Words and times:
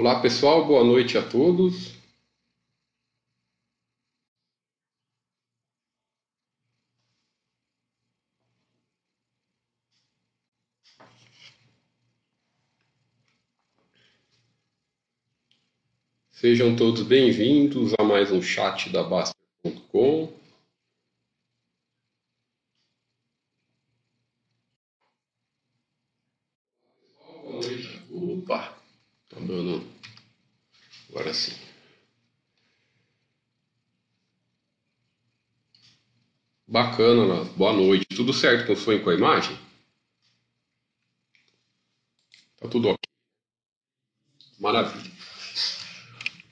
Olá 0.00 0.20
pessoal, 0.20 0.64
boa 0.64 0.84
noite 0.84 1.18
a 1.18 1.28
todos. 1.28 1.92
Sejam 16.30 16.76
todos 16.76 17.02
bem-vindos 17.02 17.92
a 17.98 18.04
mais 18.04 18.30
um 18.30 18.40
chat 18.40 18.88
da 18.90 19.02
Basta.com. 19.02 20.32
Opa, 28.12 28.78
tá 29.28 29.40
dando. 29.40 29.98
Agora 31.10 31.32
sim. 31.32 31.52
Bacana, 36.78 37.42
boa 37.56 37.72
noite. 37.72 38.06
Tudo 38.14 38.32
certo 38.32 38.68
com 38.68 38.76
sua 38.76 39.00
com 39.00 39.10
a 39.10 39.14
imagem? 39.14 39.58
Tá 42.56 42.68
tudo 42.68 42.90
ok. 42.90 42.98
Maravilha. 44.60 45.10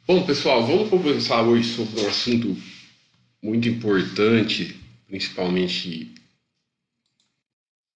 Bom, 0.05 0.27
pessoal, 0.27 0.67
vamos 0.67 0.91
conversar 0.91 1.43
hoje 1.43 1.73
sobre 1.77 2.01
um 2.01 2.09
assunto 2.09 2.57
muito 3.41 3.69
importante, 3.69 4.77
principalmente 5.07 6.13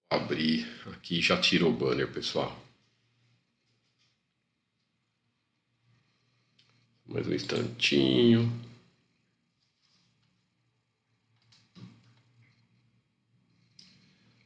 abrir 0.08 0.68
aqui 0.86 1.20
já 1.20 1.36
tirou 1.36 1.70
o 1.70 1.76
banner, 1.76 2.12
pessoal. 2.12 2.56
Mais 7.08 7.26
um 7.26 7.34
instantinho. 7.34 8.69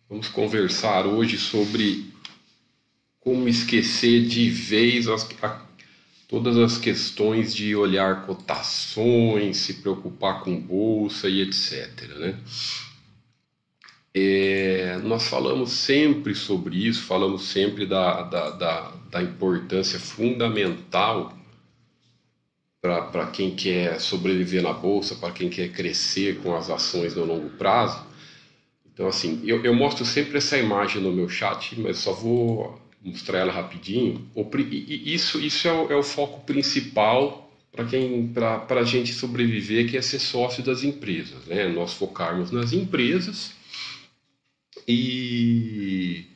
Vamos 0.08 0.28
conversar 0.28 1.06
hoje 1.06 1.38
sobre 1.38 2.12
como 3.20 3.48
esquecer 3.48 4.26
de 4.26 4.50
vez 4.50 5.08
as, 5.08 5.26
a, 5.42 5.62
todas 6.28 6.58
as 6.58 6.76
questões 6.76 7.54
de 7.54 7.74
olhar 7.74 8.26
cotações, 8.26 9.56
se 9.56 9.74
preocupar 9.74 10.42
com 10.42 10.60
bolsa 10.60 11.26
e 11.26 11.40
etc. 11.40 12.02
Né? 12.18 12.38
É, 14.12 14.98
nós 15.02 15.26
falamos 15.26 15.72
sempre 15.72 16.34
sobre 16.34 16.86
isso, 16.86 17.02
falamos 17.04 17.44
sempre 17.48 17.86
da, 17.86 18.22
da, 18.24 18.50
da, 18.50 18.92
da 19.10 19.22
importância 19.22 19.98
fundamental 19.98 21.34
para 22.82 23.26
quem 23.28 23.56
quer 23.56 23.98
sobreviver 23.98 24.62
na 24.62 24.74
bolsa, 24.74 25.14
para 25.16 25.32
quem 25.32 25.48
quer 25.48 25.72
crescer 25.72 26.42
com 26.42 26.54
as 26.54 26.68
ações 26.68 27.14
no 27.14 27.24
longo 27.24 27.48
prazo. 27.56 28.12
Então, 28.94 29.08
assim, 29.08 29.42
eu, 29.44 29.62
eu 29.64 29.74
mostro 29.74 30.04
sempre 30.04 30.38
essa 30.38 30.56
imagem 30.56 31.02
no 31.02 31.12
meu 31.12 31.28
chat, 31.28 31.78
mas 31.78 31.98
só 31.98 32.12
vou 32.12 32.80
mostrar 33.02 33.40
ela 33.40 33.52
rapidinho. 33.52 34.24
Isso, 34.70 35.40
isso 35.40 35.66
é 35.66 35.72
o, 35.72 35.92
é 35.92 35.96
o 35.96 36.02
foco 36.02 36.40
principal 36.46 37.44
para 37.72 37.84
quem 37.84 38.28
para 38.28 38.80
a 38.80 38.84
gente 38.84 39.12
sobreviver, 39.12 39.90
que 39.90 39.96
é 39.96 40.02
ser 40.02 40.20
sócio 40.20 40.62
das 40.62 40.84
empresas. 40.84 41.44
Né? 41.46 41.66
Nós 41.68 41.92
focarmos 41.92 42.52
nas 42.52 42.72
empresas 42.72 43.52
e 44.86 46.26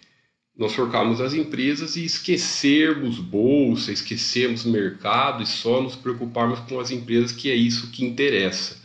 nós 0.56 0.74
focarmos 0.74 1.20
nas 1.20 1.34
empresas 1.34 1.94
e 1.94 2.04
esquecermos 2.04 3.20
bolsa, 3.20 3.92
esquecermos 3.92 4.64
mercado 4.64 5.44
e 5.44 5.46
só 5.46 5.80
nos 5.80 5.94
preocuparmos 5.94 6.58
com 6.60 6.80
as 6.80 6.90
empresas, 6.90 7.30
que 7.30 7.48
é 7.48 7.54
isso 7.54 7.92
que 7.92 8.04
interessa. 8.04 8.76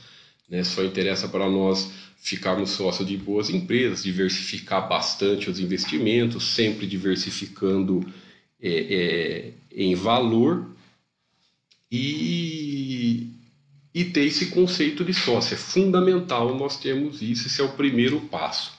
Né? 0.48 0.64
Só 0.64 0.84
interessa 0.84 1.28
para 1.28 1.50
nós 1.50 1.92
ficarmos 2.24 2.70
sócios 2.70 3.06
de 3.06 3.18
boas 3.18 3.50
empresas, 3.50 4.02
diversificar 4.02 4.88
bastante 4.88 5.50
os 5.50 5.60
investimentos, 5.60 6.46
sempre 6.56 6.88
diversificando 6.88 8.02
é, 8.62 8.70
é, 8.70 9.54
em 9.70 9.94
valor 9.94 10.74
e, 11.92 13.28
e 13.94 14.06
ter 14.06 14.24
esse 14.24 14.52
conceito 14.52 15.04
de 15.04 15.14
sócio. 15.14 15.54
É 15.54 15.58
fundamental 15.58 16.56
nós 16.56 16.78
termos 16.78 17.22
isso, 17.22 17.48
esse 17.48 17.60
é 17.60 17.64
o 17.66 17.74
primeiro 17.74 18.22
passo. 18.22 18.72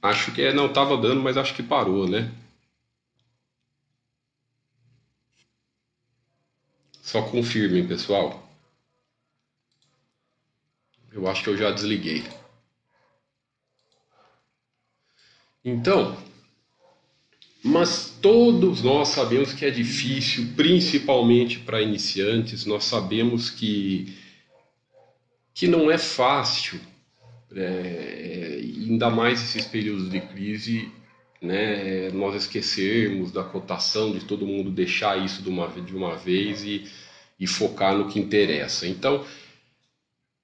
Acho 0.00 0.32
que 0.32 0.40
é, 0.40 0.52
não 0.54 0.66
estava 0.66 0.96
dando, 0.96 1.20
mas 1.22 1.36
acho 1.36 1.54
que 1.54 1.62
parou, 1.62 2.08
né? 2.08 2.32
Só 7.02 7.20
confirmem, 7.20 7.86
pessoal. 7.86 8.43
Eu 11.14 11.28
acho 11.28 11.44
que 11.44 11.50
eu 11.50 11.56
já 11.56 11.70
desliguei. 11.70 12.24
Então, 15.64 16.16
mas 17.62 18.18
todos 18.20 18.82
nós 18.82 19.08
sabemos 19.08 19.52
que 19.52 19.64
é 19.64 19.70
difícil, 19.70 20.48
principalmente 20.56 21.60
para 21.60 21.80
iniciantes, 21.80 22.66
nós 22.66 22.84
sabemos 22.84 23.48
que, 23.48 24.12
que 25.54 25.68
não 25.68 25.88
é 25.88 25.96
fácil, 25.96 26.80
é, 27.54 28.58
ainda 28.60 29.08
mais 29.08 29.40
esses 29.40 29.64
períodos 29.66 30.10
de 30.10 30.20
crise, 30.20 30.90
né, 31.40 32.10
nós 32.10 32.34
esquecermos 32.34 33.30
da 33.30 33.44
cotação, 33.44 34.12
de 34.12 34.24
todo 34.24 34.44
mundo 34.44 34.68
deixar 34.68 35.24
isso 35.24 35.42
de 35.42 35.48
uma, 35.48 35.68
de 35.68 35.94
uma 35.94 36.16
vez 36.16 36.64
e, 36.64 36.90
e 37.38 37.46
focar 37.46 37.96
no 37.96 38.08
que 38.08 38.18
interessa. 38.18 38.86
Então, 38.86 39.24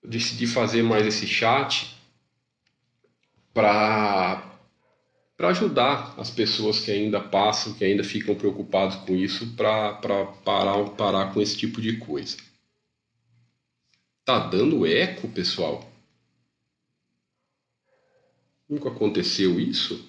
decidi 0.03 0.47
fazer 0.47 0.83
mais 0.83 1.07
esse 1.07 1.27
chat 1.27 1.97
para 3.53 4.51
para 5.37 5.49
ajudar 5.49 6.15
as 6.19 6.29
pessoas 6.31 6.81
que 6.81 6.91
ainda 6.91 7.19
passam, 7.19 7.73
que 7.73 7.83
ainda 7.83 8.05
ficam 8.05 8.35
preocupados 8.35 8.97
com 8.97 9.15
isso, 9.17 9.57
para 9.57 9.95
parar, 10.45 10.85
parar 10.91 11.33
com 11.33 11.41
esse 11.41 11.57
tipo 11.57 11.81
de 11.81 11.97
coisa. 11.97 12.37
Tá 14.23 14.39
dando 14.39 14.87
eco, 14.87 15.29
pessoal? 15.29 15.91
Nunca 18.69 18.91
aconteceu 18.91 19.59
isso? 19.59 20.07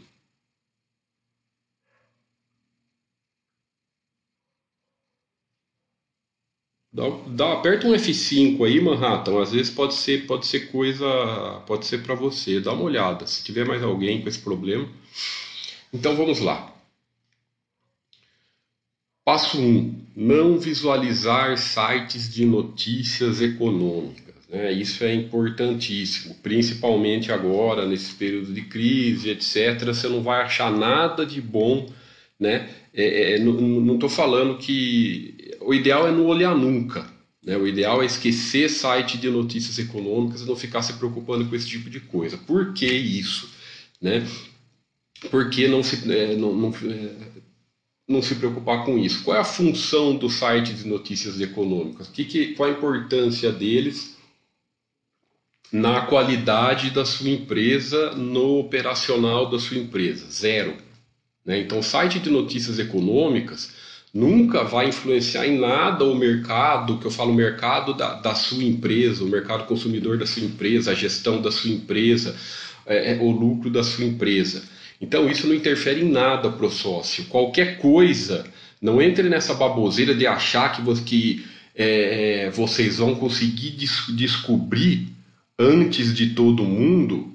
Dá, 6.93 7.03
dá, 7.27 7.53
aperta 7.53 7.87
um 7.87 7.93
F5 7.93 8.65
aí, 8.65 8.81
Manhattan. 8.81 9.41
Às 9.41 9.53
vezes 9.53 9.71
pode 9.71 9.93
ser, 9.93 10.25
pode 10.27 10.45
ser 10.45 10.71
coisa, 10.71 11.05
pode 11.65 11.85
ser 11.85 11.99
para 12.03 12.15
você. 12.15 12.59
Dá 12.59 12.73
uma 12.73 12.83
olhada. 12.83 13.25
Se 13.25 13.43
tiver 13.43 13.65
mais 13.65 13.81
alguém 13.81 14.21
com 14.21 14.27
esse 14.27 14.39
problema. 14.39 14.89
Então 15.93 16.15
vamos 16.15 16.39
lá. 16.39 16.73
Passo 19.23 19.57
1. 19.57 19.61
Um, 19.61 20.01
não 20.13 20.59
visualizar 20.59 21.57
sites 21.57 22.29
de 22.29 22.43
notícias 22.45 23.41
econômicas. 23.41 24.35
Né? 24.49 24.73
Isso 24.73 25.05
é 25.05 25.13
importantíssimo, 25.13 26.35
principalmente 26.43 27.31
agora, 27.31 27.87
nesse 27.87 28.13
período 28.15 28.53
de 28.53 28.63
crise, 28.63 29.29
etc. 29.29 29.85
Você 29.85 30.09
não 30.09 30.21
vai 30.21 30.41
achar 30.41 30.69
nada 30.69 31.25
de 31.25 31.39
bom. 31.39 31.89
Né? 32.37 32.69
É, 32.93 33.35
é, 33.35 33.39
não 33.39 33.95
estou 33.95 34.09
falando 34.09 34.57
que 34.57 35.55
o 35.61 35.73
ideal 35.73 36.07
é 36.07 36.11
não 36.11 36.25
olhar 36.25 36.55
nunca. 36.55 37.05
Né? 37.43 37.57
O 37.57 37.67
ideal 37.67 38.03
é 38.03 38.05
esquecer 38.05 38.69
site 38.69 39.17
de 39.17 39.29
notícias 39.29 39.79
econômicas 39.79 40.41
e 40.41 40.45
não 40.45 40.55
ficar 40.55 40.81
se 40.81 40.93
preocupando 40.93 41.45
com 41.45 41.55
esse 41.55 41.67
tipo 41.67 41.89
de 41.89 41.99
coisa. 41.99 42.37
Por 42.37 42.73
que 42.73 42.85
isso? 42.85 43.49
Né? 44.01 44.27
Por 45.29 45.49
que 45.49 45.67
não 45.67 45.83
se, 45.83 46.11
é, 46.11 46.35
não, 46.35 46.53
não, 46.55 46.69
é, 46.69 47.41
não 48.07 48.21
se 48.21 48.35
preocupar 48.35 48.85
com 48.85 48.97
isso? 48.97 49.23
Qual 49.23 49.35
é 49.35 49.39
a 49.39 49.45
função 49.45 50.15
do 50.15 50.29
site 50.29 50.73
de 50.73 50.87
notícias 50.87 51.39
econômicas? 51.39 52.07
Que, 52.07 52.25
que, 52.25 52.53
qual 52.53 52.69
a 52.69 52.73
importância 52.73 53.51
deles 53.51 54.17
na 55.71 56.01
qualidade 56.01 56.89
da 56.89 57.05
sua 57.05 57.29
empresa, 57.29 58.11
no 58.15 58.59
operacional 58.59 59.49
da 59.49 59.59
sua 59.59 59.77
empresa? 59.77 60.29
Zero. 60.29 60.75
Né? 61.45 61.59
Então, 61.59 61.81
site 61.81 62.19
de 62.19 62.29
notícias 62.29 62.79
econômicas 62.79 63.71
nunca 64.13 64.63
vai 64.63 64.89
influenciar 64.89 65.47
em 65.47 65.57
nada 65.57 66.03
o 66.03 66.15
mercado, 66.15 66.97
que 66.97 67.05
eu 67.05 67.11
falo 67.11 67.33
mercado 67.33 67.93
da, 67.93 68.15
da 68.15 68.35
sua 68.35 68.63
empresa, 68.63 69.23
o 69.23 69.29
mercado 69.29 69.65
consumidor 69.65 70.17
da 70.17 70.25
sua 70.25 70.43
empresa, 70.43 70.91
a 70.91 70.95
gestão 70.95 71.41
da 71.41 71.51
sua 71.51 71.71
empresa, 71.71 72.35
é, 72.85 73.13
é, 73.13 73.17
o 73.21 73.31
lucro 73.31 73.69
da 73.69 73.83
sua 73.83 74.05
empresa. 74.05 74.63
Então 74.99 75.29
isso 75.29 75.47
não 75.47 75.55
interfere 75.55 76.01
em 76.01 76.11
nada 76.11 76.49
para 76.49 76.65
o 76.65 76.71
sócio. 76.71 77.25
Qualquer 77.25 77.77
coisa, 77.77 78.45
não 78.81 79.01
entre 79.01 79.29
nessa 79.29 79.53
baboseira 79.53 80.13
de 80.13 80.27
achar 80.27 80.71
que, 80.73 81.01
que 81.03 81.45
é, 81.73 82.45
é, 82.45 82.49
vocês 82.49 82.97
vão 82.97 83.15
conseguir 83.15 83.71
des 83.71 84.05
descobrir 84.09 85.07
antes 85.57 86.13
de 86.13 86.31
todo 86.31 86.63
mundo 86.63 87.30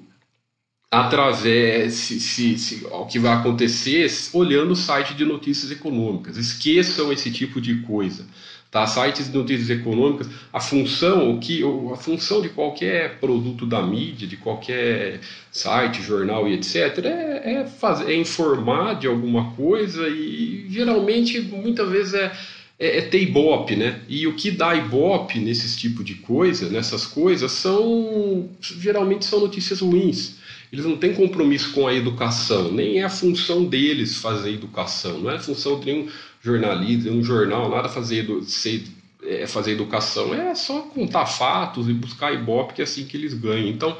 através 0.89 1.93
se, 1.95 2.19
se, 2.19 2.57
se, 2.57 2.85
o 2.85 3.05
que 3.05 3.19
vai 3.19 3.33
acontecer 3.33 4.07
olhando 4.33 4.71
o 4.71 4.75
site 4.75 5.13
de 5.13 5.25
notícias 5.25 5.71
econômicas. 5.71 6.37
Esqueçam 6.37 7.11
esse 7.11 7.29
tipo 7.31 7.59
de 7.59 7.81
coisa. 7.81 8.25
Tá? 8.69 8.85
Sites 8.85 9.31
de 9.31 9.37
notícias 9.37 9.69
econômicas, 9.69 10.27
a 10.51 10.59
função, 10.59 11.31
o 11.31 11.39
que, 11.39 11.63
a 11.91 11.95
função 11.95 12.41
de 12.41 12.49
qualquer 12.49 13.17
produto 13.17 13.65
da 13.65 13.81
mídia, 13.81 14.27
de 14.27 14.35
qualquer 14.35 15.21
site, 15.51 16.01
jornal 16.01 16.47
e 16.47 16.53
etc., 16.53 17.05
é, 17.05 17.53
é, 17.53 17.65
fazer, 17.65 18.11
é 18.11 18.15
informar 18.15 18.95
de 18.99 19.07
alguma 19.07 19.51
coisa 19.51 20.07
e 20.09 20.67
geralmente, 20.69 21.39
muitas 21.39 21.89
vezes, 21.89 22.13
é, 22.13 22.31
é, 22.77 22.97
é 22.97 23.01
ter 23.01 23.23
ibope, 23.23 23.75
né? 23.75 24.01
E 24.07 24.27
o 24.27 24.35
que 24.35 24.51
dá 24.51 24.75
ibope 24.75 25.39
nesses 25.39 25.75
tipo 25.77 26.03
de 26.03 26.15
coisa, 26.15 26.69
nessas 26.69 27.05
coisas, 27.05 27.51
são 27.53 28.49
geralmente 28.59 29.25
são 29.25 29.39
notícias 29.39 29.79
ruins. 29.79 30.36
Eles 30.71 30.85
não 30.85 30.97
têm 30.97 31.13
compromisso 31.13 31.71
com 31.71 31.87
a 31.87 31.93
educação, 31.93 32.71
nem 32.71 32.99
é 32.99 33.03
a 33.03 33.09
função 33.09 33.63
deles 33.63 34.17
fazer 34.17 34.51
educação, 34.53 35.19
não 35.19 35.31
é 35.31 35.35
a 35.35 35.39
função 35.39 35.79
de 35.79 35.85
nenhum 35.85 36.09
jornalista, 36.41 37.09
um 37.09 37.23
jornal, 37.23 37.69
nada 37.69 37.87
fazer, 37.87 38.27
ser, 38.43 38.83
é, 39.23 39.47
fazer 39.47 39.71
educação, 39.71 40.33
é 40.33 40.53
só 40.55 40.81
contar 40.81 41.25
fatos 41.25 41.87
e 41.87 41.93
buscar 41.93 42.33
ibope, 42.33 42.73
que 42.73 42.81
é 42.81 42.83
assim 42.83 43.05
que 43.05 43.15
eles 43.15 43.33
ganham. 43.33 43.67
Então, 43.67 43.97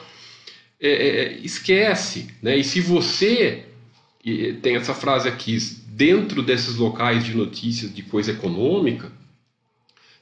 é, 0.79 0.89
é, 0.89 1.07
é 1.07 1.37
esquece, 1.39 2.27
né? 2.41 2.57
E 2.57 2.63
se 2.63 2.81
você 2.81 3.63
tem 4.61 4.75
essa 4.75 4.93
frase 4.93 5.27
aqui, 5.27 5.57
dentro 5.87 6.43
desses 6.43 6.75
locais 6.75 7.23
de 7.23 7.33
notícias 7.33 7.93
de 7.93 8.03
coisa 8.03 8.31
econômica, 8.31 9.11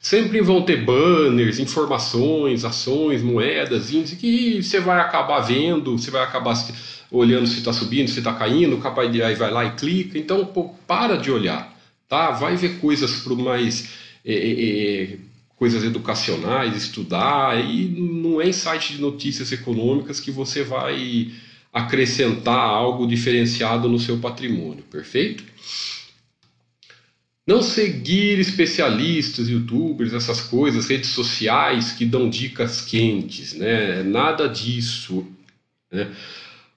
sempre 0.05 0.41
vão 0.41 0.61
ter 0.61 0.83
banners, 0.83 1.59
informações, 1.59 2.65
ações, 2.65 3.21
moedas, 3.21 3.91
índice 3.91 4.15
que 4.15 4.61
você 4.61 4.79
vai 4.79 4.99
acabar 4.99 5.39
vendo, 5.39 5.97
você 5.97 6.11
vai 6.11 6.23
acabar 6.23 6.55
olhando 7.11 7.47
se 7.47 7.59
está 7.59 7.71
subindo, 7.71 8.09
se 8.09 8.19
está 8.19 8.33
caindo, 8.33 8.77
capaz 8.77 9.11
de 9.11 9.23
aí 9.23 9.35
vai 9.35 9.51
lá 9.51 9.65
e 9.65 9.71
clica. 9.71 10.17
Então, 10.17 10.45
pô, 10.45 10.69
para 10.87 11.15
de 11.17 11.31
olhar 11.31 11.75
tá? 12.07 12.31
Vai 12.31 12.55
ver 12.55 12.79
coisas 12.79 13.19
para 13.21 13.35
mais 13.35 13.89
é, 14.23 14.33
é, 14.33 15.03
é, 15.03 15.17
coisas 15.55 15.83
educacionais, 15.83 16.75
estudar 16.75 17.59
e 17.63 17.85
não 17.85 18.41
é 18.41 18.47
em 18.47 18.53
site 18.53 18.93
de 18.93 19.01
notícias 19.01 19.51
econômicas 19.51 20.19
que 20.19 20.31
você 20.31 20.63
vai 20.63 21.31
acrescentar 21.73 22.57
algo 22.57 23.05
diferenciado 23.05 23.89
no 23.89 23.99
seu 23.99 24.17
patrimônio, 24.17 24.83
perfeito? 24.89 25.43
Não 27.47 27.61
seguir 27.61 28.39
especialistas, 28.39 29.47
youtubers, 29.47 30.13
essas 30.13 30.41
coisas, 30.41 30.87
redes 30.87 31.11
sociais 31.11 31.91
que 31.91 32.03
dão 32.03 32.27
dicas 32.29 32.81
quentes, 32.81 33.53
né? 33.53 34.01
Nada 34.03 34.49
disso. 34.49 35.27
Né? 35.91 36.11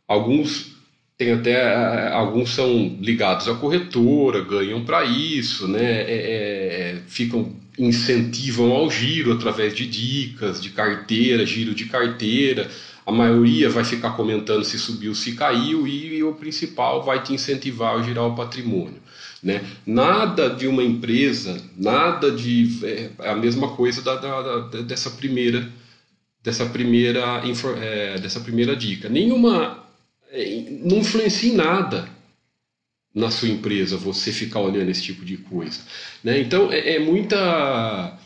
Alguns 0.07 0.77
tem 1.19 1.33
até 1.33 2.13
alguns 2.13 2.51
são 2.51 2.97
ligados 3.01 3.49
à 3.49 3.55
corretora, 3.55 4.45
ganham 4.45 4.85
para 4.85 5.05
isso, 5.05 5.67
né? 5.67 6.03
É, 6.03 6.13
é, 6.13 6.91
é, 6.93 7.03
ficam 7.09 7.53
incentivam 7.79 8.73
ao 8.73 8.91
giro 8.91 9.33
através 9.33 9.75
de 9.75 9.87
dicas 9.87 10.61
de 10.61 10.71
carteira, 10.71 11.47
giro 11.47 11.75
de 11.75 11.87
carteira. 11.87 12.69
A 13.07 13.13
maioria 13.13 13.71
vai 13.71 13.85
ficar 13.85 14.11
comentando 14.11 14.65
se 14.65 14.79
subiu, 14.79 15.15
se 15.15 15.35
caiu 15.35 15.87
e, 15.87 16.17
e 16.19 16.23
o 16.23 16.35
principal 16.35 17.03
vai 17.03 17.23
te 17.23 17.33
incentivar 17.33 17.99
a 17.99 18.03
girar 18.03 18.25
o 18.25 18.35
patrimônio. 18.35 19.01
Né? 19.43 19.65
Nada 19.87 20.51
de 20.51 20.67
uma 20.67 20.83
empresa, 20.83 21.63
nada 21.77 22.31
de 22.31 22.81
é, 22.85 23.11
a 23.31 23.37
mesma 23.37 23.77
coisa 23.77 24.03
da, 24.03 24.17
da, 24.17 24.61
da, 24.61 24.83
dessa 24.83 25.11
primeira 25.11 25.71
dessa 26.43 26.67
primeira 26.67 27.43
é, 27.81 28.19
dessa 28.19 28.41
primeira 28.41 28.75
dica. 28.75 29.09
Nenhuma 29.09 29.87
é, 30.31 30.65
não 30.83 30.99
influencia 30.99 31.53
em 31.53 31.55
nada 31.55 32.09
na 33.15 33.31
sua 33.31 33.49
empresa 33.49 33.97
você 33.97 34.33
ficar 34.33 34.61
olhando 34.61 34.91
esse 34.91 35.03
tipo 35.03 35.25
de 35.25 35.37
coisa. 35.37 35.81
Né? 36.23 36.41
Então 36.41 36.73
é, 36.73 36.97
é 36.97 36.99
muita. 36.99 38.19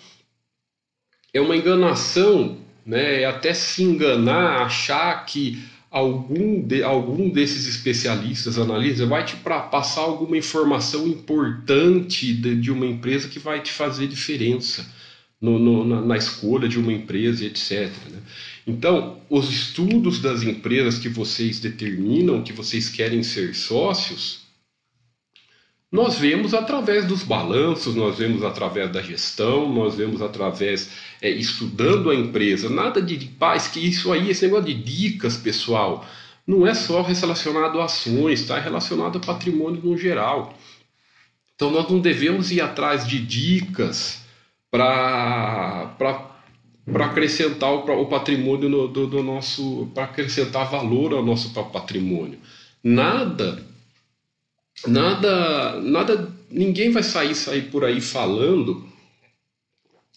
É 1.34 1.40
uma 1.40 1.56
enganação, 1.56 2.58
né? 2.84 3.22
é 3.22 3.24
até 3.24 3.54
se 3.54 3.82
enganar, 3.82 4.62
achar 4.62 5.24
que 5.24 5.62
algum, 5.92 6.62
de, 6.62 6.82
algum 6.82 7.28
desses 7.28 7.66
especialistas, 7.66 8.58
analistas, 8.58 9.06
vai 9.06 9.24
te 9.24 9.36
pra, 9.36 9.60
passar 9.60 10.00
alguma 10.00 10.38
informação 10.38 11.06
importante 11.06 12.32
de, 12.32 12.56
de, 12.56 12.70
uma 12.70 12.86
empresa 12.86 13.28
que 13.28 13.38
vai 13.38 13.60
te 13.60 13.70
fazer 13.70 14.08
diferença 14.08 14.90
no, 15.38 15.58
no, 15.58 15.84
na, 15.84 16.00
na, 16.00 16.16
escolha 16.16 16.66
de 16.66 16.78
uma 16.78 16.92
empresa, 16.92 17.44
etc. 17.44 17.92
Né? 18.10 18.18
Então, 18.66 19.20
os 19.28 19.50
estudos 19.50 20.18
das 20.18 20.42
empresas 20.42 20.98
que 20.98 21.10
vocês 21.10 21.60
determinam 21.60 22.42
que 22.42 22.54
vocês 22.54 22.88
querem 22.88 23.22
ser 23.22 23.54
sócios, 23.54 24.41
nós 25.92 26.18
vemos 26.18 26.54
através 26.54 27.04
dos 27.04 27.22
balanços, 27.22 27.94
nós 27.94 28.16
vemos 28.16 28.42
através 28.42 28.90
da 28.90 29.02
gestão, 29.02 29.70
nós 29.70 29.94
vemos 29.94 30.22
através 30.22 30.90
é, 31.20 31.28
estudando 31.28 32.08
a 32.08 32.14
empresa. 32.14 32.70
Nada 32.70 33.02
de, 33.02 33.18
paz, 33.26 33.68
que 33.68 33.78
isso 33.78 34.10
aí, 34.10 34.30
esse 34.30 34.46
negócio 34.46 34.64
de 34.64 34.74
dicas, 34.74 35.36
pessoal, 35.36 36.06
não 36.46 36.66
é 36.66 36.72
só 36.72 37.02
relacionado 37.02 37.78
a 37.78 37.84
ações, 37.84 38.40
está 38.40 38.56
é 38.56 38.60
relacionado 38.60 39.18
a 39.18 39.20
patrimônio 39.20 39.82
no 39.84 39.98
geral. 39.98 40.58
Então 41.54 41.70
nós 41.70 41.86
não 41.90 42.00
devemos 42.00 42.50
ir 42.50 42.62
atrás 42.62 43.06
de 43.06 43.18
dicas 43.18 44.22
para 44.70 45.94
para 46.90 47.06
acrescentar 47.06 47.70
o, 47.72 48.06
patrimônio 48.06 48.68
no, 48.68 48.88
do, 48.88 49.06
do, 49.06 49.22
nosso, 49.22 49.88
para 49.94 50.02
acrescentar 50.02 50.68
valor 50.68 51.12
ao 51.12 51.24
nosso 51.24 51.50
patrimônio. 51.70 52.40
Nada, 52.82 53.64
nada, 54.86 55.80
nada, 55.80 56.32
ninguém 56.50 56.90
vai 56.90 57.02
sair 57.02 57.34
sair 57.34 57.70
por 57.70 57.84
aí 57.84 58.00
falando 58.00 58.86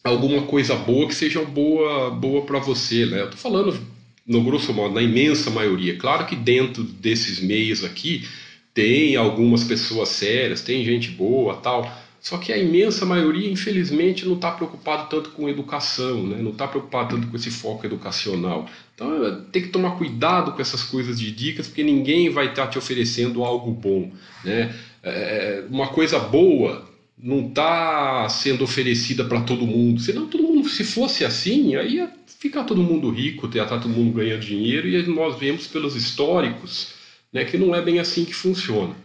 alguma 0.03 0.43
coisa 0.43 0.75
boa 0.75 1.07
que 1.07 1.15
seja 1.15 1.43
boa, 1.43 2.11
boa 2.11 2.45
para 2.45 2.59
você, 2.59 3.05
né? 3.05 3.21
Eu 3.21 3.29
tô 3.31 3.37
falando 3.37 3.77
no 4.25 4.43
grosso 4.43 4.73
modo, 4.73 4.95
na 4.95 5.01
imensa 5.01 5.49
maioria. 5.49 5.97
Claro 5.97 6.25
que 6.25 6.35
dentro 6.35 6.83
desses 6.83 7.39
meios 7.39 7.83
aqui 7.83 8.27
tem 8.73 9.15
algumas 9.15 9.63
pessoas 9.63 10.09
sérias, 10.09 10.61
tem 10.61 10.83
gente 10.83 11.09
boa, 11.09 11.55
tal 11.57 12.04
só 12.25 12.39
que 12.39 12.51
a 12.51 12.57
imensa 12.57 13.05
maioria, 13.05 13.51
infelizmente, 13.51 14.25
não 14.25 14.33
está 14.33 14.49
preocupado 14.49 15.07
tanto 15.11 15.29
com 15.29 15.47
educação, 15.47 16.25
né? 16.25 16.41
não 16.41 16.49
está 16.49 16.67
preocupado 16.67 17.15
tanto 17.15 17.27
com 17.27 17.35
esse 17.35 17.51
foco 17.51 17.85
educacional. 17.85 18.67
Então 18.95 19.45
tem 19.51 19.61
que 19.61 19.67
tomar 19.67 19.91
cuidado 19.91 20.51
com 20.51 20.59
essas 20.59 20.81
coisas 20.81 21.19
de 21.19 21.31
dicas, 21.31 21.67
porque 21.67 21.83
ninguém 21.83 22.31
vai 22.31 22.47
estar 22.47 22.63
tá 22.63 22.67
te 22.71 22.79
oferecendo 22.79 23.45
algo 23.45 23.69
bom. 23.69 24.11
Né? 24.43 24.73
É, 25.03 25.65
uma 25.69 25.89
coisa 25.89 26.17
boa 26.17 26.89
não 27.15 27.47
está 27.47 28.27
sendo 28.27 28.63
oferecida 28.63 29.23
para 29.23 29.41
todo 29.41 29.67
mundo. 29.67 30.01
Senão 30.01 30.25
todo 30.25 30.41
mundo, 30.41 30.67
se 30.67 30.83
fosse 30.83 31.23
assim, 31.23 31.75
aí 31.75 31.97
ia 31.97 32.11
ficar 32.39 32.63
todo 32.63 32.81
mundo 32.81 33.11
rico, 33.11 33.47
ia 33.53 33.61
estar 33.61 33.77
todo 33.77 33.91
mundo 33.91 34.11
ganhando 34.13 34.41
dinheiro, 34.41 34.87
e 34.87 35.05
nós 35.05 35.37
vemos 35.37 35.67
pelos 35.67 35.95
históricos 35.95 36.87
né, 37.31 37.45
que 37.45 37.55
não 37.55 37.75
é 37.75 37.83
bem 37.83 37.99
assim 37.99 38.25
que 38.25 38.33
funciona. 38.33 38.95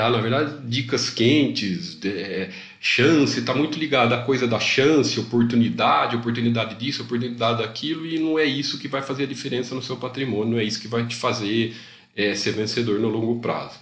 Tá? 0.00 0.08
Na 0.08 0.18
verdade, 0.18 0.66
dicas 0.66 1.10
quentes, 1.10 1.98
é, 2.06 2.48
chance, 2.80 3.38
está 3.38 3.54
muito 3.54 3.78
ligado 3.78 4.14
à 4.14 4.22
coisa 4.22 4.46
da 4.46 4.58
chance, 4.58 5.20
oportunidade, 5.20 6.16
oportunidade 6.16 6.74
disso, 6.76 7.02
oportunidade 7.02 7.58
daquilo, 7.58 8.06
e 8.06 8.18
não 8.18 8.38
é 8.38 8.46
isso 8.46 8.78
que 8.78 8.88
vai 8.88 9.02
fazer 9.02 9.24
a 9.24 9.26
diferença 9.26 9.74
no 9.74 9.82
seu 9.82 9.98
patrimônio, 9.98 10.52
não 10.52 10.58
é 10.58 10.64
isso 10.64 10.80
que 10.80 10.88
vai 10.88 11.06
te 11.06 11.14
fazer 11.14 11.76
é, 12.16 12.34
ser 12.34 12.52
vencedor 12.52 12.98
no 12.98 13.10
longo 13.10 13.40
prazo. 13.40 13.78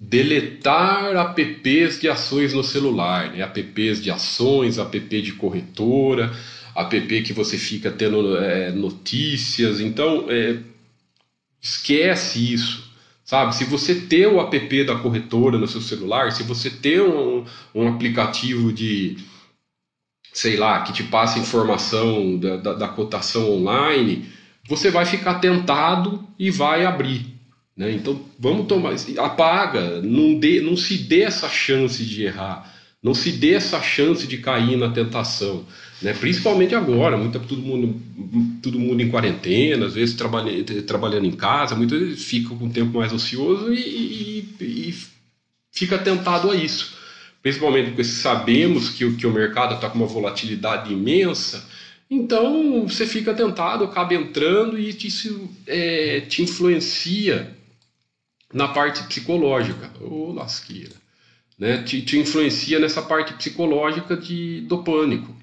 Deletar 0.00 1.14
apps 1.14 2.00
de 2.00 2.08
ações 2.08 2.54
no 2.54 2.64
celular, 2.64 3.32
né? 3.32 3.42
apps 3.42 4.02
de 4.02 4.10
ações, 4.10 4.78
app 4.78 4.98
de 5.20 5.32
corretora, 5.32 6.34
app 6.74 7.22
que 7.22 7.34
você 7.34 7.58
fica 7.58 7.90
tendo 7.90 8.38
é, 8.38 8.72
notícias, 8.72 9.82
então 9.82 10.24
é, 10.30 10.56
esquece 11.60 12.54
isso 12.54 12.85
Sabe, 13.26 13.56
se 13.56 13.64
você 13.64 13.92
ter 13.92 14.28
o 14.28 14.40
app 14.40 14.84
da 14.84 14.94
corretora 14.94 15.58
no 15.58 15.66
seu 15.66 15.80
celular, 15.80 16.30
se 16.30 16.44
você 16.44 16.70
ter 16.70 17.02
um, 17.02 17.44
um 17.74 17.88
aplicativo 17.88 18.72
de, 18.72 19.16
sei 20.32 20.56
lá, 20.56 20.82
que 20.82 20.92
te 20.92 21.02
passa 21.02 21.40
informação 21.40 22.38
da, 22.38 22.56
da, 22.56 22.72
da, 22.74 22.88
cotação 22.88 23.50
online, 23.50 24.28
você 24.68 24.92
vai 24.92 25.04
ficar 25.04 25.40
tentado 25.40 26.24
e 26.38 26.52
vai 26.52 26.86
abrir. 26.86 27.26
Né? 27.76 27.90
Então 27.90 28.24
vamos 28.38 28.68
tomar. 28.68 28.94
Apaga, 29.18 30.00
não, 30.02 30.38
dê, 30.38 30.60
não 30.60 30.76
se 30.76 30.96
dê 30.96 31.22
essa 31.22 31.48
chance 31.48 32.04
de 32.04 32.26
errar, 32.26 32.72
não 33.06 33.14
se 33.14 33.30
dê 33.30 33.54
essa 33.54 33.80
chance 33.80 34.26
de 34.26 34.38
cair 34.38 34.76
na 34.76 34.90
tentação. 34.90 35.64
Né? 36.02 36.12
Principalmente 36.12 36.74
agora, 36.74 37.16
muito, 37.16 37.38
todo, 37.38 37.62
mundo, 37.62 38.00
todo 38.60 38.80
mundo 38.80 39.00
em 39.00 39.08
quarentena, 39.08 39.86
às 39.86 39.94
vezes 39.94 40.16
trabalha, 40.16 40.64
trabalhando 40.84 41.24
em 41.24 41.30
casa, 41.30 41.76
muitas 41.76 42.00
vezes 42.00 42.24
fica 42.24 42.48
com 42.48 42.66
o 42.66 42.70
tempo 42.70 42.98
mais 42.98 43.12
ocioso 43.12 43.72
e, 43.72 43.78
e, 43.78 44.56
e 44.60 44.94
fica 45.70 45.96
tentado 45.96 46.50
a 46.50 46.56
isso. 46.56 46.96
Principalmente 47.40 47.90
porque 47.90 48.02
sabemos 48.02 48.88
que, 48.88 49.08
que 49.12 49.24
o 49.24 49.32
mercado 49.32 49.76
está 49.76 49.88
com 49.88 49.98
uma 49.98 50.08
volatilidade 50.08 50.92
imensa 50.92 51.64
Então 52.10 52.88
você 52.88 53.06
fica 53.06 53.32
tentado, 53.32 53.84
acaba 53.84 54.14
entrando 54.14 54.76
e 54.76 54.88
isso 54.88 55.48
é, 55.64 56.22
te 56.22 56.42
influencia 56.42 57.56
na 58.52 58.66
parte 58.66 59.04
psicológica. 59.04 59.92
Ô 60.00 60.30
oh, 60.30 60.32
lasqueira. 60.32 61.05
Né? 61.58 61.82
Te, 61.82 62.02
te, 62.02 62.18
influencia 62.18 62.78
nessa 62.78 63.02
parte 63.02 63.32
psicológica 63.34 64.16
de, 64.16 64.60
do 64.62 64.82
pânico. 64.82 65.34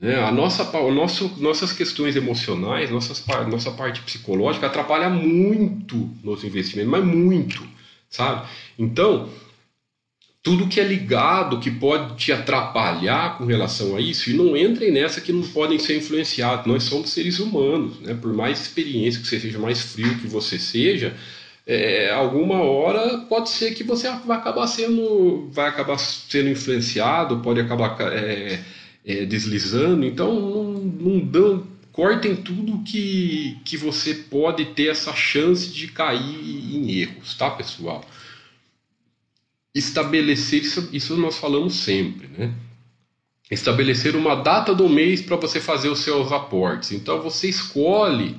Né? 0.00 0.16
A 0.22 0.30
nossa, 0.30 0.64
o 0.78 0.92
nosso, 0.92 1.34
nossas 1.38 1.72
questões 1.72 2.16
emocionais, 2.16 2.90
nossas, 2.90 3.24
nossa 3.48 3.70
parte 3.70 4.00
psicológica 4.02 4.66
atrapalha 4.66 5.08
muito 5.08 6.10
nos 6.22 6.44
investimentos, 6.44 6.90
mas 6.90 7.04
muito, 7.04 7.66
sabe? 8.10 8.46
Então, 8.78 9.30
tudo 10.46 10.68
que 10.68 10.78
é 10.78 10.84
ligado, 10.84 11.58
que 11.58 11.72
pode 11.72 12.14
te 12.14 12.30
atrapalhar 12.30 13.36
com 13.36 13.46
relação 13.46 13.96
a 13.96 14.00
isso, 14.00 14.30
e 14.30 14.32
não 14.32 14.56
entrem 14.56 14.92
nessa 14.92 15.20
que 15.20 15.32
não 15.32 15.42
podem 15.42 15.76
ser 15.76 15.96
influenciados. 15.96 16.66
Nós 16.66 16.84
somos 16.84 17.10
seres 17.10 17.40
humanos, 17.40 17.98
né? 17.98 18.14
por 18.14 18.32
mais 18.32 18.60
experiência 18.60 19.20
que 19.20 19.26
você 19.26 19.40
seja, 19.40 19.58
mais 19.58 19.82
frio 19.82 20.18
que 20.20 20.28
você 20.28 20.56
seja, 20.56 21.16
é, 21.66 22.10
alguma 22.12 22.60
hora 22.62 23.18
pode 23.28 23.50
ser 23.50 23.74
que 23.74 23.82
você 23.82 24.08
vai 24.24 24.38
acabar 24.38 24.66
sendo, 24.66 25.48
vai 25.50 25.68
acabar 25.68 25.98
sendo 25.98 26.48
influenciado, 26.48 27.40
pode 27.40 27.60
acabar 27.60 27.96
é, 28.12 28.62
é, 29.04 29.24
deslizando. 29.26 30.06
Então, 30.06 30.32
não, 30.38 30.72
não 30.72 31.18
dão, 31.18 31.66
cortem 31.92 32.36
tudo 32.36 32.84
que, 32.84 33.58
que 33.64 33.76
você 33.76 34.14
pode 34.14 34.66
ter 34.66 34.88
essa 34.88 35.12
chance 35.14 35.68
de 35.68 35.88
cair 35.88 36.76
em 36.76 36.90
erros, 37.00 37.34
tá, 37.34 37.50
pessoal? 37.50 38.04
estabelecer 39.76 40.62
isso, 40.62 40.88
isso 40.90 41.16
nós 41.18 41.36
falamos 41.36 41.74
sempre, 41.74 42.28
né? 42.28 42.54
Estabelecer 43.50 44.16
uma 44.16 44.34
data 44.34 44.74
do 44.74 44.88
mês 44.88 45.20
para 45.20 45.36
você 45.36 45.60
fazer 45.60 45.90
os 45.90 46.00
seus 46.00 46.32
aportes. 46.32 46.92
Então 46.92 47.20
você 47.20 47.48
escolhe 47.48 48.34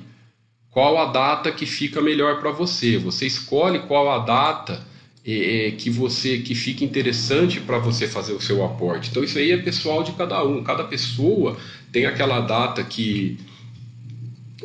qual 0.70 0.98
a 0.98 1.06
data 1.06 1.50
que 1.50 1.66
fica 1.66 2.00
melhor 2.00 2.40
para 2.40 2.50
você. 2.50 2.98
Você 2.98 3.26
escolhe 3.26 3.80
qual 3.80 4.10
a 4.10 4.18
data 4.18 4.86
é, 5.24 5.72
que 5.72 5.90
você 5.90 6.38
que 6.38 6.54
fica 6.54 6.84
interessante 6.84 7.60
para 7.60 7.78
você 7.78 8.06
fazer 8.06 8.32
o 8.32 8.40
seu 8.40 8.64
aporte. 8.64 9.10
Então 9.10 9.22
isso 9.22 9.38
aí 9.38 9.50
é 9.50 9.56
pessoal 9.58 10.02
de 10.02 10.12
cada 10.12 10.42
um. 10.44 10.62
Cada 10.62 10.84
pessoa 10.84 11.56
tem 11.92 12.06
aquela 12.06 12.40
data 12.40 12.82
que 12.82 13.38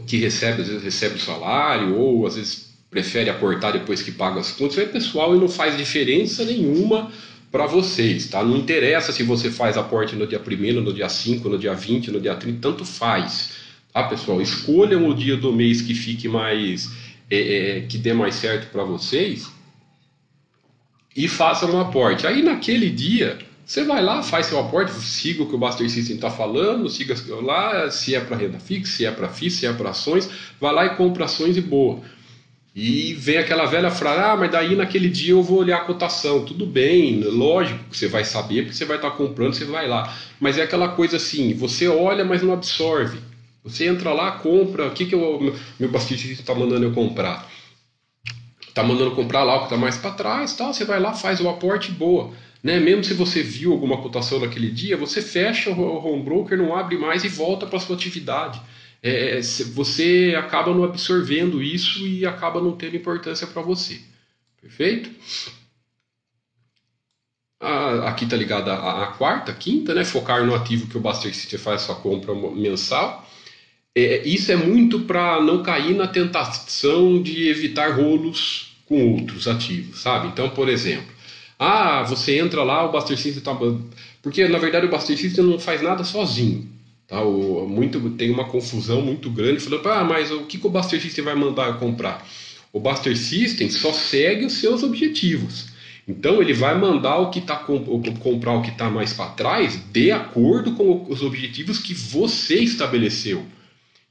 que 0.08 0.18
recebe 0.18 0.62
às 0.62 0.68
vezes 0.68 0.84
recebe 0.84 1.16
o 1.16 1.20
salário 1.20 1.96
ou 1.98 2.26
às 2.26 2.36
vezes 2.36 2.74
prefere 2.90 3.30
aportar 3.30 3.74
depois 3.74 4.02
que 4.02 4.12
paga 4.12 4.40
as 4.40 4.52
contas, 4.52 4.78
é 4.78 4.86
pessoal 4.86 5.36
e 5.36 5.40
não 5.40 5.50
faz 5.50 5.76
diferença 5.76 6.46
nenhuma 6.46 7.12
para 7.52 7.66
vocês, 7.66 8.28
tá? 8.28 8.44
Não 8.44 8.56
interessa 8.56 9.12
se 9.12 9.24
você 9.24 9.50
faz 9.50 9.78
aporte 9.78 10.16
no 10.16 10.26
dia 10.28 10.40
1 10.40 10.82
no 10.82 10.94
dia 10.94 11.10
5, 11.10 11.50
no 11.50 11.58
dia 11.58 11.74
20, 11.74 12.12
no 12.12 12.20
dia 12.20 12.36
30, 12.36 12.60
tanto 12.60 12.86
faz, 12.86 13.52
tá, 13.94 14.04
pessoal? 14.04 14.42
Escolham 14.42 15.08
o 15.08 15.14
dia 15.14 15.38
do 15.38 15.54
mês 15.54 15.82
que 15.82 15.94
fique 15.94 16.28
mais, 16.28 16.92
é, 17.30 17.78
é, 17.78 17.82
que 17.82 17.98
dê 17.98 18.14
mais 18.14 18.36
certo 18.36 18.72
para 18.72 18.84
vocês 18.84 19.52
e 21.16 21.28
façam 21.28 21.72
um 21.72 21.80
aporte. 21.80 22.26
Aí 22.26 22.42
naquele 22.42 22.90
dia, 22.90 23.38
você 23.66 23.84
vai 23.84 24.02
lá, 24.02 24.24
faz 24.24 24.48
seu 24.48 24.60
aporte, 24.60 24.92
siga 24.92 25.44
o 25.44 25.48
que 25.48 25.56
o 25.56 25.58
Buster 25.58 25.90
System 25.90 26.16
está 26.16 26.30
falando, 26.30 26.90
siga 26.90 27.16
lá, 27.42 27.90
se 27.92 28.16
é 28.16 28.20
para 28.20 28.36
renda 28.36 28.60
fixa, 28.60 28.98
se 28.98 29.06
é 29.06 29.12
para 29.12 29.30
FII, 29.30 29.52
se 29.52 29.66
é 29.66 29.74
para 29.74 29.92
ações, 29.92 30.30
vai 30.60 30.74
lá 30.74 30.86
e 30.86 30.96
compra 30.96 31.26
ações 31.26 31.56
e 31.56 31.62
boa. 31.62 32.02
E 32.76 33.14
vem 33.14 33.38
aquela 33.38 33.66
velha 33.66 33.92
frase: 33.92 34.20
ah, 34.20 34.36
mas 34.36 34.52
daí 34.52 34.76
naquele 34.76 35.08
dia 35.08 35.34
eu 35.34 35.44
vou 35.44 35.60
olhar 35.60 35.78
a 35.78 35.86
cotação. 35.86 36.44
Tudo 36.44 36.66
bem, 36.66 37.22
lógico 37.24 37.84
que 37.92 37.96
você 37.96 38.08
vai 38.08 38.24
saber, 38.24 38.64
porque 38.64 38.76
você 38.76 38.86
vai 38.86 38.96
estar 38.96 39.12
comprando, 39.12 39.54
você 39.54 39.66
vai 39.66 39.88
lá. 39.88 40.12
Mas 40.40 40.58
é 40.58 40.64
aquela 40.64 40.90
coisa 40.90 41.18
assim: 41.18 41.54
você 41.54 41.88
olha, 41.88 42.26
mas 42.26 42.42
não 42.42 42.52
absorve. 42.52 43.20
Você 43.64 43.88
entra 43.88 44.14
lá, 44.14 44.32
compra. 44.34 44.88
O 44.88 44.92
que, 44.92 45.06
que 45.06 45.16
eu, 45.16 45.56
meu 45.80 45.90
bastidor 45.90 46.32
está 46.32 46.54
mandando 46.54 46.86
eu 46.86 46.94
comprar? 46.94 47.50
Está 48.68 48.84
mandando 48.84 49.16
comprar 49.16 49.44
lá 49.44 49.56
o 49.56 49.60
que 49.60 49.66
está 49.66 49.78
mais 49.78 49.98
para 49.98 50.12
trás, 50.12 50.56
tal. 50.56 50.74
Você 50.74 50.84
vai 50.84 51.00
lá, 51.00 51.14
faz 51.14 51.40
o 51.40 51.50
aporte 51.50 51.92
boa. 51.92 52.34
Né? 52.62 52.80
Mesmo 52.80 53.04
se 53.04 53.14
você 53.14 53.42
viu 53.42 53.72
alguma 53.72 54.02
cotação 54.02 54.40
naquele 54.40 54.72
dia, 54.72 54.98
você 54.98 55.22
fecha 55.22 55.70
o 55.70 56.06
home 56.06 56.24
broker, 56.24 56.58
não 56.58 56.76
abre 56.76 56.98
mais 56.98 57.24
e 57.24 57.30
volta 57.30 57.66
para 57.66 57.80
sua 57.80 57.96
atividade 57.96 58.62
é, 59.04 59.42
você 59.74 60.34
acaba 60.38 60.74
não 60.74 60.86
absorvendo 60.86 61.62
isso 61.62 62.08
e 62.08 62.26
acaba 62.26 62.62
não 62.62 62.72
tendo 62.72 62.96
importância 62.96 63.46
para 63.46 63.62
você. 63.62 64.00
Perfeito? 64.62 65.12
Aqui 68.06 68.24
está 68.24 68.38
ligada 68.38 68.74
a, 68.74 69.04
a, 69.04 69.08
quarta, 69.08 69.54
quinta, 69.54 69.94
né? 69.94 70.06
Focar 70.06 70.46
no 70.46 70.56
ativo 70.56 70.88
que 70.88 70.98
o 70.98 71.02
Buster 71.02 71.34
City 71.36 71.58
faz 71.58 71.82
sua 71.82 71.96
compra 71.96 72.34
mensal. 72.34 73.28
É, 73.96 74.28
isso 74.28 74.52
é 74.52 74.56
muito 74.56 75.02
para 75.02 75.42
não 75.42 75.62
cair 75.62 75.96
na 75.96 76.08
tentação 76.08 77.22
de 77.22 77.48
evitar 77.48 77.96
rolos 77.96 78.76
com 78.86 79.14
outros 79.14 79.48
ativos, 79.48 80.00
sabe? 80.00 80.28
Então, 80.28 80.50
por 80.50 80.68
exemplo, 80.68 81.14
ah, 81.60 82.04
você 82.04 82.40
entra 82.40 82.64
lá, 82.64 82.84
o 82.84 82.92
Buster 82.92 83.18
System 83.18 83.40
está. 83.40 83.56
Porque 84.22 84.48
na 84.48 84.58
verdade 84.58 84.86
o 84.86 84.90
Buster 84.90 85.18
System 85.18 85.46
não 85.46 85.60
faz 85.60 85.82
nada 85.82 86.04
sozinho. 86.04 86.68
Tá? 87.08 87.22
O, 87.22 87.68
muito, 87.68 88.10
tem 88.12 88.32
uma 88.32 88.46
confusão 88.46 89.02
muito 89.02 89.30
grande, 89.30 89.60
falando, 89.60 89.88
ah, 89.88 90.04
mas 90.04 90.32
o 90.32 90.42
que, 90.46 90.58
que 90.58 90.68
o 90.68 90.70
Buster 90.70 91.00
System 91.00 91.24
vai 91.24 91.36
mandar 91.36 91.68
eu 91.68 91.76
comprar? 91.76 92.26
O 92.72 92.80
Buster 92.80 93.16
System 93.16 93.70
só 93.70 93.94
segue 93.94 94.46
os 94.46 94.54
seus 94.54 94.82
objetivos. 94.82 95.68
Então 96.08 96.42
ele 96.42 96.54
vai 96.54 96.78
mandar 96.78 97.18
o 97.20 97.30
que 97.30 97.40
tá 97.40 97.56
comprar 97.56 98.54
o 98.54 98.62
que 98.62 98.72
está 98.72 98.90
mais 98.90 99.14
para 99.14 99.30
trás 99.30 99.80
de 99.92 100.12
acordo 100.12 100.74
com 100.74 101.06
os 101.08 101.22
objetivos 101.22 101.80
que 101.80 101.94
você 101.94 102.56
estabeleceu. 102.56 103.46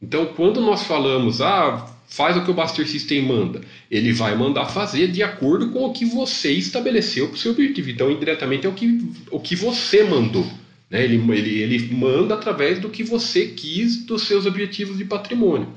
Então 0.02 0.26
quando 0.26 0.60
nós 0.60 0.82
falamos, 0.82 1.40
ah, 1.40 1.86
faz 2.08 2.36
o 2.36 2.44
que 2.44 2.50
o 2.50 2.54
Buster 2.54 2.86
System 2.86 3.22
manda, 3.22 3.60
ele 3.90 4.12
vai 4.12 4.34
mandar 4.34 4.66
fazer 4.66 5.08
de 5.08 5.22
acordo 5.22 5.70
com 5.70 5.84
o 5.84 5.92
que 5.92 6.04
você 6.04 6.52
estabeleceu 6.52 7.28
para 7.28 7.36
o 7.36 7.38
seu 7.38 7.52
objetivo. 7.52 7.90
Então 7.90 8.10
indiretamente 8.10 8.66
é 8.66 8.68
o 8.68 8.74
que, 8.74 9.00
o 9.30 9.40
que 9.40 9.54
você 9.54 10.02
mandou. 10.02 10.46
Né? 10.90 11.04
Ele, 11.04 11.16
ele, 11.32 11.62
ele 11.62 11.94
manda 11.94 12.34
através 12.34 12.78
do 12.78 12.90
que 12.90 13.02
você 13.02 13.46
quis 13.46 14.04
dos 14.04 14.22
seus 14.22 14.44
objetivos 14.44 14.98
de 14.98 15.04
patrimônio. 15.06 15.68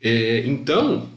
É, 0.00 0.44
então, 0.46 1.08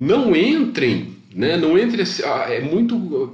não 0.00 0.34
entrem, 0.34 1.16
né? 1.34 1.56
não 1.56 1.76
entre, 1.76 2.02
ah, 2.24 2.46
é 2.48 2.60
muito, 2.60 3.32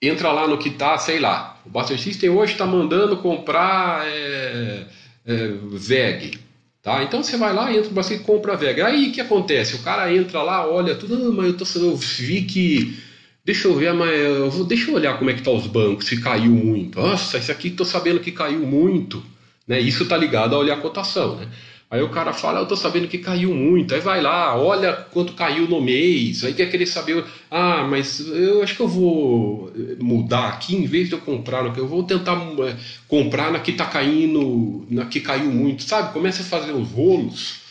entra 0.00 0.30
lá 0.30 0.46
no 0.46 0.58
que 0.58 0.68
está, 0.68 0.96
sei 0.98 1.18
lá, 1.18 1.60
o 1.66 1.70
Buster 1.70 1.98
System 1.98 2.30
hoje 2.30 2.52
está 2.52 2.66
mandando 2.66 3.16
comprar 3.16 4.06
é, 4.06 4.86
é, 5.26 5.48
VEG, 5.72 6.38
Tá? 6.84 7.02
Então 7.02 7.22
você 7.22 7.36
vai 7.36 7.52
lá, 7.52 7.72
entra 7.72 7.90
no 7.90 8.14
e 8.14 8.18
compra 8.20 8.52
a 8.52 8.56
VEG. 8.56 8.82
Aí 8.82 9.08
o 9.08 9.12
que 9.12 9.20
acontece? 9.20 9.74
O 9.74 9.82
cara 9.82 10.14
entra 10.14 10.42
lá, 10.42 10.70
olha 10.70 10.94
tudo, 10.94 11.14
ah, 11.14 11.32
mas 11.32 11.46
eu, 11.46 11.56
tô, 11.56 11.64
eu 11.78 11.96
vi 11.96 12.42
que 12.42 13.02
Deixa 13.44 13.68
eu 13.68 13.74
ver, 13.74 13.92
mas 13.92 14.10
eu 14.10 14.50
vou, 14.50 14.64
deixa 14.64 14.90
eu 14.90 14.94
olhar 14.94 15.18
como 15.18 15.28
é 15.28 15.34
que 15.34 15.42
tá 15.42 15.50
os 15.50 15.66
bancos, 15.66 16.06
se 16.06 16.18
caiu 16.18 16.50
muito. 16.50 16.98
Nossa, 16.98 17.36
esse 17.36 17.52
aqui 17.52 17.68
tô 17.70 17.84
sabendo 17.84 18.20
que 18.20 18.32
caiu 18.32 18.60
muito. 18.60 19.22
Né? 19.68 19.78
Isso 19.80 20.06
tá 20.06 20.16
ligado 20.16 20.54
a 20.54 20.58
olhar 20.58 20.78
a 20.78 20.80
cotação, 20.80 21.36
né? 21.36 21.48
Aí 21.90 22.02
o 22.02 22.08
cara 22.08 22.32
fala, 22.32 22.60
eu 22.60 22.66
tô 22.66 22.76
sabendo 22.76 23.08
que 23.08 23.18
caiu 23.18 23.54
muito. 23.54 23.94
Aí 23.94 24.00
vai 24.00 24.20
lá, 24.20 24.56
olha 24.56 24.92
quanto 24.92 25.34
caiu 25.34 25.68
no 25.68 25.80
mês. 25.80 26.42
Aí 26.44 26.52
quer 26.52 26.70
querer 26.70 26.86
saber, 26.86 27.24
ah, 27.50 27.86
mas 27.88 28.20
eu 28.20 28.62
acho 28.62 28.74
que 28.74 28.82
eu 28.82 28.88
vou 28.88 29.72
mudar 30.00 30.48
aqui, 30.48 30.74
em 30.74 30.86
vez 30.86 31.08
de 31.08 31.14
eu 31.14 31.20
comprar 31.20 31.62
no 31.62 31.72
que 31.72 31.80
eu 31.80 31.86
vou 31.86 32.02
tentar 32.02 32.36
eh, 32.36 32.76
comprar 33.06 33.52
na 33.52 33.60
que 33.60 33.72
tá 33.72 33.86
caindo, 33.86 34.86
na 34.90 35.04
que 35.04 35.20
caiu 35.20 35.52
muito, 35.52 35.82
sabe? 35.82 36.12
Começa 36.12 36.42
a 36.42 36.46
fazer 36.46 36.72
os 36.72 36.90
rolos 36.90 37.64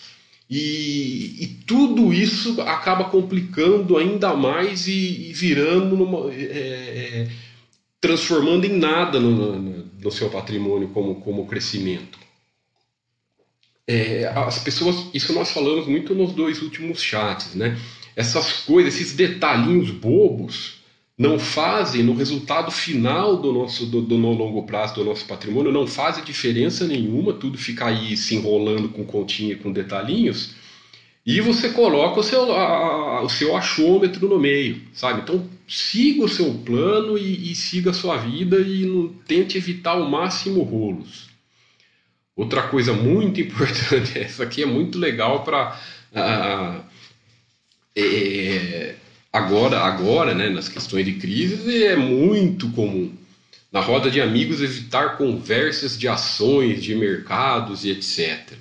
e, 0.50 1.44
e, 1.44 1.48
tudo 1.66 2.14
isso 2.14 2.62
acaba 2.62 3.06
complicando 3.06 3.98
ainda 3.98 4.36
mais 4.36 4.88
e, 4.88 5.30
e 5.30 5.34
virando 5.34 5.96
numa, 5.96 6.32
é, 6.32 6.44
é, 6.44 7.28
transformando 8.00 8.66
em 8.66 8.78
nada 8.78 9.20
no, 9.20 9.32
no, 9.32 9.86
no, 10.00 10.12
seu 10.12 10.30
patrimônio 10.30 10.90
como, 10.90 11.16
como 11.16 11.48
crescimento. 11.48 12.20
É, 13.88 14.26
as 14.28 14.60
pessoas, 14.60 15.08
isso 15.14 15.34
nós 15.34 15.52
falamos 15.52 15.88
muito 15.88 16.16
nos 16.16 16.32
dois 16.32 16.62
últimos 16.62 17.02
chats, 17.02 17.54
né? 17.54 17.78
Essas 18.16 18.64
coisas, 18.64 18.96
esses 18.96 19.14
detalhinhos 19.14 19.92
bobos, 19.92 20.84
não 21.18 21.38
fazem 21.38 22.02
no 22.02 22.16
resultado 22.16 22.72
final 22.72 23.38
do 23.38 23.52
nosso 23.54 23.86
do, 23.86 24.02
do, 24.02 24.18
no 24.18 24.34
longo 24.34 24.64
prazo 24.64 24.96
do 24.96 25.06
nosso 25.06 25.26
patrimônio 25.26 25.72
não 25.72 25.86
fazem 25.86 26.24
diferença 26.24 26.88
nenhuma 26.88 27.34
tudo 27.34 27.58
ficar 27.58 27.88
aí 27.88 28.18
se 28.18 28.36
enrolando 28.36 28.90
com 28.90 29.06
continha 29.06 29.56
com 29.56 29.72
detalhinhos 29.72 30.56
e 31.26 31.40
você 31.40 31.70
coloca 31.70 32.20
o 32.20 32.24
seu, 32.24 32.52
a, 32.52 33.22
o 33.22 33.30
seu 33.30 33.56
achômetro 33.56 34.28
no 34.28 34.40
meio 34.40 34.82
sabe 34.92 35.22
então 35.22 35.48
siga 35.68 36.26
o 36.26 36.30
seu 36.30 36.52
plano 36.66 37.16
e, 37.16 37.52
e 37.52 37.56
siga 37.56 37.92
a 37.92 37.94
sua 37.94 38.18
vida 38.18 38.60
e 38.60 38.84
não, 38.84 39.10
tente 39.28 39.56
evitar 39.56 39.92
ao 39.92 40.10
máximo 40.10 40.64
rolos 40.64 41.33
outra 42.36 42.64
coisa 42.64 42.94
muito 42.94 43.40
importante 43.42 44.18
essa 44.18 44.44
aqui 44.44 44.64
é 44.64 44.66
muito 44.66 44.98
legal 44.98 45.44
para 45.44 45.80
é, 47.96 48.96
agora, 49.32 49.80
agora 49.80 50.34
né, 50.34 50.50
nas 50.50 50.68
questões 50.68 51.06
de 51.06 51.14
crise, 51.14 51.84
é 51.84 51.96
muito 51.96 52.70
comum. 52.70 53.12
Na 53.72 53.80
roda 53.80 54.12
de 54.12 54.22
amigos, 54.22 54.62
evitar 54.62 55.18
conversas 55.18 55.98
de 55.98 56.08
ações, 56.08 56.84
de 56.84 56.94
mercados 56.94 57.84
e 57.84 57.90
etc. 57.90 58.54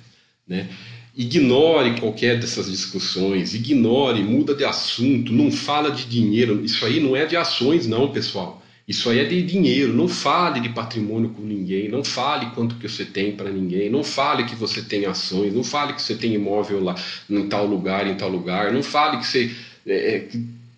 Né? 0.47 0.67
Ignore 1.15 1.99
qualquer 1.99 2.39
dessas 2.39 2.71
discussões, 2.71 3.53
ignore, 3.53 4.23
muda 4.23 4.55
de 4.55 4.65
assunto, 4.65 5.31
não 5.31 5.51
fala 5.51 5.91
de 5.91 6.05
dinheiro. 6.05 6.65
Isso 6.65 6.83
aí 6.83 6.99
não 6.99 7.15
é 7.15 7.27
de 7.27 7.37
ações, 7.37 7.85
não, 7.85 8.11
pessoal. 8.11 8.62
Isso 8.87 9.09
aí 9.09 9.19
é 9.19 9.23
de 9.23 9.41
dinheiro. 9.41 9.93
Não 9.93 10.07
fale 10.07 10.59
de 10.59 10.69
patrimônio 10.69 11.29
com 11.29 11.41
ninguém, 11.41 11.89
não 11.89 12.03
fale 12.03 12.47
quanto 12.51 12.75
que 12.75 12.87
você 12.87 13.05
tem 13.05 13.35
para 13.35 13.49
ninguém, 13.49 13.89
não 13.89 14.03
fale 14.03 14.43
que 14.43 14.55
você 14.55 14.81
tem 14.81 15.05
ações, 15.05 15.53
não 15.53 15.63
fale 15.63 15.93
que 15.93 16.01
você 16.01 16.15
tem 16.15 16.33
imóvel 16.33 16.83
lá 16.83 16.95
em 17.29 17.47
tal 17.47 17.65
lugar, 17.65 18.07
em 18.07 18.15
tal 18.15 18.29
lugar, 18.29 18.73
não 18.73 18.83
fale 18.83 19.17
que 19.17 19.27
você 19.27 19.55
é, 19.85 20.15
é 20.15 20.29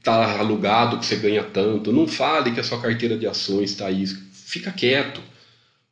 está 0.06 0.38
alugado, 0.40 1.00
que 1.00 1.06
você 1.06 1.16
ganha 1.16 1.44
tanto, 1.44 1.92
não 1.92 2.08
fale 2.08 2.52
que 2.52 2.60
a 2.60 2.64
sua 2.64 2.80
carteira 2.80 3.18
de 3.18 3.26
ações 3.26 3.72
está 3.72 3.88
aí. 3.88 4.06
Fica 4.32 4.72
quieto. 4.72 5.20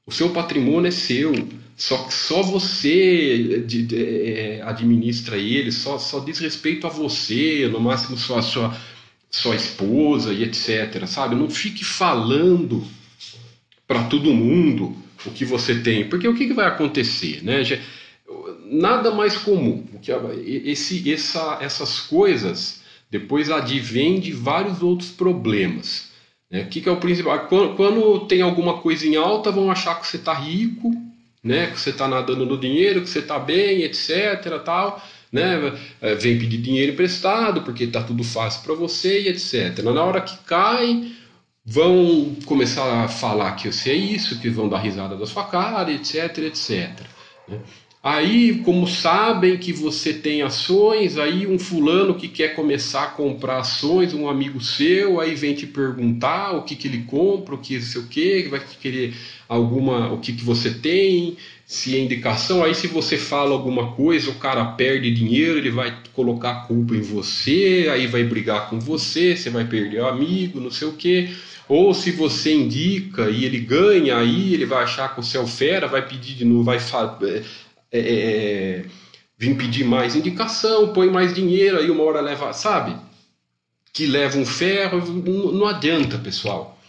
O 0.05 0.11
seu 0.11 0.29
patrimônio 0.29 0.87
é 0.87 0.91
seu. 0.91 1.33
Só 1.75 2.07
só 2.11 2.43
você 2.43 3.63
de, 3.65 3.81
de, 3.81 3.95
é, 4.05 4.61
administra 4.61 5.37
ele, 5.37 5.71
só, 5.71 5.97
só 5.97 6.19
diz 6.19 6.37
respeito 6.37 6.85
a 6.85 6.89
você, 6.91 7.67
no 7.71 7.79
máximo 7.79 8.15
sua, 8.15 8.43
sua, 8.43 8.77
sua 9.33 9.55
esposa 9.55 10.31
e 10.31 10.43
etc. 10.43 11.07
Sabe? 11.07 11.35
Não 11.35 11.49
fique 11.49 11.83
falando 11.83 12.85
para 13.87 14.03
todo 14.03 14.31
mundo 14.31 14.95
o 15.25 15.31
que 15.31 15.43
você 15.43 15.79
tem, 15.81 16.07
porque 16.07 16.27
o 16.27 16.35
que, 16.35 16.47
que 16.47 16.53
vai 16.53 16.67
acontecer, 16.67 17.43
né? 17.43 17.63
Nada 18.65 19.11
mais 19.11 19.35
comum. 19.35 19.83
Esse, 20.45 21.11
essa, 21.11 21.57
essas 21.61 21.99
coisas 21.99 22.81
depois 23.09 23.49
advém 23.49 24.19
de 24.19 24.31
vários 24.31 24.81
outros 24.81 25.09
problemas. 25.09 26.11
Né? 26.49 26.63
O 26.63 26.67
que, 26.67 26.81
que 26.81 26.89
é 26.89 26.91
o 26.91 26.97
principal? 26.97 27.47
Quando, 27.47 27.75
quando 27.75 28.19
tem 28.27 28.41
alguma 28.41 28.79
coisa 28.79 29.07
em 29.07 29.15
alta, 29.15 29.51
vão 29.51 29.71
achar 29.71 29.99
que 29.99 30.07
você 30.07 30.17
está 30.17 30.33
rico, 30.33 30.91
né? 31.43 31.67
que 31.67 31.79
você 31.79 31.89
está 31.89 32.07
nadando 32.07 32.45
no 32.45 32.57
dinheiro, 32.57 33.01
que 33.01 33.09
você 33.09 33.19
está 33.19 33.39
bem, 33.39 33.81
etc. 33.83 34.61
Tal, 34.63 35.01
né? 35.33 35.73
É, 35.99 36.13
vem 36.13 36.37
pedir 36.37 36.59
dinheiro 36.59 36.93
emprestado 36.93 37.63
porque 37.63 37.85
está 37.85 38.03
tudo 38.03 38.23
fácil 38.23 38.61
para 38.61 38.75
você 38.75 39.23
e 39.23 39.27
etc. 39.29 39.79
Na 39.83 40.03
hora 40.03 40.21
que 40.21 40.37
cai, 40.45 41.11
vão 41.65 42.35
começar 42.45 43.03
a 43.03 43.07
falar 43.07 43.53
que 43.53 43.71
você 43.71 43.89
é 43.89 43.95
isso, 43.95 44.39
que 44.39 44.49
vão 44.49 44.69
dar 44.69 44.77
risada 44.77 45.17
da 45.17 45.25
sua 45.25 45.45
cara, 45.45 45.91
etc, 45.91 46.37
etc. 46.37 47.01
Né? 47.47 47.59
Aí, 48.03 48.59
como 48.65 48.85
sabem 48.85 49.57
que 49.57 49.71
você 49.71 50.11
tem 50.11 50.41
ações, 50.41 51.17
aí 51.17 51.47
um 51.47 51.57
fulano 51.57 52.15
que 52.15 52.27
quer 52.27 52.49
começar 52.49 53.03
a 53.03 53.07
comprar 53.07 53.59
ações, 53.59 54.13
um 54.13 54.27
amigo 54.27 54.61
seu, 54.61 55.21
aí 55.21 55.33
vem 55.35 55.55
te 55.55 55.65
perguntar 55.65 56.51
o 56.51 56.63
que, 56.63 56.75
que 56.75 56.89
ele 56.89 57.03
compra, 57.05 57.55
o 57.55 57.57
que 57.57 57.81
sei 57.81 58.01
o 58.01 58.07
que, 58.07 58.43
vai 58.49 58.61
querer 58.81 59.15
alguma, 59.47 60.11
o 60.11 60.19
que, 60.19 60.33
que 60.33 60.43
você 60.43 60.69
tem, 60.73 61.37
se 61.73 61.97
é 61.97 61.99
indicação. 61.99 62.63
Aí, 62.63 62.75
se 62.75 62.85
você 62.85 63.17
fala 63.17 63.51
alguma 63.51 63.93
coisa, 63.93 64.29
o 64.29 64.35
cara 64.35 64.63
perde 64.63 65.09
dinheiro, 65.09 65.57
ele 65.57 65.71
vai 65.71 65.97
colocar 66.13 66.51
a 66.51 66.55
culpa 66.67 66.95
em 66.95 67.01
você, 67.01 67.89
aí 67.91 68.05
vai 68.05 68.23
brigar 68.23 68.69
com 68.69 68.79
você, 68.79 69.35
você 69.35 69.49
vai 69.49 69.65
perder 69.65 70.01
o 70.01 70.07
amigo, 70.07 70.59
não 70.59 70.69
sei 70.69 70.87
o 70.87 70.93
que. 70.93 71.35
Ou 71.67 71.91
se 71.95 72.11
você 72.11 72.53
indica 72.53 73.27
e 73.27 73.43
ele 73.43 73.59
ganha, 73.59 74.17
aí 74.17 74.53
ele 74.53 74.67
vai 74.67 74.83
achar 74.83 75.15
que 75.15 75.35
é 75.35 75.39
o 75.39 75.47
fera, 75.47 75.87
vai 75.87 76.07
pedir 76.07 76.35
de 76.35 76.45
novo, 76.45 76.63
vai 76.63 76.77
é, 76.77 77.41
é, 77.91 77.99
é, 77.99 78.85
vim 79.35 79.55
pedir 79.55 79.83
mais 79.83 80.15
indicação, 80.15 80.93
põe 80.93 81.09
mais 81.09 81.33
dinheiro, 81.33 81.79
aí 81.79 81.89
uma 81.89 82.03
hora 82.03 82.21
leva, 82.21 82.53
sabe? 82.53 82.95
Que 83.91 84.05
leva 84.05 84.37
um 84.37 84.45
ferro, 84.45 84.99
não, 85.25 85.51
não 85.51 85.65
adianta, 85.65 86.19
pessoal. 86.19 86.79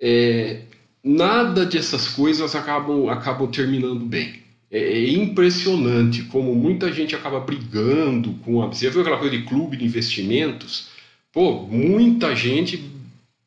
É, 0.00 0.60
nada 1.02 1.66
dessas 1.66 2.08
coisas 2.08 2.54
acabam, 2.54 3.08
acabam 3.08 3.50
terminando 3.50 4.04
bem. 4.04 4.42
É, 4.70 4.78
é, 4.78 5.10
impressionante 5.10 6.22
como 6.24 6.54
muita 6.54 6.90
gente 6.90 7.14
acaba 7.14 7.40
brigando 7.40 8.32
com 8.44 8.62
a. 8.62 8.68
Você 8.68 8.88
viu 8.88 9.02
aquela 9.02 9.18
coisa 9.18 9.36
de 9.36 9.44
clube 9.44 9.76
de 9.76 9.84
investimentos? 9.84 10.88
Pô, 11.30 11.66
muita 11.66 12.34
gente 12.34 12.82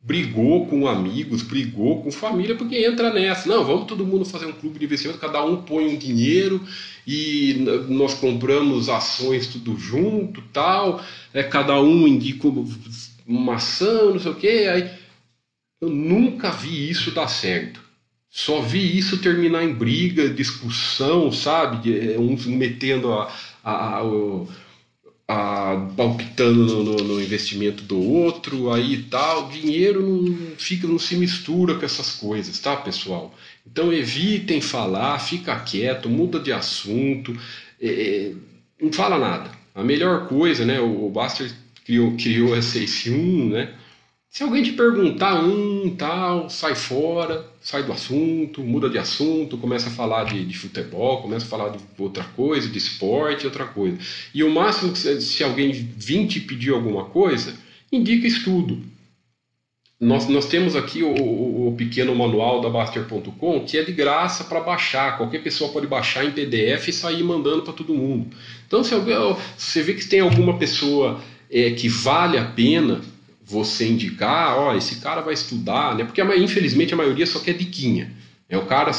brigou 0.06 0.68
com 0.68 0.88
amigos, 0.88 1.42
brigou 1.42 2.04
com 2.04 2.12
família, 2.12 2.56
porque 2.56 2.86
entra 2.86 3.12
nessa. 3.12 3.50
Não, 3.50 3.66
vamos 3.66 3.88
todo 3.88 4.06
mundo 4.06 4.24
fazer 4.24 4.46
um 4.46 4.52
clube 4.52 4.78
de 4.78 4.86
investimento, 4.86 5.18
cada 5.18 5.44
um 5.44 5.64
põe 5.64 5.88
um 5.88 5.98
dinheiro 5.98 6.62
e 7.08 7.66
nós 7.88 8.14
compramos 8.14 8.88
ações 8.88 9.48
tudo 9.48 9.76
junto, 9.80 10.44
tal, 10.54 11.04
é, 11.34 11.42
cada 11.42 11.82
um 11.82 12.08
indica 12.08 12.48
uma 13.26 13.56
ação, 13.56 14.12
não 14.12 14.20
sei 14.20 14.32
o 14.32 14.36
quê. 14.36 14.68
Aí, 14.72 14.90
eu 15.82 15.90
nunca 15.90 16.52
vi 16.52 16.90
isso 16.90 17.12
dar 17.12 17.28
certo. 17.28 17.84
Só 18.30 18.62
vi 18.62 18.98
isso 18.98 19.22
terminar 19.22 19.64
em 19.64 19.74
briga, 19.74 20.30
discussão, 20.30 21.32
sabe? 21.32 22.14
É, 22.14 22.20
uns 22.20 22.46
metendo 22.46 23.14
a, 23.14 23.32
a, 23.64 24.00
a 24.00 24.04
a, 25.28 25.92
palpitando 25.98 26.66
no, 26.66 26.84
no, 26.84 26.96
no, 27.04 27.22
investimento 27.22 27.84
do 27.84 28.00
outro, 28.00 28.72
aí 28.72 29.04
tal. 29.04 29.50
Dinheiro 29.50 30.02
não 30.06 30.56
fica, 30.58 30.88
não 30.88 31.00
se 31.00 31.16
mistura 31.16 31.76
com 31.76 31.86
essas 31.86 32.12
coisas, 32.16 32.60
tá, 32.60 32.76
pessoal? 32.76 33.34
Então 33.66 33.92
evitem 33.92 34.62
falar, 34.62 35.18
fica 35.20 35.60
quieto, 35.60 36.10
muda 36.10 36.40
de 36.40 36.52
assunto, 36.52 37.36
é, 37.82 38.34
não 38.80 38.94
fala 38.94 39.18
nada. 39.18 39.52
A 39.74 39.84
melhor 39.84 40.28
coisa, 40.28 40.64
né? 40.66 40.80
O, 40.80 41.10
Buster 41.10 41.52
criou, 41.84 42.16
criou 42.16 42.56
esse 42.56 43.10
um, 43.10 43.50
né? 43.50 43.74
Se 44.36 44.44
alguém 44.44 44.62
te 44.62 44.74
perguntar 44.74 45.42
um 45.46 45.96
tal, 45.96 46.50
sai 46.50 46.76
fora, 46.76 47.50
sai 47.62 47.84
do 47.84 47.94
assunto, 47.94 48.62
muda 48.62 48.90
de 48.90 48.98
assunto, 48.98 49.58
começa 49.58 49.88
a 49.88 49.92
falar 49.94 50.26
de, 50.26 50.44
de 50.44 50.58
futebol, 50.58 51.22
começa 51.22 51.46
a 51.46 51.48
falar 51.48 51.70
de 51.70 51.80
outra 51.98 52.26
coisa, 52.36 52.68
de 52.68 52.78
esporte, 52.78 53.46
outra 53.46 53.66
coisa. 53.66 53.98
E 54.34 54.44
o 54.44 54.54
máximo 54.54 54.92
que 54.92 55.00
se, 55.22 55.42
alguém 55.42 55.72
vir 55.72 56.28
te 56.28 56.42
pedir 56.42 56.74
alguma 56.74 57.06
coisa, 57.06 57.56
indica 57.90 58.28
estudo. 58.28 58.84
Nós, 60.02 60.28
nós 60.28 60.48
temos 60.48 60.76
aqui 60.76 61.02
o, 61.02 61.16
o, 61.16 61.70
o 61.70 61.76
pequeno 61.78 62.14
manual 62.14 62.60
da 62.60 62.70
Baster.com 62.70 63.64
que 63.64 63.78
é 63.78 63.86
de 63.86 63.94
graça 63.94 64.44
para 64.44 64.60
baixar. 64.60 65.16
Qualquer 65.16 65.44
pessoa 65.44 65.72
pode 65.72 65.88
baixar 65.88 66.26
em 66.26 66.32
PDF 66.32 66.90
e 66.90 66.92
sair 66.92 67.24
mandando 67.24 67.62
para 67.62 67.72
todo 67.72 67.96
mundo. 67.96 68.36
Então, 68.68 68.84
se 68.84 68.94
alguém, 68.94 69.16
você 69.58 69.82
vê 69.82 69.94
que 69.94 70.06
tem 70.06 70.20
alguma 70.20 70.58
pessoa 70.58 71.22
é, 71.50 71.72
que 71.72 71.88
vale 71.88 72.38
a 72.38 72.44
pena 72.44 73.15
você 73.46 73.88
indicar, 73.88 74.58
ó, 74.58 74.76
esse 74.76 74.96
cara 74.96 75.22
vai 75.22 75.34
estudar, 75.34 75.96
né? 75.96 76.04
Porque 76.04 76.22
infelizmente 76.38 76.94
a 76.94 76.98
maioria 76.98 77.26
só 77.26 77.40
quer 77.40 77.54
diquinha. 77.54 78.12
É 78.50 78.58
o 78.58 78.66
cara 78.66 78.92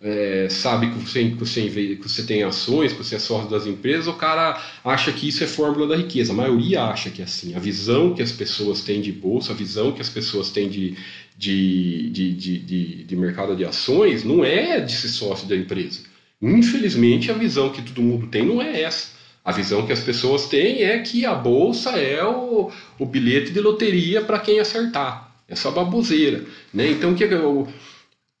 é, 0.00 0.48
sabe 0.50 0.90
que 0.90 0.98
você, 0.98 1.24
que, 1.30 1.34
você, 1.36 1.68
que 1.96 2.08
você 2.08 2.22
tem 2.24 2.42
ações, 2.42 2.92
que 2.92 2.98
você 2.98 3.16
é 3.16 3.18
sócio 3.18 3.48
das 3.48 3.66
empresas, 3.66 4.08
o 4.08 4.14
cara 4.14 4.60
acha 4.84 5.12
que 5.12 5.28
isso 5.28 5.42
é 5.44 5.46
fórmula 5.46 5.86
da 5.86 5.96
riqueza. 5.96 6.32
A 6.32 6.36
maioria 6.36 6.84
acha 6.84 7.10
que 7.10 7.20
é 7.20 7.24
assim. 7.24 7.54
A 7.54 7.58
visão 7.58 8.14
que 8.14 8.22
as 8.22 8.32
pessoas 8.32 8.82
têm 8.82 9.00
de 9.00 9.12
bolsa, 9.12 9.52
a 9.52 9.56
visão 9.56 9.92
que 9.92 10.00
as 10.00 10.08
pessoas 10.08 10.50
têm 10.50 10.68
de, 10.68 10.96
de, 11.36 12.10
de, 12.10 12.32
de, 12.34 12.58
de, 12.58 13.04
de 13.04 13.16
mercado 13.16 13.54
de 13.56 13.64
ações 13.64 14.24
não 14.24 14.44
é 14.44 14.80
de 14.80 14.92
ser 14.92 15.08
sócio 15.08 15.46
da 15.48 15.56
empresa. 15.56 16.00
Infelizmente, 16.40 17.30
a 17.30 17.34
visão 17.34 17.70
que 17.70 17.82
todo 17.82 18.02
mundo 18.02 18.26
tem 18.26 18.44
não 18.44 18.60
é 18.60 18.82
essa. 18.82 19.21
A 19.44 19.50
visão 19.50 19.84
que 19.84 19.92
as 19.92 20.00
pessoas 20.00 20.46
têm 20.46 20.82
é 20.84 20.98
que 21.00 21.26
a 21.26 21.34
bolsa 21.34 21.90
é 21.90 22.24
o, 22.24 22.70
o 22.98 23.06
bilhete 23.06 23.50
de 23.50 23.60
loteria 23.60 24.22
para 24.22 24.38
quem 24.38 24.60
acertar. 24.60 25.32
Essa 25.48 25.70
baboseira. 25.70 26.44
Né? 26.72 26.90
Então, 26.90 27.14
que, 27.14 27.28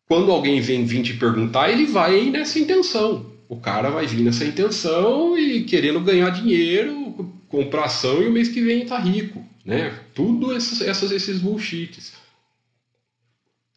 quando 0.06 0.30
alguém 0.30 0.60
vem 0.60 0.84
vir 0.84 1.02
te 1.02 1.14
perguntar, 1.14 1.70
ele 1.70 1.86
vai 1.86 2.30
nessa 2.30 2.58
intenção. 2.58 3.32
O 3.48 3.56
cara 3.56 3.90
vai 3.90 4.06
vir 4.06 4.22
nessa 4.22 4.44
intenção 4.44 5.36
e 5.36 5.64
querendo 5.64 6.00
ganhar 6.00 6.30
dinheiro, 6.30 7.32
comprar 7.48 7.84
ação 7.84 8.22
e 8.22 8.28
o 8.28 8.32
mês 8.32 8.48
que 8.48 8.60
vem 8.60 8.86
tá 8.86 8.98
rico. 8.98 9.44
Né? 9.64 9.98
Tudo 10.14 10.56
esses, 10.56 10.80
essas, 10.80 11.10
esses 11.10 11.40
bullshits. 11.40 12.14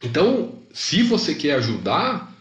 Então, 0.04 0.54
se 0.72 1.04
você 1.04 1.34
quer 1.34 1.56
ajudar, 1.56 2.34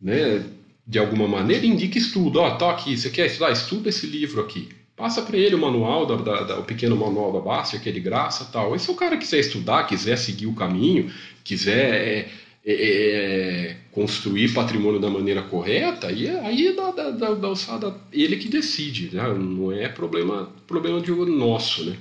né, 0.00 0.44
de 0.88 0.98
alguma 0.98 1.28
maneira, 1.28 1.66
indique 1.66 1.98
estudo. 1.98 2.40
Ó, 2.40 2.48
oh, 2.48 2.56
tá 2.56 2.70
aqui, 2.70 2.96
você 2.96 3.10
quer 3.10 3.26
estudar? 3.26 3.52
Estuda 3.52 3.90
esse 3.90 4.06
livro 4.06 4.40
aqui. 4.40 4.70
Passa 4.96 5.20
para 5.20 5.36
ele 5.36 5.54
o 5.54 5.58
manual, 5.58 6.06
da, 6.06 6.16
da, 6.16 6.42
da, 6.42 6.58
o 6.58 6.64
pequeno 6.64 6.96
manual 6.96 7.30
da 7.30 7.40
Baster, 7.40 7.80
que 7.80 7.90
é 7.90 7.92
de 7.92 8.00
graça 8.00 8.48
tal. 8.50 8.74
E 8.74 8.80
se 8.80 8.90
o 8.90 8.94
cara 8.94 9.18
quiser 9.18 9.38
estudar, 9.38 9.86
quiser 9.86 10.16
seguir 10.16 10.46
o 10.46 10.54
caminho, 10.54 11.12
quiser 11.44 11.94
é, 11.94 12.28
é, 12.64 12.72
é, 12.72 13.76
construir 13.92 14.54
patrimônio 14.54 14.98
da 14.98 15.10
maneira 15.10 15.42
correta, 15.42 16.08
aí, 16.08 16.28
aí 16.28 16.68
é 16.68 16.72
da, 16.72 16.90
da, 16.90 17.10
da, 17.10 17.34
da 17.34 17.48
alçada 17.48 17.94
ele 18.10 18.38
que 18.38 18.48
decide, 18.48 19.14
né? 19.14 19.22
não 19.34 19.70
é 19.70 19.88
problema, 19.88 20.50
problema 20.66 21.00
de 21.02 21.12
nosso. 21.12 21.84
Né? 21.84 21.96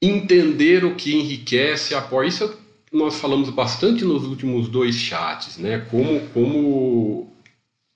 Entender 0.00 0.84
o 0.84 0.94
que 0.94 1.14
enriquece, 1.14 1.94
apoia. 1.94 2.28
Isso 2.28 2.61
nós 2.92 3.16
falamos 3.16 3.48
bastante 3.50 4.04
nos 4.04 4.24
últimos 4.24 4.68
dois 4.68 4.94
chats, 4.96 5.56
né? 5.56 5.78
Como, 5.90 6.20
como 6.28 7.32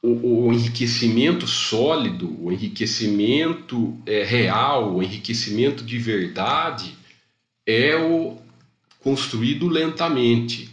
o, 0.03 0.47
o 0.47 0.53
enriquecimento 0.53 1.47
sólido, 1.47 2.35
o 2.43 2.51
enriquecimento 2.51 3.97
é, 4.07 4.23
real, 4.23 4.95
o 4.95 5.03
enriquecimento 5.03 5.85
de 5.85 5.99
verdade 5.99 6.95
é 7.67 7.97
o 7.97 8.39
construído 9.01 9.69
lentamente. 9.69 10.71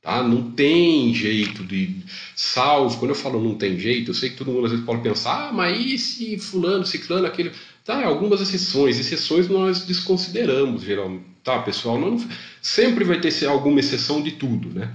Tá? 0.00 0.22
Não 0.22 0.52
tem 0.52 1.12
jeito 1.12 1.64
de. 1.64 1.96
Salvo, 2.36 2.96
quando 2.98 3.10
eu 3.10 3.16
falo 3.16 3.42
não 3.42 3.56
tem 3.56 3.78
jeito, 3.78 4.10
eu 4.10 4.14
sei 4.14 4.30
que 4.30 4.36
todo 4.36 4.52
mundo 4.52 4.66
às 4.66 4.70
vezes 4.70 4.86
pode 4.86 5.02
pensar, 5.02 5.48
ah, 5.48 5.52
mas 5.52 5.84
e 5.84 5.98
se 5.98 6.38
fulano, 6.38 6.86
ciclano, 6.86 7.26
aquele. 7.26 7.50
Tá, 7.86 8.04
algumas 8.04 8.40
exceções. 8.40 8.98
Exceções 8.98 9.48
nós 9.48 9.84
desconsideramos, 9.84 10.82
geralmente. 10.82 11.24
Tá, 11.44 11.60
pessoal? 11.60 11.96
Não, 11.96 12.18
sempre 12.60 13.04
vai 13.04 13.20
ter 13.20 13.46
alguma 13.46 13.78
exceção 13.78 14.20
de 14.20 14.32
tudo, 14.32 14.76
né? 14.76 14.92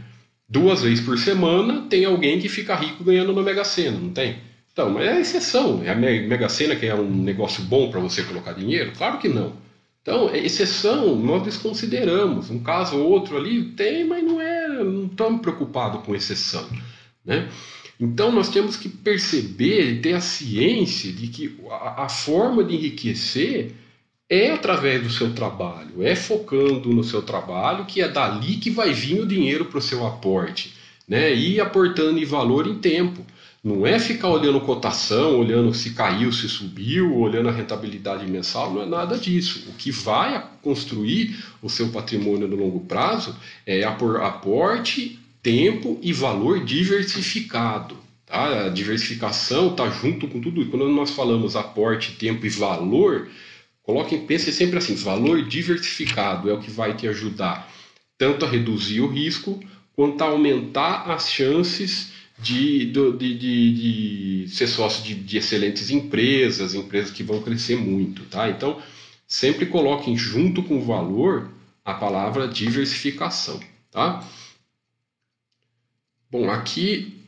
Duas 0.49 0.81
vezes 0.81 0.99
por 0.99 1.17
semana 1.17 1.87
tem 1.89 2.03
alguém 2.03 2.37
que 2.41 2.49
fica 2.49 2.75
rico 2.75 3.05
ganhando 3.05 3.31
na 3.31 3.41
Mega 3.41 3.63
Sena, 3.63 3.97
não 3.97 4.09
tem? 4.09 4.39
Então, 4.73 4.89
mas 4.89 5.07
é 5.07 5.21
exceção. 5.21 5.81
É 5.85 5.89
a 5.89 5.95
Mega 5.95 6.49
Sena 6.49 6.75
que 6.75 6.85
é 6.85 6.93
um 6.93 7.23
negócio 7.23 7.63
bom 7.63 7.89
para 7.89 8.01
você 8.01 8.23
colocar 8.23 8.51
dinheiro? 8.51 8.91
Claro 8.97 9.17
que 9.19 9.29
não. 9.29 9.53
Então, 10.01 10.29
é 10.29 10.39
exceção, 10.39 11.15
nós 11.15 11.43
desconsideramos. 11.43 12.49
Um 12.49 12.59
caso 12.59 12.97
ou 12.97 13.09
outro 13.09 13.37
ali 13.37 13.63
tem, 13.63 14.03
mas 14.03 14.21
não 14.21 14.41
é, 14.41 14.67
não 14.83 15.05
estamos 15.05 15.39
preocupados 15.39 16.03
com 16.03 16.13
exceção. 16.13 16.67
Né? 17.23 17.47
Então, 18.01 18.31
nós 18.31 18.49
temos 18.49 18.75
que 18.75 18.89
perceber 18.89 19.91
e 19.91 20.01
ter 20.01 20.13
a 20.13 20.21
ciência 20.21 21.13
de 21.13 21.27
que 21.27 21.55
a, 21.69 22.05
a 22.05 22.09
forma 22.09 22.63
de 22.63 22.73
enriquecer 22.73 23.73
é 24.27 24.49
através 24.51 25.03
do 25.03 25.09
seu 25.11 25.35
trabalho, 25.35 26.01
é 26.01 26.15
focando 26.15 26.89
no 26.89 27.03
seu 27.03 27.21
trabalho, 27.21 27.85
que 27.85 28.01
é 28.01 28.07
dali 28.07 28.55
que 28.55 28.71
vai 28.71 28.91
vir 28.91 29.21
o 29.21 29.27
dinheiro 29.27 29.65
para 29.65 29.77
o 29.77 29.81
seu 29.81 30.07
aporte, 30.07 30.73
né? 31.07 31.31
e 31.35 31.59
aportando 31.59 32.17
em 32.17 32.25
valor 32.25 32.65
em 32.65 32.79
tempo. 32.79 33.23
Não 33.63 33.85
é 33.85 33.99
ficar 33.99 34.29
olhando 34.29 34.59
cotação, 34.61 35.37
olhando 35.37 35.71
se 35.71 35.91
caiu, 35.91 36.31
se 36.31 36.49
subiu, 36.49 37.15
olhando 37.15 37.49
a 37.49 37.51
rentabilidade 37.51 38.25
mensal, 38.25 38.73
não 38.73 38.81
é 38.81 38.85
nada 38.87 39.15
disso. 39.15 39.65
O 39.69 39.73
que 39.73 39.91
vai 39.91 40.43
construir 40.63 41.37
o 41.61 41.69
seu 41.69 41.89
patrimônio 41.89 42.47
no 42.47 42.55
longo 42.55 42.79
prazo 42.79 43.35
é 43.63 43.83
aporte, 43.83 45.20
tempo 45.41 45.99
e 46.01 46.13
valor 46.13 46.63
diversificado. 46.63 47.97
Tá? 48.25 48.65
A 48.65 48.69
diversificação 48.69 49.71
está 49.71 49.89
junto 49.89 50.27
com 50.27 50.39
tudo. 50.39 50.65
Quando 50.67 50.87
nós 50.89 51.11
falamos 51.11 51.55
aporte, 51.55 52.13
tempo 52.13 52.45
e 52.45 52.49
valor, 52.49 53.29
coloquem, 53.83 54.25
pensem 54.25 54.53
sempre 54.53 54.77
assim: 54.77 54.95
valor 54.95 55.43
diversificado 55.43 56.49
é 56.49 56.53
o 56.53 56.59
que 56.59 56.71
vai 56.71 56.95
te 56.95 57.07
ajudar 57.07 57.69
tanto 58.17 58.45
a 58.45 58.47
reduzir 58.47 59.01
o 59.01 59.07
risco 59.07 59.59
quanto 59.95 60.21
a 60.23 60.27
aumentar 60.27 61.09
as 61.09 61.31
chances 61.31 62.11
de, 62.37 62.85
de, 62.91 63.13
de, 63.17 64.45
de 64.45 64.47
ser 64.49 64.67
sócio 64.67 65.03
de, 65.03 65.15
de, 65.15 65.37
excelentes 65.37 65.89
empresas, 65.89 66.75
empresas 66.75 67.11
que 67.11 67.23
vão 67.23 67.41
crescer 67.41 67.77
muito, 67.77 68.23
tá? 68.25 68.47
Então, 68.49 68.79
sempre 69.27 69.65
coloquem 69.65 70.15
junto 70.15 70.61
com 70.61 70.77
o 70.77 70.85
valor 70.85 71.49
a 71.83 71.95
palavra 71.95 72.47
diversificação, 72.47 73.59
tá? 73.91 74.23
Bom, 76.31 76.49
aqui, 76.49 77.21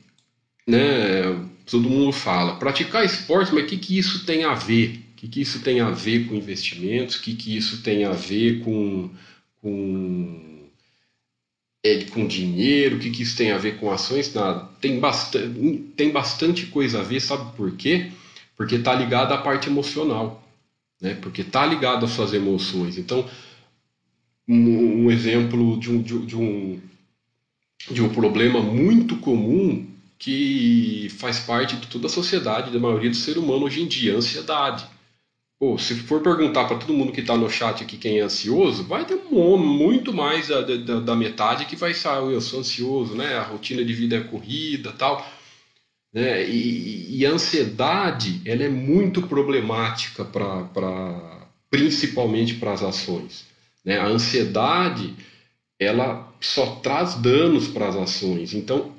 né, 0.66 1.24
todo 1.66 1.89
mundo 1.89 2.13
fala, 2.13 2.56
praticar 2.56 3.06
esporte, 3.06 3.54
mas 3.54 3.66
o 3.66 3.68
que, 3.68 3.78
que 3.78 3.98
isso 3.98 4.26
tem 4.26 4.46
a 4.46 4.54
ver? 4.54 5.04
O 5.12 5.16
que, 5.18 5.28
que 5.28 5.42
isso 5.42 5.62
tem 5.62 5.82
a 5.82 5.89
ver 5.89 6.28
com 6.28 6.36
investimentos? 6.36 7.18
O 7.18 7.22
que, 7.22 7.36
que 7.36 7.56
isso 7.56 7.82
tem 7.82 8.06
a 8.06 8.12
ver 8.12 8.63
com, 8.63 9.10
com 9.62 10.54
é, 11.84 12.06
com 12.06 12.26
dinheiro, 12.26 12.96
o 12.96 13.00
que, 13.00 13.12
que 13.12 13.24
isso 13.24 13.36
tem 13.36 13.52
a 13.52 13.58
ver 13.58 13.78
com 13.78 13.92
ações, 13.92 14.34
nada. 14.34 14.70
Tem 14.80 15.00
bastante, 15.00 15.80
tem 15.98 16.12
bastante 16.12 16.66
coisa 16.68 17.02
a 17.02 17.04
ver, 17.04 17.20
sabe 17.20 17.56
por 17.58 17.76
quê? 17.76 18.12
Porque 18.56 18.76
está 18.76 18.96
ligado 18.96 19.34
à 19.34 19.38
parte 19.38 19.68
emocional, 19.68 20.48
né? 21.02 21.16
porque 21.16 21.42
está 21.42 21.66
ligado 21.66 22.06
às 22.06 22.12
suas 22.12 22.34
emoções. 22.34 22.98
Então, 22.98 23.30
um, 24.48 25.06
um 25.06 25.12
exemplo 25.12 25.78
de 25.78 25.92
um, 25.92 26.02
de, 26.02 26.26
de, 26.26 26.36
um, 26.38 26.80
de 27.89 28.02
um 28.02 28.10
problema 28.10 28.62
muito 28.62 29.17
comum 29.17 29.88
que 30.17 31.10
faz 31.17 31.39
parte 31.39 31.76
de 31.76 31.88
toda 31.88 32.08
a 32.08 32.10
sociedade, 32.10 32.72
da 32.72 32.80
maioria 32.80 33.10
do 33.10 33.15
ser 33.15 33.38
humano 33.38 33.65
hoje 33.65 33.82
em 33.82 33.88
dia, 33.88 34.15
ansiedade. 34.15 34.86
Pô, 35.60 35.78
se 35.78 35.96
for 35.96 36.22
perguntar 36.22 36.65
para 36.65 36.78
todo 36.78 36.93
mundo 36.93 37.12
que 37.12 37.22
está 37.22 37.38
no 37.38 37.50
chat 37.50 37.84
aqui 37.84 37.98
quem 37.98 38.19
é 38.19 38.22
ansioso, 38.22 38.84
vai 38.84 39.06
ter 39.06 39.15
muito 39.32 40.13
mais 40.13 40.48
da, 40.48 40.62
da, 40.62 41.00
da 41.00 41.15
metade 41.15 41.65
que 41.65 41.76
vai 41.76 41.93
sair, 41.93 42.34
eu 42.34 42.41
sou 42.41 42.60
ansioso, 42.60 43.15
né? 43.15 43.36
A 43.36 43.43
rotina 43.43 43.84
de 43.84 43.93
vida 43.93 44.15
é 44.15 44.22
corrida 44.22 44.91
tal. 44.91 45.26
Né? 46.13 46.48
E, 46.48 47.17
e 47.17 47.26
a 47.26 47.32
ansiedade 47.32 48.41
ela 48.46 48.63
é 48.63 48.69
muito 48.69 49.24
problemática 49.24 50.24
para 50.24 51.48
principalmente 51.69 52.56
para 52.56 52.72
as 52.72 52.84
ações. 52.84 53.46
Né? 53.84 53.98
A 53.98 54.06
ansiedade 54.06 55.15
ela 55.80 56.32
só 56.40 56.78
traz 56.78 57.16
danos 57.16 57.68
para 57.68 57.88
as 57.88 57.96
ações. 57.96 58.54
Então, 58.54 58.94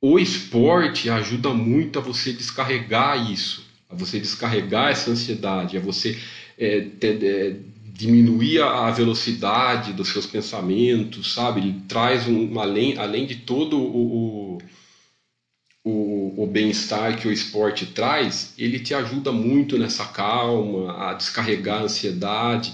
o 0.00 0.18
esporte 0.18 1.08
ajuda 1.08 1.50
muito 1.50 1.98
a 1.98 2.02
você 2.02 2.32
descarregar 2.32 3.30
isso 3.30 3.72
a 3.92 3.94
você 3.94 4.18
descarregar 4.18 4.90
essa 4.90 5.10
ansiedade, 5.10 5.76
a 5.76 5.80
você 5.80 6.18
é, 6.58 6.80
ter, 6.80 7.22
é, 7.22 7.56
diminuir 7.92 8.62
a 8.62 8.90
velocidade 8.90 9.92
dos 9.92 10.08
seus 10.08 10.26
pensamentos, 10.26 11.34
sabe? 11.34 11.60
Ele 11.60 11.80
traz 11.86 12.26
um, 12.26 12.58
além, 12.58 12.96
além 12.96 13.26
de 13.26 13.36
todo 13.36 13.78
o, 13.78 14.56
o, 14.56 14.58
o, 15.84 16.44
o 16.44 16.46
bem-estar 16.46 17.18
que 17.18 17.28
o 17.28 17.32
esporte 17.32 17.84
traz, 17.84 18.54
ele 18.56 18.80
te 18.80 18.94
ajuda 18.94 19.30
muito 19.30 19.78
nessa 19.78 20.06
calma, 20.06 21.10
a 21.10 21.12
descarregar 21.12 21.80
a 21.80 21.84
ansiedade. 21.84 22.72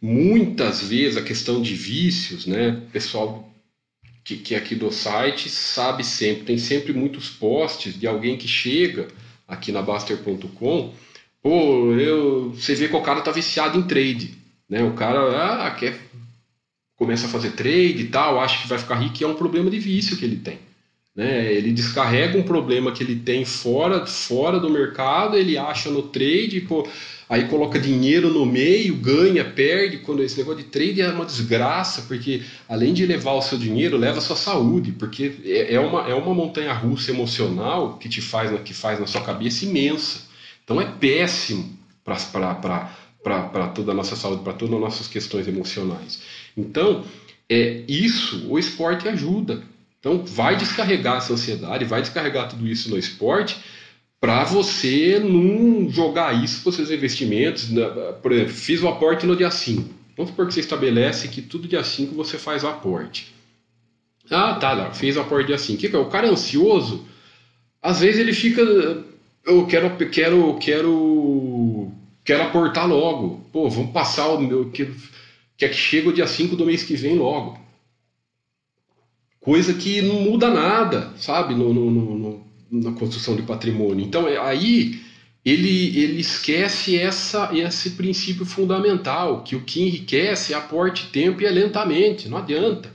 Muitas 0.00 0.82
vezes 0.82 1.16
a 1.16 1.22
questão 1.22 1.60
de 1.60 1.74
vícios, 1.74 2.46
né? 2.46 2.82
Pessoal 2.92 3.50
que, 4.24 4.36
que 4.36 4.54
é 4.54 4.58
aqui 4.58 4.74
do 4.74 4.90
site 4.90 5.48
sabe 5.48 6.04
sempre, 6.04 6.44
tem 6.44 6.58
sempre 6.58 6.92
muitos 6.92 7.28
posts 7.28 7.98
de 7.98 8.06
alguém 8.06 8.36
que 8.36 8.48
chega 8.48 9.08
aqui 9.46 9.72
na 9.72 9.82
Baster.com, 9.82 10.94
pô, 11.42 11.92
eu, 11.94 12.50
você 12.52 12.74
vê 12.74 12.88
que 12.88 12.96
o 12.96 13.02
cara 13.02 13.20
tá 13.20 13.32
viciado 13.32 13.78
em 13.78 13.82
trade, 13.82 14.38
né? 14.68 14.82
O 14.84 14.94
cara 14.94 15.66
ah, 15.66 15.70
quer 15.72 15.98
começa 16.96 17.26
a 17.26 17.30
fazer 17.30 17.52
trade 17.52 18.02
e 18.02 18.08
tal, 18.08 18.38
acha 18.38 18.60
que 18.60 18.68
vai 18.68 18.78
ficar 18.78 18.96
rico, 18.96 19.16
e 19.20 19.24
é 19.24 19.26
um 19.26 19.34
problema 19.34 19.70
de 19.70 19.78
vício 19.78 20.16
que 20.16 20.24
ele 20.24 20.36
tem. 20.36 20.58
Né? 21.14 21.52
Ele 21.52 21.72
descarrega 21.72 22.38
um 22.38 22.42
problema 22.42 22.92
que 22.92 23.02
ele 23.02 23.16
tem 23.16 23.44
fora, 23.44 24.06
fora 24.06 24.60
do 24.60 24.70
mercado, 24.70 25.36
ele 25.36 25.58
acha 25.58 25.90
no 25.90 26.02
trade, 26.02 26.60
pô, 26.60 26.86
aí 27.28 27.48
coloca 27.48 27.78
dinheiro 27.78 28.32
no 28.32 28.46
meio, 28.46 28.94
ganha, 28.96 29.44
perde. 29.44 29.98
Quando 29.98 30.22
esse 30.22 30.38
negócio 30.38 30.62
de 30.62 30.68
trade 30.68 31.00
é 31.00 31.10
uma 31.10 31.24
desgraça, 31.24 32.02
porque 32.02 32.42
além 32.68 32.92
de 32.94 33.04
levar 33.06 33.32
o 33.32 33.42
seu 33.42 33.58
dinheiro, 33.58 33.96
leva 33.96 34.18
a 34.18 34.22
sua 34.22 34.36
saúde, 34.36 34.92
porque 34.92 35.32
é, 35.44 35.74
é 35.74 35.80
uma, 35.80 36.08
é 36.08 36.14
uma 36.14 36.34
montanha 36.34 36.72
russa 36.72 37.10
emocional 37.10 37.98
que 37.98 38.08
te 38.08 38.20
faz, 38.20 38.50
que 38.62 38.72
faz 38.72 39.00
na 39.00 39.06
sua 39.06 39.22
cabeça 39.22 39.64
imensa. 39.64 40.28
Então 40.64 40.80
é 40.80 40.86
péssimo 40.86 41.78
para 42.04 43.68
toda 43.74 43.92
a 43.92 43.94
nossa 43.94 44.16
saúde, 44.16 44.42
para 44.42 44.52
todas 44.52 44.74
as 44.74 44.80
nossas 44.80 45.08
questões 45.08 45.46
emocionais. 45.46 46.22
Então, 46.56 47.04
é 47.48 47.82
isso 47.88 48.46
o 48.48 48.58
esporte 48.58 49.08
ajuda. 49.08 49.62
Então, 50.00 50.24
vai 50.24 50.56
descarregar 50.56 51.18
essa 51.18 51.34
ansiedade, 51.34 51.84
vai 51.84 52.00
descarregar 52.00 52.48
tudo 52.48 52.66
isso 52.66 52.90
no 52.90 52.98
esporte 52.98 53.60
para 54.18 54.44
você 54.44 55.18
não 55.18 55.88
jogar 55.88 56.42
isso 56.42 56.62
para 56.62 56.70
os 56.70 56.76
seus 56.76 56.90
investimentos. 56.90 57.68
Por 58.22 58.32
exemplo, 58.32 58.52
fiz 58.52 58.82
o 58.82 58.88
aporte 58.88 59.26
no 59.26 59.36
dia 59.36 59.50
5. 59.50 60.00
Vamos 60.16 60.30
supor 60.30 60.46
que 60.46 60.54
você 60.54 60.60
estabelece 60.60 61.28
que 61.28 61.40
tudo 61.40 61.68
dia 61.68 61.84
5 61.84 62.14
você 62.14 62.36
faz 62.36 62.64
o 62.64 62.68
aporte. 62.68 63.34
Ah, 64.30 64.54
tá, 64.54 64.72
lá, 64.72 64.92
fez 64.92 65.16
o 65.16 65.20
aporte 65.20 65.46
dia 65.46 65.58
5. 65.58 65.96
O 65.98 66.06
cara 66.06 66.26
é 66.26 66.30
ansioso, 66.30 67.06
às 67.82 68.00
vezes 68.00 68.20
ele 68.20 68.32
fica. 68.32 68.60
Eu 69.44 69.66
quero, 69.66 69.96
quero, 70.10 70.58
quero, 70.58 71.90
quero 72.22 72.42
aportar 72.42 72.86
logo. 72.86 73.44
Pô, 73.50 73.68
vamos 73.70 73.92
passar 73.92 74.28
o 74.28 74.40
meu. 74.40 74.70
Que, 74.70 74.90
que 75.56 75.64
é 75.64 75.68
que 75.68 75.74
chega 75.74 76.10
o 76.10 76.12
dia 76.12 76.26
5 76.26 76.54
do 76.54 76.66
mês 76.66 76.82
que 76.82 76.94
vem 76.94 77.16
logo. 77.16 77.58
Coisa 79.40 79.72
que 79.72 80.02
não 80.02 80.20
muda 80.20 80.50
nada, 80.50 81.12
sabe? 81.16 81.54
No, 81.54 81.72
no, 81.72 81.90
no, 81.90 82.46
na 82.70 82.92
construção 82.92 83.34
de 83.34 83.42
patrimônio. 83.42 84.04
Então, 84.04 84.28
é, 84.28 84.36
aí 84.36 85.00
ele, 85.44 85.98
ele 85.98 86.20
esquece 86.20 86.98
essa, 86.98 87.50
esse 87.54 87.90
princípio 87.90 88.44
fundamental, 88.44 89.42
que 89.42 89.56
o 89.56 89.62
que 89.62 89.82
enriquece 89.82 90.52
é 90.52 90.56
aporte 90.56 91.06
tempo 91.06 91.40
e 91.42 91.46
é 91.46 91.50
lentamente, 91.50 92.28
não 92.28 92.38
adianta. 92.38 92.92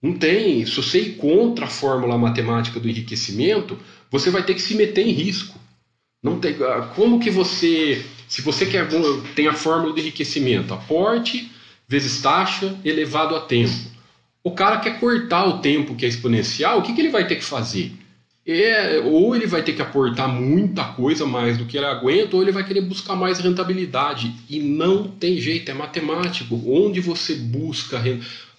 Não 0.00 0.12
tem, 0.12 0.64
se 0.64 0.76
você 0.76 1.00
ir 1.00 1.16
contra 1.16 1.64
a 1.64 1.68
fórmula 1.68 2.16
matemática 2.16 2.78
do 2.78 2.88
enriquecimento, 2.88 3.78
você 4.10 4.30
vai 4.30 4.44
ter 4.44 4.54
que 4.54 4.62
se 4.62 4.74
meter 4.74 5.06
em 5.06 5.10
risco. 5.10 5.58
Não 6.22 6.38
tem, 6.38 6.54
ah, 6.62 6.92
como 6.94 7.18
que 7.18 7.30
você, 7.30 8.04
se 8.28 8.42
você 8.42 8.66
quer 8.66 8.88
tem 9.34 9.48
a 9.48 9.54
fórmula 9.54 9.92
do 9.92 9.98
enriquecimento, 9.98 10.74
aporte 10.74 11.50
vezes 11.88 12.20
taxa 12.20 12.78
elevado 12.84 13.34
a 13.34 13.40
tempo. 13.40 13.97
O 14.48 14.52
cara 14.52 14.78
quer 14.78 14.98
cortar 14.98 15.46
o 15.46 15.58
tempo 15.58 15.94
que 15.94 16.04
é 16.04 16.08
exponencial, 16.08 16.78
o 16.78 16.82
que, 16.82 16.92
que 16.94 17.00
ele 17.00 17.10
vai 17.10 17.26
ter 17.26 17.36
que 17.36 17.44
fazer? 17.44 17.92
é, 18.50 18.98
ou 19.00 19.36
ele 19.36 19.46
vai 19.46 19.62
ter 19.62 19.74
que 19.74 19.82
aportar 19.82 20.26
muita 20.26 20.82
coisa 20.82 21.26
mais 21.26 21.58
do 21.58 21.66
que 21.66 21.76
ele 21.76 21.84
aguenta, 21.84 22.34
ou 22.34 22.40
ele 22.40 22.50
vai 22.50 22.64
querer 22.64 22.80
buscar 22.80 23.14
mais 23.14 23.38
rentabilidade. 23.38 24.34
E 24.48 24.58
não 24.58 25.06
tem 25.06 25.38
jeito, 25.38 25.70
é 25.70 25.74
matemático. 25.74 26.58
Onde 26.66 26.98
você 26.98 27.34
busca, 27.34 28.02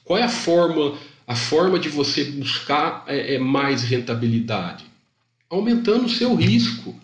qual 0.06 0.20
é 0.20 0.24
a 0.24 0.30
forma, 0.30 0.94
a 1.26 1.36
forma 1.36 1.80
de 1.80 1.90
você 1.90 2.24
buscar 2.24 3.04
é, 3.08 3.34
é 3.36 3.40
mais 3.40 3.82
rentabilidade? 3.82 4.86
Aumentando 5.50 6.06
o 6.06 6.10
seu 6.10 6.36
risco. 6.36 6.96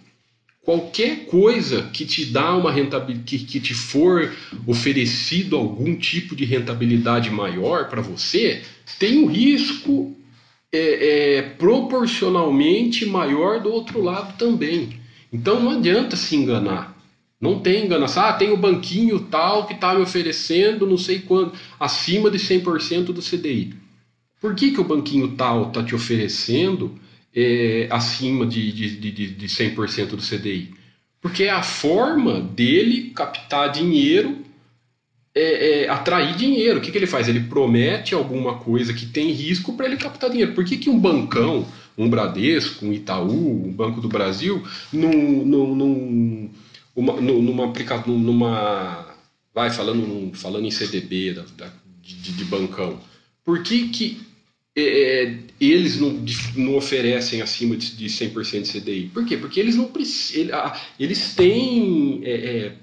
Qualquer 0.65 1.27
coisa 1.27 1.83
que 1.93 2.05
te 2.05 2.25
dá 2.25 2.55
uma 2.55 2.71
rentabilidade, 2.71 3.23
que, 3.23 3.45
que 3.45 3.59
te 3.59 3.75
for 3.75 4.33
oferecido 4.65 5.55
algum 5.55 5.95
tipo 5.95 6.35
de 6.35 6.43
rentabilidade 6.43 7.29
maior 7.29 7.87
para 7.87 8.01
você, 8.01 8.63
tem 8.97 9.19
um 9.19 9.27
risco 9.27 10.17
é, 10.73 11.37
é, 11.37 11.41
proporcionalmente 11.43 13.05
maior 13.05 13.61
do 13.61 13.71
outro 13.71 14.01
lado 14.01 14.35
também. 14.39 14.99
Então 15.31 15.61
não 15.61 15.69
adianta 15.69 16.15
se 16.15 16.35
enganar. 16.35 16.97
Não 17.39 17.59
tem 17.59 17.85
enganação. 17.85 18.23
Ah, 18.23 18.33
tem 18.33 18.51
o 18.51 18.57
banquinho 18.57 19.19
tal 19.19 19.67
que 19.67 19.73
está 19.73 19.93
me 19.93 20.01
oferecendo 20.01 20.87
não 20.87 20.97
sei 20.97 21.19
quanto, 21.19 21.55
acima 21.79 22.31
de 22.31 22.39
100% 22.39 23.05
do 23.13 23.21
CDI. 23.21 23.75
Por 24.41 24.55
que, 24.55 24.71
que 24.71 24.81
o 24.81 24.83
banquinho 24.83 25.27
tal 25.33 25.67
está 25.67 25.83
te 25.83 25.93
oferecendo 25.93 26.99
é, 27.35 27.87
acima 27.91 28.45
de, 28.45 28.71
de, 28.71 29.11
de, 29.11 29.27
de 29.31 29.47
100% 29.47 30.07
do 30.07 30.17
CDI? 30.17 30.73
Porque 31.21 31.43
é 31.43 31.49
a 31.49 31.63
forma 31.63 32.39
dele 32.39 33.11
captar 33.15 33.71
dinheiro 33.71 34.45
é, 35.35 35.83
é, 35.83 35.89
atrair 35.89 36.35
dinheiro. 36.37 36.79
O 36.79 36.81
que, 36.81 36.91
que 36.91 36.97
ele 36.97 37.05
faz? 37.05 37.27
Ele 37.27 37.41
promete 37.41 38.15
alguma 38.15 38.57
coisa 38.59 38.93
que 38.93 39.05
tem 39.05 39.31
risco 39.31 39.73
para 39.73 39.85
ele 39.85 39.97
captar 39.97 40.29
dinheiro. 40.29 40.53
Por 40.53 40.63
que, 40.63 40.77
que 40.77 40.89
um 40.89 40.97
bancão, 40.97 41.67
um 41.97 42.09
Bradesco, 42.09 42.85
um 42.85 42.93
Itaú, 42.93 43.67
um 43.67 43.71
Banco 43.71 43.99
do 43.99 44.07
Brasil, 44.07 44.63
num, 44.93 45.45
num, 45.45 45.75
num, 45.75 46.49
uma, 46.95 47.19
numa 47.19 47.73
numa. 48.07 49.07
Vai 49.53 49.69
falando, 49.69 50.35
falando 50.35 50.65
em 50.65 50.71
CDB 50.71 51.33
da, 51.33 51.43
da 51.57 51.71
de, 52.01 52.31
de, 52.31 52.45
bancão. 52.45 52.99
Por 53.43 53.63
que, 53.63 53.89
que 53.89 54.21
é, 54.75 55.23
é 55.23 55.37
eles 55.59 55.99
não, 55.99 56.23
não, 56.55 56.75
oferecem 56.75 57.41
acima 57.41 57.75
de, 57.75 57.95
de 57.95 58.05
100% 58.05 58.61
de 58.61 58.79
CDI? 58.79 59.11
Por 59.13 59.25
quê? 59.25 59.37
Porque 59.37 59.59
eles 59.59 59.75
não 59.75 59.85
precisam. 59.85 60.71
Eles 60.99 61.33
têm 61.33 62.21
é, 62.23 62.33
é 62.33 62.73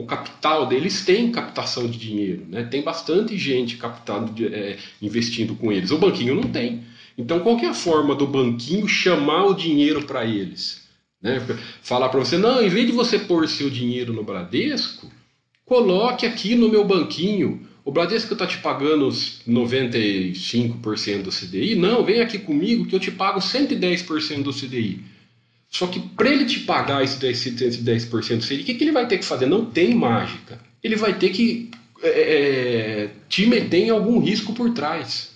o 0.00 0.06
capital 0.06 0.66
deles 0.66 1.04
tem 1.04 1.32
captação 1.32 1.88
de 1.88 1.98
dinheiro, 1.98 2.46
né? 2.48 2.62
tem 2.62 2.82
bastante 2.82 3.36
gente 3.36 3.76
captando, 3.76 4.32
é, 4.46 4.76
investindo 5.02 5.56
com 5.56 5.72
eles. 5.72 5.90
O 5.90 5.98
banquinho 5.98 6.36
não 6.36 6.44
tem. 6.44 6.84
Então, 7.18 7.40
qual 7.40 7.58
é 7.58 7.66
a 7.66 7.74
forma 7.74 8.14
do 8.14 8.24
banquinho 8.24 8.86
chamar 8.86 9.46
o 9.46 9.54
dinheiro 9.54 10.04
para 10.04 10.24
eles? 10.24 10.86
Né? 11.20 11.44
Falar 11.82 12.10
para 12.10 12.20
você, 12.20 12.38
não, 12.38 12.62
em 12.62 12.68
vez 12.68 12.86
de 12.86 12.92
você 12.92 13.18
pôr 13.18 13.48
seu 13.48 13.68
dinheiro 13.68 14.12
no 14.12 14.22
Bradesco, 14.22 15.10
coloque 15.64 16.24
aqui 16.24 16.54
no 16.54 16.68
meu 16.68 16.84
banquinho. 16.84 17.67
O 17.88 17.90
Bradesco 17.90 18.34
está 18.34 18.46
te 18.46 18.58
pagando 18.58 19.08
95% 19.08 21.22
do 21.22 21.30
CDI? 21.30 21.74
Não, 21.74 22.04
vem 22.04 22.20
aqui 22.20 22.38
comigo 22.38 22.84
que 22.84 22.94
eu 22.94 23.00
te 23.00 23.10
pago 23.10 23.40
110% 23.40 24.42
do 24.42 24.52
CDI. 24.52 25.02
Só 25.70 25.86
que 25.86 25.98
para 25.98 26.28
ele 26.28 26.44
te 26.44 26.60
pagar 26.60 27.02
esse 27.02 27.18
10%, 27.18 27.82
10% 27.82 28.60
o 28.60 28.64
que, 28.66 28.74
que 28.74 28.84
ele 28.84 28.92
vai 28.92 29.08
ter 29.08 29.16
que 29.16 29.24
fazer? 29.24 29.46
Não 29.46 29.64
tem 29.64 29.94
mágica. 29.94 30.60
Ele 30.84 30.96
vai 30.96 31.14
ter 31.14 31.30
que 31.30 31.70
é, 32.02 32.08
é, 32.08 33.08
te 33.26 33.46
meter 33.46 33.78
em 33.78 33.88
algum 33.88 34.20
risco 34.20 34.52
por 34.52 34.74
trás. 34.74 35.34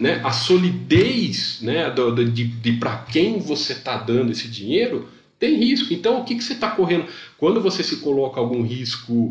Né? 0.00 0.22
A 0.24 0.32
solidez 0.32 1.58
né, 1.60 1.90
de, 1.90 2.24
de, 2.30 2.44
de 2.44 2.72
para 2.78 3.04
quem 3.12 3.38
você 3.38 3.74
está 3.74 3.98
dando 3.98 4.32
esse 4.32 4.48
dinheiro 4.48 5.10
tem 5.38 5.58
risco. 5.58 5.92
Então, 5.92 6.22
o 6.22 6.24
que, 6.24 6.36
que 6.36 6.42
você 6.42 6.54
está 6.54 6.70
correndo? 6.70 7.04
Quando 7.36 7.60
você 7.60 7.82
se 7.82 7.96
coloca 7.96 8.40
algum 8.40 8.62
risco 8.62 9.28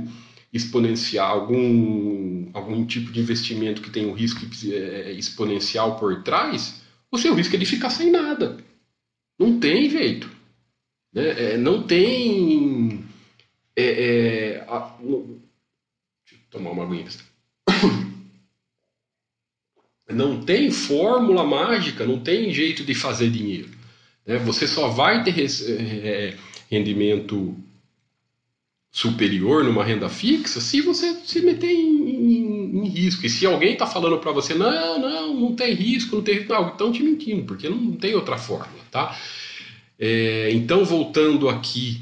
exponencial, 0.54 1.39
algum, 1.39 2.52
algum 2.54 2.86
tipo 2.86 3.12
de 3.12 3.20
investimento 3.20 3.82
que 3.82 3.89
tem 3.89 4.06
um 4.06 4.13
risco 4.13 4.46
é, 4.72 5.12
exponencial 5.13 5.98
por 5.98 6.22
trás, 6.22 6.82
o 7.12 7.18
seu 7.18 7.34
risco 7.34 7.56
é 7.56 7.60
de 7.60 7.66
ficar 7.66 7.89
sem 7.89 8.12
nada. 8.12 8.58
Não 9.38 9.60
tem 9.60 9.89
jeito. 9.89 10.30
Né? 11.12 11.54
É, 11.54 11.58
não 11.58 11.84
tem. 11.84 13.04
É, 13.76 13.84
é, 13.84 14.66
a, 14.68 14.96
no, 15.02 15.42
deixa 16.24 16.36
eu 16.36 16.39
tomar 16.52 16.72
uma 16.72 16.84
aguinha. 16.84 17.08
Não 20.10 20.44
tem 20.44 20.70
fórmula 20.70 21.46
mágica, 21.46 22.06
não 22.06 22.20
tem 22.20 22.54
jeito 22.54 22.84
de 22.84 22.94
fazer 22.94 23.32
dinheiro. 23.32 23.72
Né? 24.28 24.38
Você 24.39 24.68
só 24.68 24.89
vai 24.89 25.24
ter 25.24 25.34
é, 25.39 26.38
rendimento 26.70 27.58
superior 28.93 29.63
numa 29.63 29.84
renda 29.84 30.08
fixa 30.08 30.62
se 30.62 30.79
você 30.79 31.15
se 31.25 31.41
meter 31.41 31.71
em, 31.71 32.10
em, 32.10 32.77
em 32.77 32.88
risco. 32.88 33.25
E 33.25 33.29
se 33.29 33.43
alguém 33.43 33.73
está 33.73 33.88
falando 33.88 34.19
para 34.19 34.32
você, 34.32 34.53
não, 34.53 34.99
não, 34.99 35.34
não 35.34 35.56
tem 35.56 35.73
risco, 35.73 36.15
não 36.15 36.23
tem 36.23 36.36
risco, 36.36 36.53
não, 36.53 36.69
então 36.69 36.91
te 36.91 37.01
mentindo, 37.01 37.43
porque 37.43 37.67
não 37.67 37.93
tem 37.93 38.13
outra 38.13 38.38
fórmula, 38.38 38.84
tá? 38.91 39.17
É, 39.97 40.51
então, 40.51 40.86
voltando 40.86 41.49
aqui 41.49 42.01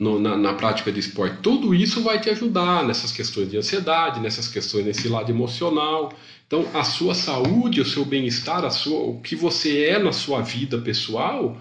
no, 0.00 0.18
na, 0.18 0.36
na, 0.36 0.54
prática 0.54 0.90
de 0.90 0.98
esporte, 0.98 1.38
tudo 1.40 1.72
isso 1.72 2.02
vai 2.02 2.20
te 2.20 2.28
ajudar 2.28 2.84
nessas 2.84 3.12
questões 3.12 3.48
de 3.48 3.56
ansiedade, 3.56 4.18
nessas 4.18 4.48
questões 4.48 4.84
nesse 4.84 5.06
lado 5.06 5.30
emocional. 5.30 6.12
Então, 6.44 6.66
a 6.74 6.82
sua 6.82 7.14
saúde, 7.14 7.80
o 7.80 7.84
seu 7.84 8.04
bem-estar, 8.04 8.64
o 8.88 9.20
que 9.20 9.36
você 9.36 9.84
é 9.84 9.98
na 10.00 10.12
sua 10.12 10.40
vida 10.40 10.78
pessoal, 10.78 11.56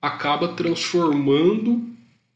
acaba 0.00 0.48
transformando 0.48 1.91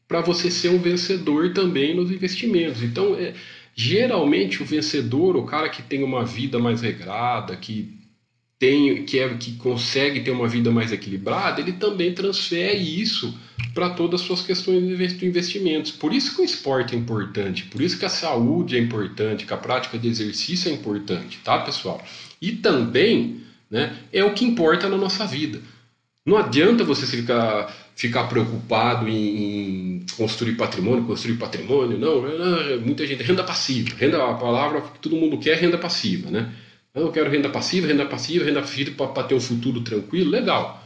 para 0.07 0.21
você 0.21 0.49
ser 0.49 0.69
um 0.69 0.79
vencedor 0.79 1.53
também 1.53 1.95
nos 1.95 2.11
investimentos. 2.11 2.81
Então, 2.81 3.15
é, 3.15 3.33
geralmente 3.75 4.63
o 4.63 4.65
vencedor, 4.65 5.35
o 5.35 5.45
cara 5.45 5.69
que 5.69 5.81
tem 5.81 6.03
uma 6.03 6.23
vida 6.23 6.57
mais 6.57 6.81
regrada, 6.81 7.55
que 7.55 7.97
tem, 8.59 9.05
que, 9.05 9.19
é, 9.19 9.29
que 9.35 9.53
consegue 9.53 10.21
ter 10.21 10.31
uma 10.31 10.47
vida 10.47 10.71
mais 10.71 10.91
equilibrada, 10.91 11.61
ele 11.61 11.73
também 11.73 12.13
transfere 12.13 12.99
isso 12.99 13.37
para 13.73 13.91
todas 13.91 14.21
as 14.21 14.27
suas 14.27 14.41
questões 14.41 14.83
de 15.17 15.25
investimentos. 15.25 15.91
Por 15.91 16.11
isso 16.11 16.35
que 16.35 16.41
o 16.41 16.45
esporte 16.45 16.95
é 16.95 16.97
importante, 16.97 17.65
por 17.65 17.81
isso 17.81 17.99
que 17.99 18.05
a 18.05 18.09
saúde 18.09 18.75
é 18.75 18.79
importante, 18.79 19.45
que 19.45 19.53
a 19.53 19.57
prática 19.57 19.97
de 19.99 20.07
exercício 20.07 20.71
é 20.71 20.73
importante, 20.73 21.39
tá, 21.43 21.59
pessoal? 21.59 22.03
E 22.41 22.53
também 22.53 23.41
né, 23.69 23.95
é 24.11 24.23
o 24.23 24.33
que 24.33 24.45
importa 24.45 24.89
na 24.89 24.97
nossa 24.97 25.25
vida. 25.25 25.61
Não 26.25 26.35
adianta 26.35 26.83
você 26.83 27.05
ficar, 27.05 27.73
ficar 27.95 28.23
preocupado 28.25 29.07
em, 29.07 29.13
em 29.13 29.96
construir 30.15 30.53
patrimônio, 30.53 31.05
construir 31.05 31.35
patrimônio, 31.35 31.97
não, 31.97 32.21
não, 32.21 32.81
muita 32.81 33.05
gente, 33.05 33.23
renda 33.23 33.43
passiva, 33.43 33.95
renda, 33.97 34.23
a 34.23 34.33
palavra 34.35 34.81
que 34.81 34.99
todo 34.99 35.15
mundo 35.15 35.37
quer 35.37 35.51
é 35.51 35.55
renda 35.55 35.77
passiva, 35.77 36.29
né? 36.29 36.53
Eu 36.93 37.11
quero 37.11 37.29
renda 37.29 37.49
passiva, 37.49 37.87
renda 37.87 38.05
passiva, 38.05 38.45
renda 38.45 38.61
passiva 38.61 39.07
para 39.07 39.23
ter 39.23 39.35
um 39.35 39.39
futuro 39.39 39.81
tranquilo, 39.81 40.31
legal. 40.31 40.83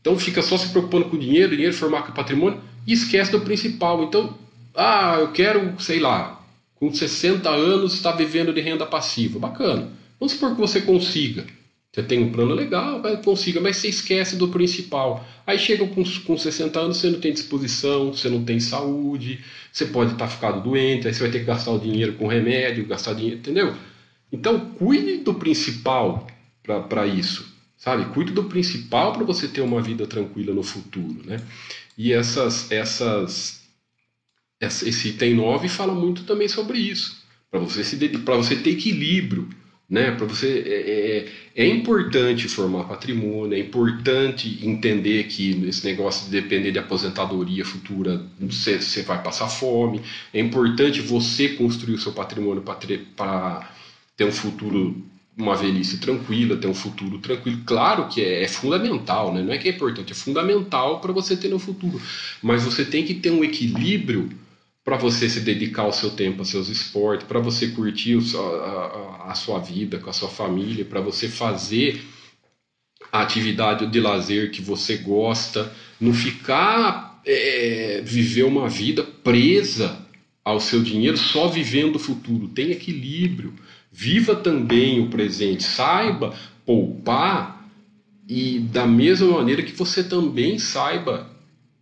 Então 0.00 0.18
fica 0.18 0.42
só 0.42 0.58
se 0.58 0.68
preocupando 0.68 1.06
com 1.06 1.18
dinheiro, 1.18 1.52
dinheiro 1.52 1.74
formar 1.74 2.02
com 2.02 2.12
patrimônio 2.12 2.60
e 2.86 2.92
esquece 2.92 3.32
do 3.32 3.40
principal. 3.40 4.04
Então, 4.04 4.36
ah, 4.74 5.16
eu 5.18 5.32
quero, 5.32 5.80
sei 5.80 6.00
lá, 6.00 6.44
com 6.74 6.92
60 6.92 7.48
anos 7.48 7.94
estar 7.94 8.12
vivendo 8.12 8.52
de 8.52 8.60
renda 8.60 8.86
passiva. 8.86 9.38
Bacana. 9.38 9.90
Vamos 10.20 10.34
supor 10.34 10.54
que 10.54 10.60
você 10.60 10.80
consiga. 10.82 11.46
Você 11.92 12.02
tem 12.02 12.22
um 12.22 12.30
plano 12.30 12.54
legal, 12.54 13.00
vai 13.00 13.20
consiga, 13.22 13.60
mas 13.60 13.78
você 13.78 13.88
esquece 13.88 14.36
do 14.36 14.48
principal. 14.48 15.26
Aí 15.46 15.58
chega 15.58 15.86
com, 15.86 16.04
com 16.04 16.36
60 16.36 16.78
anos, 16.78 16.98
você 16.98 17.10
não 17.10 17.18
tem 17.18 17.32
disposição, 17.32 18.12
você 18.12 18.28
não 18.28 18.44
tem 18.44 18.60
saúde, 18.60 19.42
você 19.72 19.86
pode 19.86 20.12
estar 20.12 20.28
ficado 20.28 20.62
doente, 20.62 21.08
aí 21.08 21.14
você 21.14 21.22
vai 21.22 21.30
ter 21.30 21.40
que 21.40 21.46
gastar 21.46 21.72
o 21.72 21.78
dinheiro 21.78 22.12
com 22.14 22.26
remédio, 22.26 22.86
gastar 22.86 23.14
dinheiro, 23.14 23.38
entendeu? 23.38 23.74
Então, 24.30 24.60
cuide 24.74 25.18
do 25.18 25.34
principal 25.34 26.26
para 26.62 27.06
isso, 27.06 27.50
sabe? 27.76 28.12
Cuide 28.12 28.32
do 28.32 28.44
principal 28.44 29.14
para 29.14 29.24
você 29.24 29.48
ter 29.48 29.62
uma 29.62 29.80
vida 29.80 30.06
tranquila 30.06 30.52
no 30.52 30.62
futuro, 30.62 31.22
né? 31.24 31.40
E 31.96 32.12
essas, 32.12 32.70
essas, 32.70 33.62
esse 34.60 35.08
item 35.08 35.34
9 35.34 35.68
fala 35.68 35.94
muito 35.94 36.24
também 36.24 36.48
sobre 36.48 36.78
isso, 36.78 37.24
para 37.50 37.58
você, 37.58 37.82
se, 37.82 37.96
você 37.96 38.56
ter 38.56 38.70
equilíbrio, 38.70 39.48
né? 39.88 40.10
Para 40.10 40.26
você 40.26 40.62
é, 40.66 41.62
é, 41.62 41.64
é, 41.64 41.66
importante 41.66 42.46
formar 42.48 42.84
patrimônio, 42.84 43.54
é 43.56 43.60
importante 43.60 44.58
entender 44.62 45.24
que 45.24 45.64
esse 45.66 45.86
negócio 45.86 46.26
de 46.26 46.40
depender 46.42 46.72
de 46.72 46.78
aposentadoria 46.78 47.64
futura, 47.64 48.22
você, 48.38 48.78
você 48.78 49.02
vai 49.02 49.22
passar 49.22 49.48
fome, 49.48 50.02
é 50.34 50.40
importante 50.40 51.00
você 51.00 51.50
construir 51.50 51.94
o 51.94 51.98
seu 51.98 52.12
patrimônio 52.12 52.62
para 52.62 53.72
ter 54.16 54.24
um 54.24 54.32
futuro, 54.32 55.02
uma 55.36 55.56
velhice 55.56 55.98
tranquila, 55.98 56.58
ter 56.58 56.66
um 56.66 56.74
futuro 56.74 57.18
tranquilo. 57.18 57.62
Claro 57.64 58.08
que 58.08 58.20
é, 58.20 58.42
é 58.42 58.48
fundamental, 58.48 59.32
né? 59.32 59.42
não 59.42 59.54
é 59.54 59.58
que 59.58 59.68
é 59.68 59.72
importante, 59.72 60.12
é 60.12 60.14
fundamental 60.14 61.00
para 61.00 61.12
você 61.12 61.34
ter 61.34 61.48
no 61.48 61.58
futuro. 61.58 61.98
Mas 62.42 62.62
você 62.62 62.84
tem 62.84 63.04
que 63.04 63.14
ter 63.14 63.30
um 63.30 63.42
equilíbrio 63.42 64.28
para 64.88 64.96
você 64.96 65.28
se 65.28 65.40
dedicar 65.40 65.86
o 65.86 65.92
seu 65.92 66.08
tempo 66.08 66.38
aos 66.38 66.48
seus 66.48 66.70
esportes, 66.70 67.26
para 67.26 67.38
você 67.38 67.68
curtir 67.68 68.16
a, 69.26 69.34
sua 69.34 69.58
vida 69.58 69.98
com 69.98 70.08
a 70.08 70.14
sua 70.14 70.30
família, 70.30 70.82
para 70.82 70.98
você 70.98 71.28
fazer 71.28 72.02
a 73.12 73.20
atividade 73.20 73.86
de 73.86 74.00
lazer 74.00 74.50
que 74.50 74.62
você 74.62 74.96
gosta, 74.96 75.70
não 76.00 76.14
ficar 76.14 77.20
é, 77.26 78.00
viver 78.02 78.44
uma 78.44 78.66
vida 78.66 79.02
presa 79.02 79.94
ao 80.42 80.58
seu 80.58 80.82
dinheiro 80.82 81.18
só 81.18 81.48
vivendo 81.48 81.96
o 81.96 82.00
futuro. 82.00 82.48
Tem 82.48 82.70
equilíbrio. 82.70 83.52
Viva 83.92 84.34
também 84.34 85.00
o 85.00 85.10
presente. 85.10 85.64
Saiba 85.64 86.34
poupar 86.64 87.68
e 88.26 88.58
da 88.60 88.86
mesma 88.86 89.32
maneira 89.32 89.62
que 89.62 89.72
você 89.72 90.02
também 90.02 90.58
saiba 90.58 91.30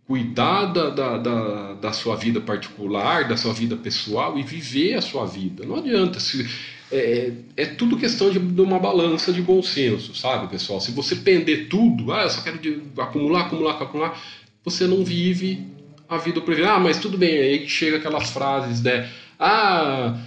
cuidar 0.07 0.67
da, 0.67 0.89
da, 0.89 1.17
da, 1.17 1.73
da, 1.73 1.91
sua 1.91 2.15
vida 2.15 2.39
particular, 2.39 3.27
da 3.27 3.35
sua 3.35 3.53
vida 3.53 3.75
pessoal 3.75 4.39
e 4.39 4.41
viver 4.41 4.93
a 4.93 5.01
sua 5.01 5.25
vida. 5.25 5.65
Não 5.65 5.75
adianta. 5.75 6.17
Se, 6.19 6.47
é, 6.89 7.33
é 7.57 7.65
tudo 7.65 7.97
questão 7.97 8.31
de, 8.31 8.39
de, 8.39 8.61
uma 8.61 8.79
balança 8.79 9.33
de 9.33 9.41
bom 9.41 9.61
senso, 9.61 10.15
sabe, 10.15 10.47
pessoal? 10.47 10.79
Se 10.79 10.91
você 10.91 11.17
pender 11.17 11.67
tudo, 11.67 12.13
ah, 12.13 12.23
eu 12.23 12.29
só 12.29 12.41
quero 12.41 12.57
de, 12.57 12.81
acumular, 12.97 13.47
acumular, 13.47 13.73
acumular, 13.73 14.21
você 14.63 14.87
não 14.87 15.03
vive 15.03 15.67
a 16.07 16.17
vida 16.17 16.39
privada. 16.39 16.75
Ah, 16.75 16.79
mas 16.79 16.99
tudo 16.99 17.17
bem, 17.17 17.37
aí 17.37 17.67
chega 17.67 17.97
aquelas 17.97 18.29
frases, 18.29 18.81
né? 18.81 19.09
Ah, 19.37 20.17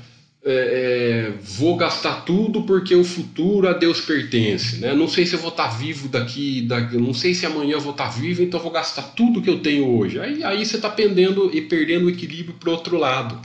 é, 0.43 0.53
é, 0.53 1.33
vou 1.43 1.77
gastar 1.77 2.25
tudo 2.25 2.63
porque 2.63 2.95
o 2.95 3.05
futuro 3.05 3.69
a 3.69 3.75
Deus 3.75 4.01
pertence, 4.01 4.79
né? 4.79 4.95
Não 4.95 5.07
sei 5.07 5.27
se 5.27 5.35
eu 5.35 5.39
vou 5.39 5.51
estar 5.51 5.69
vivo 5.69 6.09
daqui, 6.09 6.63
daqui 6.63 6.97
não 6.97 7.13
sei 7.13 7.35
se 7.35 7.45
amanhã 7.45 7.73
eu 7.73 7.81
vou 7.81 7.93
estar 7.93 8.09
vivo, 8.09 8.43
então 8.43 8.59
vou 8.59 8.71
gastar 8.71 9.03
tudo 9.03 9.43
que 9.43 9.51
eu 9.51 9.61
tenho 9.61 9.87
hoje. 9.87 10.19
Aí, 10.19 10.43
aí 10.43 10.65
você 10.65 10.77
está 10.77 10.89
perdendo 10.89 11.55
e 11.55 11.61
perdendo 11.61 12.07
o 12.07 12.11
equilíbrio 12.11 12.57
para 12.59 12.71
outro 12.71 12.97
lado, 12.97 13.39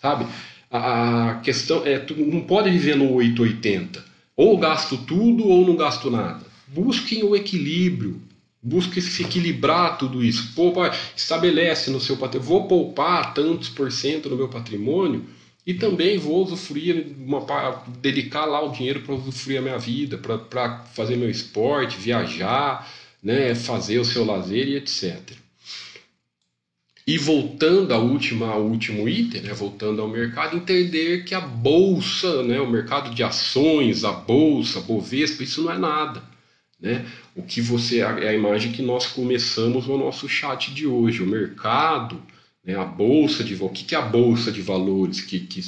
sabe? 0.00 0.26
A 0.70 1.40
questão 1.42 1.86
é, 1.86 1.98
tu 1.98 2.16
não 2.16 2.40
pode 2.40 2.68
viver 2.70 2.96
no 2.96 3.12
880. 3.12 4.04
Ou 4.36 4.56
gasto 4.58 4.96
tudo 4.96 5.46
ou 5.46 5.66
não 5.66 5.76
gasto 5.76 6.10
nada. 6.10 6.44
Busquem 6.66 7.22
o 7.22 7.36
equilíbrio. 7.36 8.20
Busque 8.62 9.00
se 9.00 9.22
equilibrar 9.22 9.98
tudo 9.98 10.22
isso. 10.22 10.52
Poupa, 10.54 10.92
estabelece 11.16 11.90
no 11.90 12.00
seu 12.00 12.16
patrimônio. 12.16 12.48
Vou 12.48 12.68
poupar 12.68 13.34
tantos 13.34 13.68
por 13.68 13.90
cento 13.90 14.28
no 14.28 14.36
meu 14.36 14.48
patrimônio 14.48 15.24
e 15.66 15.74
também 15.74 16.18
vou 16.18 16.42
usufruir, 16.42 17.14
uma, 17.18 17.44
dedicar 18.00 18.46
lá 18.46 18.62
o 18.62 18.72
dinheiro 18.72 19.00
para 19.00 19.14
usufruir 19.14 19.58
a 19.58 19.62
minha 19.62 19.78
vida, 19.78 20.18
para 20.18 20.84
fazer 20.94 21.16
meu 21.16 21.30
esporte, 21.30 21.98
viajar, 21.98 22.90
né, 23.22 23.54
fazer 23.54 23.98
o 23.98 24.04
seu 24.04 24.24
lazer 24.24 24.68
e 24.68 24.76
etc. 24.76 25.20
E 27.06 27.18
voltando 27.18 27.92
ao 27.92 28.02
último, 28.02 28.44
ao 28.44 28.62
último 28.62 29.08
item, 29.08 29.42
né, 29.42 29.52
voltando 29.52 30.00
ao 30.00 30.08
mercado, 30.08 30.56
entender 30.56 31.24
que 31.24 31.34
a 31.34 31.40
bolsa, 31.40 32.42
né, 32.42 32.60
o 32.60 32.70
mercado 32.70 33.14
de 33.14 33.22
ações, 33.22 34.04
a 34.04 34.12
bolsa, 34.12 34.78
a 34.78 34.82
Bovespa, 34.82 35.42
isso 35.42 35.62
não 35.62 35.72
é 35.72 35.78
nada. 35.78 36.22
Né? 36.80 37.04
O 37.36 37.42
que 37.42 37.60
você 37.60 38.00
é 38.00 38.28
a 38.28 38.32
imagem 38.32 38.72
que 38.72 38.80
nós 38.80 39.06
começamos 39.06 39.86
no 39.86 39.98
nosso 39.98 40.26
chat 40.28 40.72
de 40.72 40.86
hoje. 40.86 41.22
O 41.22 41.26
mercado, 41.26 42.22
né, 42.64 42.76
a 42.76 42.84
bolsa 42.84 43.42
de 43.42 43.54
o 43.54 43.68
que, 43.68 43.84
que 43.84 43.94
é 43.94 43.98
a 43.98 44.02
bolsa 44.02 44.52
de 44.52 44.62
valores 44.62 45.20
que, 45.20 45.40
que, 45.40 45.60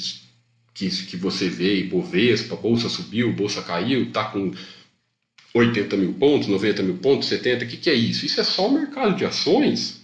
que, 0.73 0.89
que 0.89 1.17
você 1.17 1.49
vê, 1.49 1.79
Ibovespa, 1.79 2.55
bolsa 2.55 2.89
subiu, 2.89 3.33
bolsa 3.33 3.61
caiu, 3.61 4.03
está 4.03 4.25
com 4.25 4.51
80 5.53 5.97
mil 5.97 6.13
pontos, 6.13 6.47
90 6.47 6.83
mil 6.83 6.97
pontos, 6.97 7.27
70, 7.27 7.65
o 7.65 7.67
que, 7.67 7.77
que 7.77 7.89
é 7.89 7.93
isso? 7.93 8.25
Isso 8.25 8.41
é 8.41 8.43
só 8.43 8.67
o 8.67 8.73
mercado 8.73 9.15
de 9.15 9.25
ações 9.25 10.01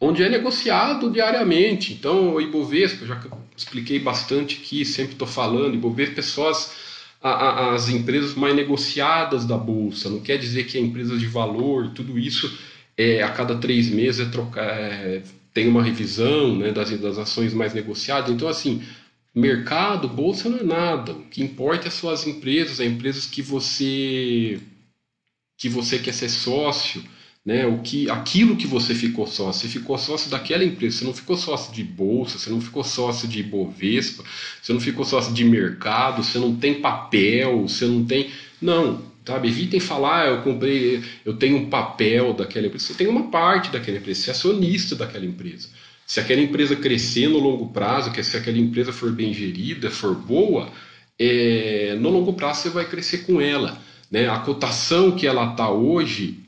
onde 0.00 0.22
é 0.22 0.28
negociado 0.28 1.10
diariamente. 1.10 1.92
Então, 1.92 2.34
o 2.34 2.40
Ibovespa, 2.40 3.06
já 3.06 3.22
expliquei 3.56 4.00
bastante 4.00 4.60
aqui, 4.60 4.84
sempre 4.84 5.12
estou 5.12 5.28
falando, 5.28 5.74
Ibovespa 5.74 6.18
é 6.18 6.22
só 6.22 6.50
as, 6.50 6.74
a, 7.22 7.72
as 7.72 7.88
empresas 7.88 8.34
mais 8.34 8.54
negociadas 8.54 9.46
da 9.46 9.56
Bolsa, 9.56 10.10
não 10.10 10.20
quer 10.20 10.38
dizer 10.38 10.64
que 10.64 10.76
é 10.76 10.80
empresas 10.80 11.20
de 11.20 11.26
valor, 11.26 11.92
tudo 11.94 12.18
isso 12.18 12.58
é, 12.96 13.22
a 13.22 13.30
cada 13.30 13.56
três 13.56 13.88
meses 13.88 14.26
é 14.26 14.30
trocar, 14.30 14.64
é, 14.64 15.22
tem 15.52 15.68
uma 15.68 15.82
revisão 15.82 16.56
né, 16.56 16.72
das, 16.72 16.90
das 16.98 17.18
ações 17.18 17.52
mais 17.52 17.74
negociadas. 17.74 18.30
Então, 18.30 18.48
assim, 18.48 18.82
mercado, 19.34 20.08
bolsa 20.08 20.48
não 20.48 20.58
é 20.58 20.62
nada. 20.62 21.12
O 21.12 21.24
que 21.24 21.42
importa 21.42 21.88
é 21.88 21.90
são 21.90 22.10
as 22.10 22.26
empresas, 22.26 22.80
as 22.80 22.86
empresas 22.86 23.26
que 23.26 23.42
você 23.42 24.60
que 25.58 25.68
você 25.68 25.96
quer 25.96 26.12
ser 26.12 26.28
sócio, 26.28 27.04
né, 27.44 27.66
o 27.66 27.78
que, 27.82 28.10
aquilo 28.10 28.56
que 28.56 28.66
você 28.66 28.96
ficou 28.96 29.28
sócio, 29.28 29.62
você 29.62 29.68
ficou 29.68 29.96
sócio 29.96 30.28
daquela 30.28 30.64
empresa, 30.64 30.98
você 30.98 31.04
não 31.04 31.14
ficou 31.14 31.36
sócio 31.36 31.72
de 31.72 31.84
bolsa, 31.84 32.36
você 32.36 32.50
não 32.50 32.60
ficou 32.60 32.82
sócio 32.82 33.28
de 33.28 33.44
Bovespa, 33.44 34.24
você 34.60 34.72
não 34.72 34.80
ficou 34.80 35.04
sócio 35.04 35.32
de 35.32 35.44
mercado, 35.44 36.24
você 36.24 36.38
não 36.38 36.56
tem 36.56 36.80
papel, 36.80 37.62
você 37.62 37.86
não 37.86 38.04
tem. 38.04 38.30
Não, 38.60 39.02
sabe? 39.24 39.48
Evitem 39.48 39.80
falar, 39.80 40.22
ah, 40.22 40.26
eu 40.26 40.42
comprei, 40.42 41.02
eu 41.24 41.36
tenho 41.36 41.58
um 41.58 41.70
papel 41.70 42.32
daquela 42.32 42.66
empresa. 42.66 42.86
Você 42.86 42.94
tem 42.94 43.06
uma 43.06 43.30
parte 43.30 43.70
daquela 43.70 43.98
empresa, 43.98 44.20
você 44.20 44.30
é 44.30 44.32
acionista 44.32 44.96
daquela 44.96 45.24
empresa. 45.24 45.68
Se 46.06 46.20
aquela 46.20 46.42
empresa 46.42 46.76
crescer 46.76 47.28
no 47.28 47.38
longo 47.38 47.68
prazo, 47.68 48.10
que 48.10 48.22
se 48.22 48.36
aquela 48.36 48.58
empresa 48.58 48.92
for 48.92 49.12
bem 49.12 49.32
gerida, 49.32 49.90
for 49.90 50.14
boa, 50.14 50.68
é, 51.18 51.96
no 51.98 52.10
longo 52.10 52.32
prazo 52.32 52.62
você 52.62 52.70
vai 52.70 52.84
crescer 52.84 53.18
com 53.18 53.40
ela. 53.40 53.78
Né? 54.10 54.28
A 54.28 54.38
cotação 54.40 55.12
que 55.12 55.26
ela 55.26 55.52
está 55.52 55.70
hoje 55.70 56.42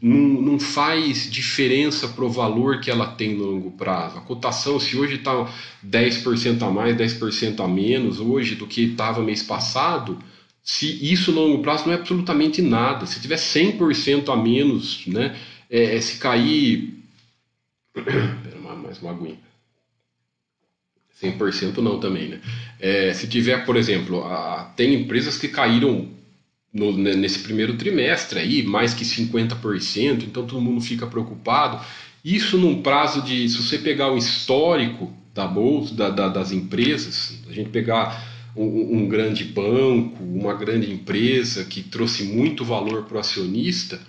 não, 0.00 0.42
não 0.42 0.58
faz 0.58 1.30
diferença 1.30 2.08
para 2.08 2.24
o 2.24 2.28
valor 2.28 2.80
que 2.80 2.90
ela 2.90 3.06
tem 3.06 3.36
no 3.36 3.44
longo 3.44 3.70
prazo. 3.70 4.18
A 4.18 4.22
cotação, 4.22 4.80
se 4.80 4.96
hoje 4.96 5.14
está 5.14 5.48
10% 5.86 6.62
a 6.62 6.70
mais, 6.70 6.96
10% 6.96 7.60
a 7.62 7.68
menos 7.68 8.18
hoje 8.18 8.56
do 8.56 8.66
que 8.66 8.82
estava 8.82 9.22
mês 9.22 9.44
passado, 9.44 10.18
se 10.62 11.12
isso 11.12 11.32
no 11.32 11.40
longo 11.40 11.62
prazo 11.62 11.86
não 11.86 11.92
é 11.92 11.96
absolutamente 11.96 12.62
nada. 12.62 13.04
Se 13.06 13.20
tiver 13.20 13.36
100% 13.36 14.32
a 14.32 14.36
menos, 14.36 15.06
né, 15.06 15.36
é, 15.68 15.96
é 15.96 16.00
se 16.00 16.18
cair. 16.18 17.02
Espera, 17.96 18.76
mais 18.76 19.00
uma 19.00 19.10
aguinha. 19.10 19.38
100% 21.20 21.78
não 21.78 22.00
também, 22.00 22.28
né? 22.28 22.40
É, 22.80 23.12
se 23.14 23.28
tiver, 23.28 23.64
por 23.64 23.76
exemplo, 23.76 24.24
a, 24.24 24.72
tem 24.76 24.94
empresas 24.94 25.38
que 25.38 25.48
caíram 25.48 26.08
no, 26.72 26.96
nesse 26.96 27.40
primeiro 27.40 27.76
trimestre 27.76 28.38
aí, 28.38 28.62
mais 28.62 28.94
que 28.94 29.04
50%, 29.04 30.24
então 30.24 30.46
todo 30.46 30.60
mundo 30.60 30.80
fica 30.80 31.06
preocupado. 31.06 31.84
Isso 32.24 32.56
num 32.56 32.82
prazo 32.82 33.22
de, 33.22 33.48
se 33.48 33.56
você 33.62 33.78
pegar 33.78 34.12
o 34.12 34.16
histórico 34.16 35.12
da 35.34 35.46
bolsa, 35.46 35.94
da, 35.94 36.10
da, 36.10 36.28
das 36.28 36.50
empresas, 36.50 37.38
a 37.48 37.52
gente 37.52 37.70
pegar 37.70 38.31
um, 38.56 38.98
um, 38.98 39.08
grande 39.08 39.44
banco, 39.44 40.22
uma 40.22 40.54
grande 40.54 40.92
empresa 40.92 41.64
que 41.64 41.82
trouxe 41.82 42.24
muito 42.24 42.64
valor 42.64 43.04
para 43.04 43.16
o 43.16 43.20
acionista 43.20 44.00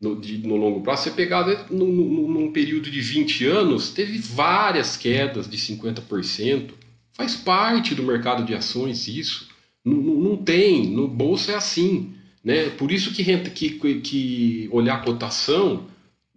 no, 0.00 0.20
de, 0.20 0.38
no, 0.38 0.56
longo 0.56 0.80
prazo, 0.80 1.04
você 1.04 1.10
pegar 1.10 1.46
né, 1.46 1.64
num, 1.70 1.86
num 1.86 2.52
período 2.52 2.90
de 2.90 3.00
20 3.00 3.46
anos, 3.46 3.90
teve 3.90 4.18
várias 4.18 4.96
quedas 4.96 5.48
de 5.48 5.56
50%. 5.56 6.70
Faz 7.12 7.34
parte 7.34 7.94
do 7.94 8.02
mercado 8.02 8.44
de 8.44 8.54
ações 8.54 9.08
isso. 9.08 9.48
Não, 9.84 9.96
não 9.96 10.36
tem, 10.36 10.86
no 10.88 11.08
bolso 11.08 11.50
é 11.50 11.54
assim. 11.54 12.14
Né? 12.44 12.70
Por 12.70 12.92
isso 12.92 13.12
que, 13.12 13.24
que, 13.50 14.00
que 14.00 14.68
olhar 14.70 15.04
cotação, 15.04 15.86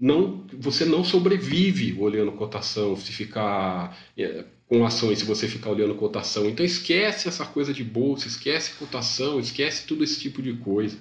não, 0.01 0.43
você 0.57 0.83
não 0.83 1.03
sobrevive 1.03 1.95
olhando 1.99 2.31
cotação, 2.31 2.97
se 2.97 3.13
ficar 3.13 3.95
é, 4.17 4.45
com 4.65 4.83
ações, 4.83 5.19
se 5.19 5.25
você 5.25 5.47
ficar 5.47 5.69
olhando 5.69 5.93
cotação. 5.93 6.49
Então 6.49 6.65
esquece 6.65 7.27
essa 7.27 7.45
coisa 7.45 7.71
de 7.71 7.83
bolsa, 7.83 8.27
esquece 8.27 8.73
cotação, 8.79 9.39
esquece 9.39 9.85
tudo 9.85 10.03
esse 10.03 10.19
tipo 10.19 10.41
de 10.41 10.53
coisa. 10.53 10.97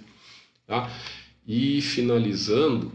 Tá? 0.67 0.91
E 1.47 1.81
finalizando, 1.81 2.93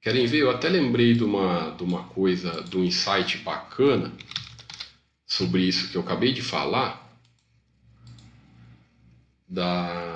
querem 0.00 0.26
ver? 0.26 0.42
Eu 0.42 0.50
até 0.50 0.68
lembrei 0.68 1.14
de 1.14 1.24
uma, 1.24 1.70
de 1.70 1.82
uma 1.82 2.04
coisa, 2.04 2.62
de 2.62 2.76
um 2.76 2.84
insight 2.84 3.38
bacana 3.38 4.12
sobre 5.26 5.62
isso 5.62 5.90
que 5.90 5.96
eu 5.96 6.02
acabei 6.02 6.32
de 6.32 6.42
falar 6.42 7.04
da. 9.48 10.13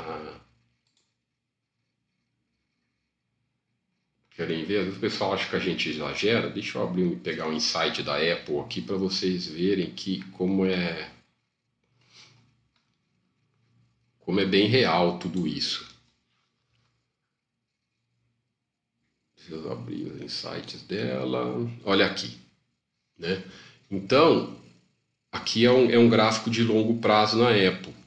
Querem 4.39 4.65
ver? 4.65 4.89
O 4.89 5.01
pessoal 5.01 5.35
acha 5.35 5.51
que 5.51 5.57
a 5.57 5.59
gente 5.59 5.89
exagera. 5.89 6.49
Deixa 6.49 6.79
eu 6.79 6.85
abrir 6.85 7.13
e 7.13 7.17
pegar 7.17 7.49
um 7.49 7.53
insight 7.53 8.05
da 8.05 8.15
Apple 8.19 8.61
aqui 8.61 8.81
para 8.81 8.97
vocês 8.97 9.49
verem 9.49 9.91
que 9.91 10.23
como 10.31 10.65
é 10.65 11.11
como 14.21 14.39
é 14.39 14.47
bem 14.47 14.69
real 14.69 15.19
tudo 15.19 15.45
isso. 15.45 15.93
Deixa 19.37 19.55
eu 19.55 19.73
abrir 19.73 20.05
os 20.05 20.23
insights 20.23 20.83
dela. 20.83 21.69
Olha 21.85 22.07
aqui, 22.07 22.39
né? 23.19 23.43
Então, 23.91 24.57
aqui 25.33 25.65
é 25.65 25.73
um, 25.73 25.91
é 25.91 25.99
um 25.99 26.09
gráfico 26.09 26.49
de 26.49 26.63
longo 26.63 27.01
prazo 27.01 27.39
na 27.39 27.49
Apple. 27.51 27.98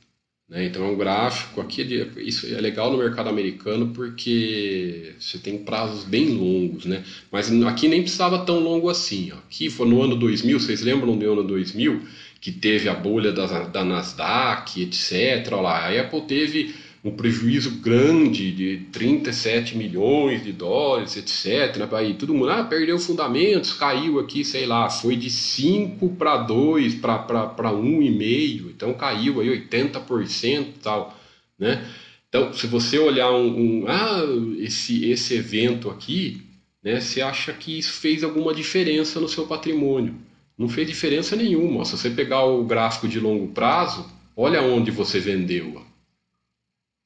Né? 0.52 0.66
Então 0.66 0.84
é 0.84 0.88
um 0.90 0.98
gráfico 0.98 1.62
aqui, 1.62 1.82
isso 2.18 2.46
é 2.54 2.60
legal 2.60 2.92
no 2.92 2.98
mercado 2.98 3.30
americano 3.30 3.88
porque 3.94 5.14
você 5.18 5.38
tem 5.38 5.60
prazos 5.60 6.04
bem 6.04 6.28
longos, 6.28 6.86
né? 6.86 7.06
Mas 7.32 7.50
aqui 7.64 7.88
nem 7.88 8.02
precisava 8.02 8.40
tão 8.46 8.60
longo 8.60 8.90
assim. 8.90 9.32
Ó. 9.32 9.38
Aqui 9.38 9.70
foi 9.70 9.88
no 9.88 10.02
ano 10.02 10.18
2000, 10.18 10.60
vocês 10.60 10.82
lembram 10.82 11.18
do 11.18 11.32
ano 11.32 11.44
2000 11.46 12.02
que 12.42 12.52
teve 12.52 12.90
a 12.90 12.94
bolha 12.94 13.32
da, 13.32 13.46
da 13.68 13.86
Nasdaq, 13.86 14.82
etc. 14.82 15.50
Lá, 15.52 15.88
a 15.88 16.02
Apple 16.02 16.22
teve 16.22 16.76
um 17.04 17.12
prejuízo 17.12 17.80
grande 17.80 18.52
de 18.52 18.86
37 18.92 19.76
milhões 19.76 20.44
de 20.44 20.52
dólares, 20.52 21.18
etc. 21.18 21.78
Né? 21.78 21.90
Aí 21.94 22.14
todo 22.14 22.34
mundo, 22.34 22.52
ah, 22.52 22.64
perdeu 22.64 23.00
fundamentos, 23.00 23.74
caiu 23.74 24.20
aqui, 24.20 24.46
sei 24.46 24.68
lá, 24.68 24.90
foi 24.90 25.16
de 25.16 25.30
5 25.30 26.10
para 26.10 26.38
2, 26.38 26.96
para 26.96 27.72
1,5, 27.72 28.70
então 28.70 28.94
caiu 28.94 29.42
aí 29.42 29.50
80% 29.50 30.60
e 30.60 30.80
tal, 30.80 31.18
né? 31.58 31.84
Então, 32.30 32.54
se 32.54 32.66
você 32.66 32.98
olhar 32.98 33.30
um, 33.32 33.84
um, 33.84 33.86
ah, 33.90 34.24
esse, 34.60 35.10
esse 35.10 35.34
evento 35.34 35.90
aqui, 35.90 36.42
né, 36.82 37.02
você 37.02 37.22
acha 37.22 37.52
que 37.52 37.78
isso 37.78 37.92
fez 37.94 38.24
alguma 38.24 38.54
diferença 38.54 39.20
no 39.20 39.28
seu 39.28 39.46
patrimônio. 39.46 40.16
Não 40.58 40.70
fez 40.70 40.88
diferença 40.88 41.36
nenhuma. 41.36 41.84
Se 41.84 41.98
você 41.98 42.10
pegar 42.10 42.46
o 42.46 42.64
gráfico 42.64 43.06
de 43.06 43.20
longo 43.20 43.50
prazo, 43.50 44.10
olha 44.36 44.62
onde 44.62 44.92
você 44.92 45.20
vendeu. 45.20 45.84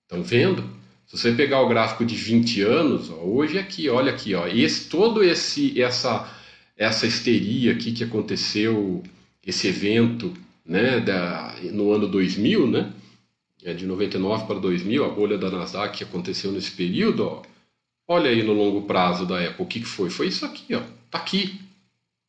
Estão 0.06 0.24
vendo? 0.24 0.64
Se 1.08 1.18
você 1.18 1.32
pegar 1.32 1.62
o 1.62 1.68
gráfico 1.68 2.06
de 2.06 2.16
20 2.16 2.62
anos, 2.62 3.10
ó, 3.10 3.16
hoje 3.24 3.58
aqui, 3.58 3.90
olha 3.90 4.12
aqui, 4.12 4.36
ó, 4.36 4.48
esse, 4.48 4.88
todo 4.88 5.24
esse 5.24 5.82
essa 5.82 6.32
essa 6.78 7.08
histeria 7.08 7.72
aqui 7.72 7.92
que 7.92 8.04
aconteceu, 8.04 9.02
esse 9.46 9.68
evento, 9.68 10.34
né, 10.66 11.00
da, 11.00 11.56
no 11.72 11.92
ano 11.92 12.08
2000, 12.08 12.68
né, 12.68 12.94
é 13.64 13.74
de 13.74 13.86
99 13.86 14.46
para 14.46 14.60
2000, 14.60 15.06
a 15.06 15.10
bolha 15.10 15.38
da 15.38 15.50
Nasdaq 15.50 15.98
que 15.98 16.04
aconteceu 16.04 16.52
nesse 16.52 16.72
período, 16.72 17.26
ó, 17.26 17.42
olha 18.08 18.30
aí 18.30 18.44
no 18.44 18.54
longo 18.54 18.82
prazo 18.84 19.26
da 19.26 19.40
Apple, 19.40 19.64
o 19.64 19.68
que, 19.68 19.80
que 19.80 19.88
foi? 19.88 20.10
Foi 20.10 20.28
isso 20.28 20.46
aqui, 20.46 20.76
ó, 20.76 20.82
tá 21.10 21.18
aqui. 21.18 21.62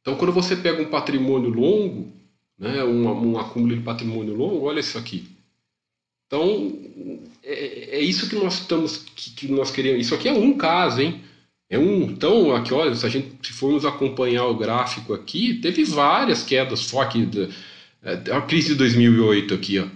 Então, 0.01 0.16
quando 0.16 0.33
você 0.33 0.55
pega 0.55 0.81
um 0.81 0.89
patrimônio 0.89 1.51
longo, 1.51 2.12
né, 2.59 2.85
um, 2.85 3.33
um 3.33 3.39
acúmulo 3.39 3.74
de 3.74 3.83
patrimônio 3.83 4.35
longo, 4.35 4.64
olha 4.64 4.81
isso 4.81 4.97
aqui. 4.97 5.36
Então, 6.27 6.77
é, 7.43 7.99
é 7.99 8.01
isso 8.01 8.29
que 8.29 8.37
nós 8.37 8.55
estamos, 8.61 8.99
que, 9.14 9.31
que, 9.31 9.49
nós 9.49 9.70
queremos. 9.70 10.01
Isso 10.05 10.14
aqui 10.14 10.29
é 10.29 10.33
um 10.33 10.57
caso, 10.57 11.01
hein? 11.01 11.22
É 11.70 11.79
um. 11.79 12.03
Então, 12.03 12.55
aqui, 12.55 12.74
olha, 12.74 12.95
se 12.95 13.07
a 13.07 13.09
gente 13.09 13.47
se 13.47 13.53
formos 13.53 13.85
acompanhar 13.85 14.47
o 14.47 14.57
gráfico 14.57 15.14
aqui, 15.14 15.55
teve 15.55 15.85
várias 15.85 16.43
quedas 16.43 16.83
fortes. 16.83 17.29
É, 18.03 18.33
a 18.33 18.41
crise 18.43 18.68
de 18.68 18.74
2008 18.77 19.55
aqui, 19.55 19.79
ó, 19.79 19.87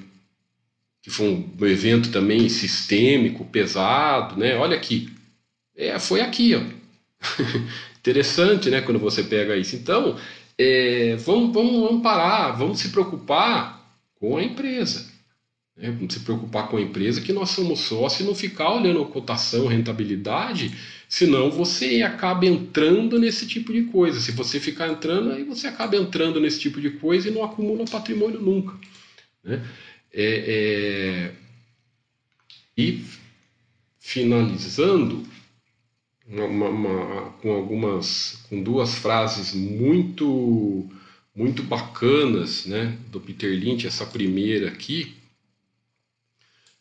que 1.03 1.11
foi 1.11 1.29
um 1.29 1.67
evento 1.67 2.11
também 2.11 2.49
sistêmico, 2.49 3.45
pesado, 3.45 4.37
né? 4.39 4.57
Olha 4.57 4.77
aqui, 4.77 5.11
é, 5.77 5.99
foi 5.99 6.21
aqui, 6.21 6.55
ó. 6.55 6.61
Interessante, 7.99 8.71
né? 8.71 8.81
Quando 8.81 8.99
você 8.99 9.23
pega 9.23 9.57
isso. 9.57 9.77
Então, 9.77 10.17
é, 10.59 11.17
vamos, 11.17 11.53
vamos, 11.53 11.89
vamos 11.89 12.03
parar, 12.03 12.53
vamos 12.53 12.79
se 12.79 12.91
preocupar 12.91 13.81
com 14.15 14.37
a 14.37 14.43
empresa. 14.43 15.10
Né? 15.81 15.97
Se 16.11 16.21
preocupar 16.21 16.69
com 16.69 16.77
a 16.77 16.81
empresa 16.81 17.23
que 17.23 17.33
nós 17.33 17.51
somos 17.51 17.81
sócios 17.81 18.21
e 18.21 18.25
não 18.25 18.35
ficar 18.35 18.73
olhando 18.75 19.03
a 19.03 19.07
cotação, 19.07 19.67
rentabilidade, 19.67 20.77
senão 21.09 21.51
você 21.51 22.03
acaba 22.03 22.45
entrando 22.45 23.19
nesse 23.19 23.47
tipo 23.47 23.73
de 23.73 23.85
coisa. 23.85 24.21
Se 24.21 24.31
você 24.33 24.61
ficar 24.61 24.89
entrando, 24.89 25.33
aí 25.33 25.43
você 25.43 25.67
acaba 25.67 25.97
entrando 25.97 26.39
nesse 26.39 26.61
tipo 26.61 26.81
de 26.81 26.91
coisa 26.91 27.29
e 27.29 27.33
não 27.33 27.43
acumula 27.43 27.85
patrimônio 27.87 28.41
nunca. 28.41 28.75
Né? 29.43 29.65
É, 30.13 31.33
é... 31.33 31.33
E 32.77 33.03
finalizando 33.99 35.25
uma, 36.27 36.45
uma, 36.45 36.69
uma, 36.69 37.31
com 37.43 37.53
algumas, 37.53 38.45
com 38.49 38.63
duas 38.63 38.95
frases 38.95 39.55
muito 39.55 40.89
muito 41.35 41.63
bacanas, 41.63 42.67
né, 42.67 42.99
do 43.11 43.21
Peter 43.21 43.51
Lynch, 43.57 43.87
essa 43.87 44.05
primeira 44.05 44.69
aqui, 44.69 45.15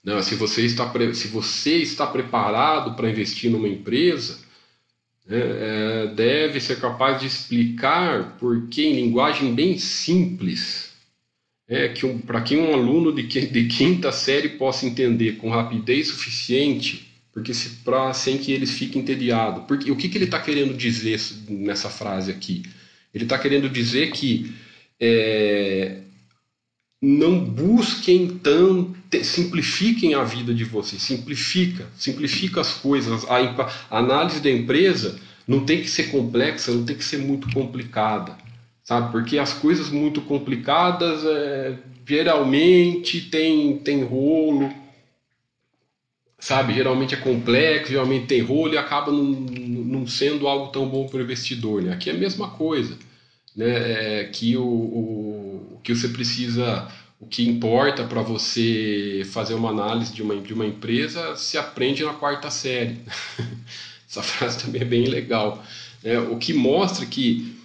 não, 0.03 0.21
se 0.21 0.35
você 0.35 0.65
está, 0.65 0.91
se 1.13 1.27
você 1.27 1.77
está 1.77 2.07
preparado 2.07 2.95
para 2.95 3.09
investir 3.09 3.51
numa 3.51 3.67
empresa, 3.67 4.39
né, 5.27 5.39
é, 5.39 6.07
deve 6.15 6.59
ser 6.59 6.79
capaz 6.79 7.19
de 7.19 7.27
explicar 7.27 8.37
por 8.37 8.67
que, 8.69 8.85
em 8.85 8.95
linguagem 8.95 9.53
bem 9.53 9.77
simples, 9.77 10.93
é, 11.67 11.89
que 11.89 12.05
um, 12.05 12.17
para 12.17 12.41
que 12.41 12.55
um 12.57 12.73
aluno 12.73 13.13
de, 13.13 13.23
de 13.23 13.67
quinta 13.67 14.11
série 14.11 14.49
possa 14.49 14.85
entender 14.85 15.33
com 15.33 15.49
rapidez 15.49 16.07
suficiente, 16.07 17.07
porque 17.31 17.53
se, 17.53 17.83
pra, 17.83 18.13
sem 18.13 18.37
que 18.37 18.51
eles 18.51 18.71
fiquem 18.71 19.01
entediados. 19.01 19.65
Porque, 19.67 19.91
o 19.91 19.95
que, 19.95 20.09
que 20.09 20.17
ele 20.17 20.25
está 20.25 20.41
querendo 20.41 20.73
dizer 20.73 21.19
nessa 21.47 21.89
frase 21.89 22.31
aqui? 22.31 22.63
Ele 23.13 23.25
está 23.25 23.37
querendo 23.37 23.69
dizer 23.69 24.11
que 24.11 24.51
é, 24.99 26.01
não 27.01 27.39
busquem 27.39 28.27
tanto, 28.27 28.95
simplifiquem 29.23 30.13
a 30.15 30.23
vida 30.23 30.53
de 30.53 30.65
vocês, 30.65 31.01
simplifica, 31.01 31.87
simplifica 31.97 32.59
as 32.59 32.73
coisas. 32.73 33.25
A, 33.29 33.37
a, 33.37 33.97
análise 33.97 34.41
da 34.41 34.51
empresa 34.51 35.17
não 35.47 35.65
tem 35.65 35.81
que 35.81 35.89
ser 35.89 36.11
complexa, 36.11 36.73
não 36.73 36.83
tem 36.83 36.97
que 36.97 37.03
ser 37.03 37.19
muito 37.19 37.49
complicada, 37.53 38.37
sabe? 38.83 39.11
Porque 39.11 39.37
as 39.37 39.53
coisas 39.53 39.89
muito 39.89 40.21
complicadas 40.21 41.23
é, 41.23 41.77
geralmente 42.05 43.21
tem, 43.21 43.77
tem 43.77 44.03
rolo, 44.03 44.69
sabe? 46.37 46.73
Geralmente 46.73 47.15
é 47.15 47.17
complexo, 47.17 47.91
geralmente 47.91 48.27
tem 48.27 48.41
rolo 48.41 48.73
e 48.73 48.77
acaba 48.77 49.09
não, 49.09 49.23
não 49.23 50.05
sendo 50.05 50.49
algo 50.49 50.67
tão 50.73 50.85
bom 50.85 51.07
para 51.07 51.19
o 51.19 51.23
investidor, 51.23 51.81
né? 51.81 51.93
Aqui 51.93 52.09
é 52.09 52.13
a 52.13 52.17
mesma 52.17 52.49
coisa 52.49 52.97
né, 53.55 54.21
é, 54.21 54.23
que 54.25 54.55
o, 54.57 54.63
o, 54.63 55.79
que 55.83 55.93
você 55.93 56.09
precisa, 56.09 56.87
o 57.19 57.25
que 57.25 57.47
importa 57.47 58.03
para 58.03 58.21
você 58.21 59.23
fazer 59.31 59.53
uma 59.53 59.69
análise 59.69 60.13
de 60.13 60.21
uma, 60.21 60.35
de 60.35 60.53
uma 60.53 60.65
empresa 60.65 61.35
se 61.35 61.57
aprende 61.57 62.03
na 62.03 62.13
quarta 62.13 62.49
série. 62.49 62.99
Essa 64.07 64.23
frase 64.23 64.65
também 64.65 64.81
é 64.81 64.85
bem 64.85 65.05
legal. 65.05 65.63
É, 66.03 66.19
o 66.19 66.37
que 66.37 66.53
mostra 66.53 67.05
que 67.05 67.55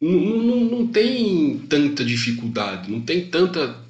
não, 0.00 0.10
não, 0.10 0.60
não 0.64 0.86
tem 0.86 1.58
tanta 1.68 2.04
dificuldade, 2.04 2.90
não 2.90 3.00
tem 3.00 3.28
tanta. 3.28 3.84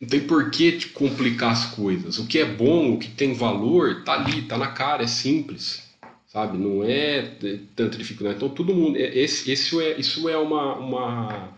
Não 0.00 0.08
tem 0.08 0.20
por 0.20 0.50
que 0.50 0.72
te 0.72 0.88
complicar 0.88 1.52
as 1.52 1.66
coisas. 1.66 2.18
O 2.18 2.26
que 2.26 2.38
é 2.38 2.44
bom, 2.44 2.94
o 2.94 2.98
que 2.98 3.08
tem 3.08 3.34
valor, 3.34 4.02
tá 4.04 4.14
ali, 4.14 4.42
tá 4.42 4.58
na 4.58 4.68
cara, 4.68 5.04
é 5.04 5.06
simples 5.06 5.91
sabe? 6.32 6.56
Não 6.56 6.82
é 6.82 7.22
tanta 7.76 7.98
dificuldade. 7.98 8.36
Então 8.36 8.48
todo 8.48 8.74
mundo, 8.74 8.96
é, 8.96 9.18
esse, 9.18 9.50
esse 9.50 9.78
é, 9.82 10.00
isso 10.00 10.28
é 10.28 10.38
uma, 10.38 10.74
uma, 10.76 11.48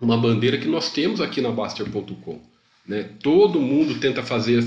uma 0.00 0.18
bandeira 0.18 0.58
que 0.58 0.66
nós 0.66 0.90
temos 0.90 1.20
aqui 1.20 1.40
na 1.40 1.52
Baster.com. 1.52 2.40
Né? 2.84 3.08
Todo 3.22 3.60
mundo 3.60 4.00
tenta 4.00 4.22
fazer, 4.22 4.64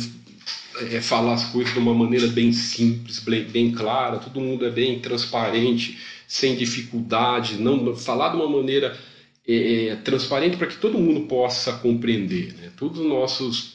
é, 0.79 1.01
falar 1.01 1.33
as 1.33 1.43
coisas 1.45 1.73
de 1.73 1.79
uma 1.79 1.93
maneira 1.93 2.27
bem 2.27 2.53
simples, 2.53 3.19
bem, 3.19 3.43
bem 3.43 3.71
clara. 3.73 4.17
Todo 4.17 4.39
mundo 4.39 4.65
é 4.65 4.69
bem 4.69 4.99
transparente, 4.99 5.99
sem 6.25 6.55
dificuldade, 6.55 7.57
não 7.57 7.93
falar 7.97 8.29
de 8.29 8.37
uma 8.37 8.47
maneira 8.47 8.97
é, 9.45 9.87
é 9.87 9.95
transparente 9.97 10.55
para 10.55 10.67
que 10.67 10.77
todo 10.77 10.97
mundo 10.97 11.27
possa 11.27 11.73
compreender. 11.73 12.53
Né? 12.53 12.71
Todos 12.77 12.99
os 12.99 13.05
nossos, 13.05 13.73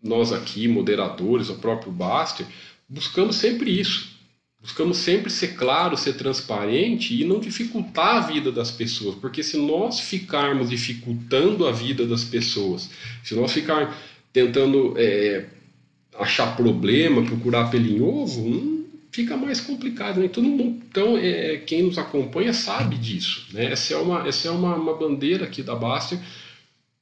nós 0.00 0.30
aqui, 0.32 0.68
moderadores, 0.68 1.48
o 1.48 1.56
próprio 1.56 1.90
Baster, 1.90 2.46
buscamos 2.88 3.34
sempre 3.34 3.72
isso 3.72 4.07
Buscamos 4.68 4.98
sempre 4.98 5.30
ser 5.30 5.54
claro, 5.54 5.96
ser 5.96 6.12
transparente 6.12 7.18
e 7.18 7.24
não 7.24 7.40
dificultar 7.40 8.16
a 8.16 8.20
vida 8.20 8.52
das 8.52 8.70
pessoas, 8.70 9.14
porque 9.14 9.42
se 9.42 9.56
nós 9.56 9.98
ficarmos 9.98 10.68
dificultando 10.68 11.66
a 11.66 11.72
vida 11.72 12.06
das 12.06 12.22
pessoas, 12.22 12.90
se 13.24 13.34
nós 13.34 13.50
ficarmos 13.50 13.96
tentando 14.30 14.92
é, 14.98 15.46
achar 16.18 16.54
problema, 16.54 17.24
procurar 17.24 17.70
pelo 17.70 18.06
ovo, 18.06 18.42
hum, 18.42 18.84
fica 19.10 19.38
mais 19.38 19.58
complicado. 19.58 20.20
Né? 20.20 20.28
Todo 20.28 20.46
mundo, 20.46 20.82
então, 20.86 21.16
é, 21.16 21.56
quem 21.56 21.84
nos 21.84 21.96
acompanha 21.96 22.52
sabe 22.52 22.98
disso. 22.98 23.46
Né? 23.54 23.72
Essa 23.72 23.94
é, 23.94 23.96
uma, 23.96 24.28
essa 24.28 24.48
é 24.48 24.50
uma, 24.50 24.76
uma 24.76 24.94
bandeira 24.94 25.46
aqui 25.46 25.62
da 25.62 25.74
Baster 25.74 26.18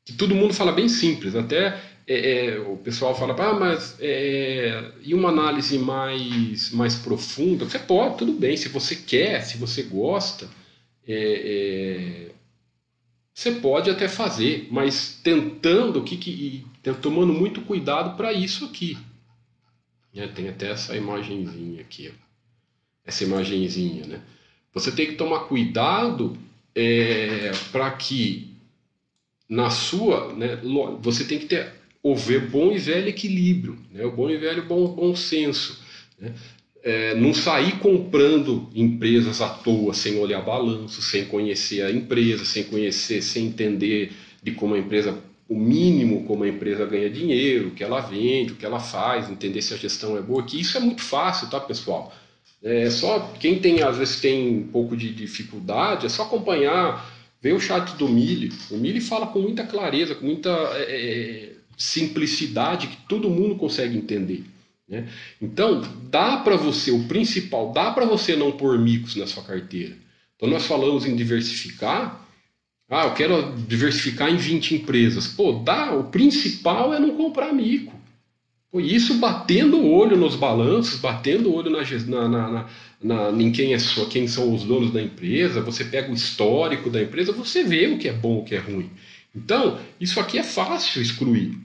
que 0.04 0.12
todo 0.12 0.36
mundo 0.36 0.54
fala 0.54 0.70
bem 0.70 0.88
simples, 0.88 1.34
até 1.34 1.76
é, 2.06 2.46
é, 2.46 2.60
o 2.60 2.76
pessoal 2.76 3.16
fala, 3.16 3.34
ah, 3.36 3.54
mas 3.54 3.96
é, 3.98 4.92
e 5.02 5.12
uma 5.12 5.28
análise 5.30 5.76
mais, 5.76 6.70
mais 6.70 6.94
profunda? 6.94 7.64
Você 7.64 7.80
pode, 7.80 8.18
tudo 8.18 8.32
bem, 8.32 8.56
se 8.56 8.68
você 8.68 8.94
quer, 8.94 9.42
se 9.42 9.58
você 9.58 9.82
gosta, 9.82 10.48
é, 11.06 12.30
é 12.30 12.36
você 13.34 13.52
pode 13.52 13.90
até 13.90 14.08
fazer, 14.08 14.66
mas 14.70 15.20
tentando, 15.22 16.02
que, 16.02 16.16
que, 16.16 16.64
tomando 17.02 17.34
muito 17.34 17.60
cuidado 17.60 18.16
para 18.16 18.32
isso 18.32 18.64
aqui. 18.64 18.96
É, 20.14 20.26
tem 20.26 20.48
até 20.48 20.70
essa 20.70 20.96
imagenzinha 20.96 21.82
aqui, 21.82 22.10
ó. 22.10 22.16
essa 23.04 23.24
imagenzinha, 23.24 24.06
né? 24.06 24.22
Você 24.72 24.90
tem 24.90 25.06
que 25.06 25.16
tomar 25.16 25.40
cuidado 25.40 26.38
para 27.70 27.90
que 27.90 28.54
na 29.46 29.68
sua, 29.68 30.32
né, 30.32 30.58
você 31.02 31.24
tem 31.24 31.38
que 31.38 31.46
ter 31.46 31.72
houver 32.06 32.48
bom 32.48 32.70
e 32.70 32.78
velho 32.78 33.08
equilíbrio, 33.08 33.76
né? 33.92 34.04
o 34.04 34.12
bom 34.12 34.30
e 34.30 34.36
velho 34.36 34.64
bom, 34.64 34.86
bom 34.86 35.16
senso. 35.16 35.82
Né? 36.20 36.32
É, 36.84 37.16
não 37.16 37.34
sair 37.34 37.80
comprando 37.80 38.70
empresas 38.72 39.40
à 39.40 39.48
toa, 39.48 39.92
sem 39.92 40.16
olhar 40.18 40.40
balanço, 40.40 41.02
sem 41.02 41.24
conhecer 41.24 41.82
a 41.82 41.90
empresa, 41.90 42.44
sem 42.44 42.62
conhecer, 42.62 43.20
sem 43.22 43.46
entender 43.46 44.12
de 44.40 44.52
como 44.52 44.76
a 44.76 44.78
empresa 44.78 45.18
o 45.48 45.56
mínimo 45.56 46.24
como 46.24 46.42
a 46.42 46.48
empresa 46.48 46.84
ganha 46.86 47.08
dinheiro, 47.08 47.68
o 47.68 47.70
que 47.70 47.82
ela 47.82 48.00
vende, 48.00 48.52
o 48.52 48.56
que 48.56 48.66
ela 48.66 48.80
faz, 48.80 49.28
entender 49.28 49.62
se 49.62 49.74
a 49.74 49.76
gestão 49.76 50.16
é 50.16 50.20
boa, 50.20 50.44
que 50.44 50.60
isso 50.60 50.76
é 50.76 50.80
muito 50.80 51.02
fácil, 51.02 51.48
tá, 51.48 51.60
pessoal? 51.60 52.12
É 52.62 52.90
só 52.90 53.32
quem 53.40 53.58
tem 53.58 53.82
às 53.82 53.96
vezes 53.96 54.20
tem 54.20 54.58
um 54.58 54.66
pouco 54.68 54.96
de 54.96 55.12
dificuldade, 55.12 56.06
é 56.06 56.08
só 56.08 56.22
acompanhar, 56.22 57.12
ver 57.40 57.52
o 57.52 57.60
chat 57.60 57.96
do 57.96 58.08
Mili. 58.08 58.52
O 58.70 58.76
Mili 58.76 59.00
fala 59.00 59.26
com 59.28 59.40
muita 59.40 59.64
clareza, 59.64 60.16
com 60.16 60.26
muita 60.26 60.50
é, 60.74 61.52
é 61.52 61.55
simplicidade 61.76 62.86
que 62.86 62.96
todo 63.08 63.30
mundo 63.30 63.56
consegue 63.56 63.96
entender. 63.96 64.44
Né? 64.88 65.08
Então, 65.40 65.82
dá 66.10 66.38
para 66.38 66.56
você, 66.56 66.90
o 66.90 67.04
principal, 67.04 67.72
dá 67.72 67.90
para 67.90 68.04
você 68.04 68.36
não 68.36 68.52
pôr 68.52 68.78
micos 68.78 69.16
na 69.16 69.26
sua 69.26 69.42
carteira. 69.42 69.96
Então, 70.36 70.48
nós 70.48 70.66
falamos 70.66 71.04
em 71.04 71.16
diversificar, 71.16 72.26
ah, 72.88 73.04
eu 73.04 73.14
quero 73.14 73.52
diversificar 73.66 74.30
em 74.30 74.36
20 74.36 74.76
empresas. 74.76 75.26
Pô, 75.26 75.52
dá, 75.52 75.92
o 75.92 76.04
principal 76.04 76.94
é 76.94 77.00
não 77.00 77.16
comprar 77.16 77.52
mico. 77.52 77.92
Pô, 78.70 78.80
isso 78.80 79.14
batendo 79.14 79.78
o 79.78 79.90
olho 79.90 80.16
nos 80.16 80.36
balanços, 80.36 81.00
batendo 81.00 81.50
o 81.50 81.54
olho 81.54 81.70
na, 81.70 82.28
na, 82.28 82.28
na, 82.48 82.68
na, 83.02 83.42
em 83.42 83.50
quem, 83.50 83.74
é 83.74 83.78
só, 83.78 84.04
quem 84.04 84.28
são 84.28 84.54
os 84.54 84.62
donos 84.62 84.92
da 84.92 85.02
empresa, 85.02 85.60
você 85.60 85.84
pega 85.84 86.10
o 86.12 86.14
histórico 86.14 86.88
da 86.88 87.02
empresa, 87.02 87.32
você 87.32 87.64
vê 87.64 87.88
o 87.88 87.98
que 87.98 88.08
é 88.08 88.12
bom, 88.12 88.38
o 88.38 88.44
que 88.44 88.54
é 88.54 88.58
ruim. 88.58 88.90
Então, 89.34 89.78
isso 90.00 90.20
aqui 90.20 90.38
é 90.38 90.42
fácil 90.42 91.02
excluir. 91.02 91.58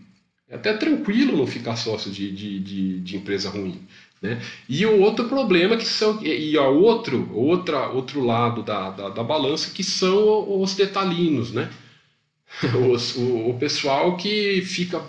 É 0.51 0.55
até 0.55 0.73
tranquilo 0.73 1.37
não 1.37 1.47
ficar 1.47 1.77
sócio 1.77 2.11
de, 2.11 2.29
de, 2.29 2.59
de, 2.59 2.99
de 2.99 3.15
empresa 3.15 3.49
ruim. 3.49 3.87
Né? 4.21 4.39
E 4.67 4.85
o 4.85 4.99
outro 4.99 5.29
problema 5.29 5.77
que 5.77 5.85
são 5.85 6.21
e 6.21 6.55
a 6.57 6.67
outro 6.67 7.27
outra 7.33 7.87
outro 7.87 8.23
lado 8.23 8.61
da, 8.61 8.91
da, 8.91 9.09
da 9.09 9.23
balança 9.23 9.71
que 9.73 9.83
são 9.83 10.61
os 10.61 10.75
detalhinos, 10.75 11.51
né? 11.51 11.71
Os, 12.91 13.15
o, 13.15 13.49
o, 13.49 13.57
pessoal 13.57 14.17
que 14.17 14.61
fica 14.63 15.01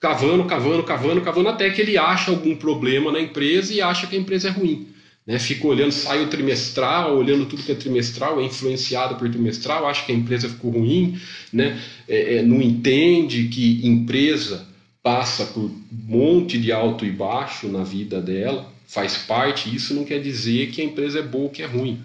cavando, 0.00 0.46
cavando, 0.46 0.82
cavando, 0.82 1.20
cavando 1.20 1.48
até 1.50 1.68
que 1.68 1.82
ele 1.82 1.98
acha 1.98 2.30
algum 2.30 2.56
problema 2.56 3.12
na 3.12 3.20
empresa 3.20 3.72
e 3.72 3.82
acha 3.82 4.06
que 4.06 4.16
a 4.16 4.18
empresa 4.18 4.48
é 4.48 4.50
ruim. 4.50 4.91
Né? 5.26 5.38
Fica 5.38 5.66
olhando, 5.66 5.92
sai 5.92 6.22
o 6.22 6.28
trimestral, 6.28 7.16
olhando 7.16 7.46
tudo 7.46 7.62
que 7.62 7.72
é 7.72 7.74
trimestral, 7.74 8.40
é 8.40 8.44
influenciado 8.44 9.14
por 9.16 9.28
trimestral, 9.30 9.86
acha 9.86 10.04
que 10.04 10.12
a 10.12 10.14
empresa 10.14 10.48
ficou 10.48 10.72
ruim, 10.72 11.18
né? 11.52 11.80
É, 12.08 12.36
é, 12.36 12.42
não 12.42 12.60
entende 12.60 13.48
que 13.48 13.86
empresa 13.86 14.66
passa 15.02 15.46
por 15.46 15.64
um 15.64 15.82
monte 15.90 16.58
de 16.58 16.72
alto 16.72 17.04
e 17.04 17.10
baixo 17.10 17.68
na 17.68 17.82
vida 17.82 18.20
dela, 18.20 18.70
faz 18.86 19.16
parte, 19.16 19.74
isso 19.74 19.94
não 19.94 20.04
quer 20.04 20.20
dizer 20.20 20.70
que 20.70 20.80
a 20.80 20.84
empresa 20.84 21.18
é 21.20 21.22
boa 21.22 21.44
ou 21.44 21.50
que 21.50 21.62
é 21.62 21.66
ruim. 21.66 21.98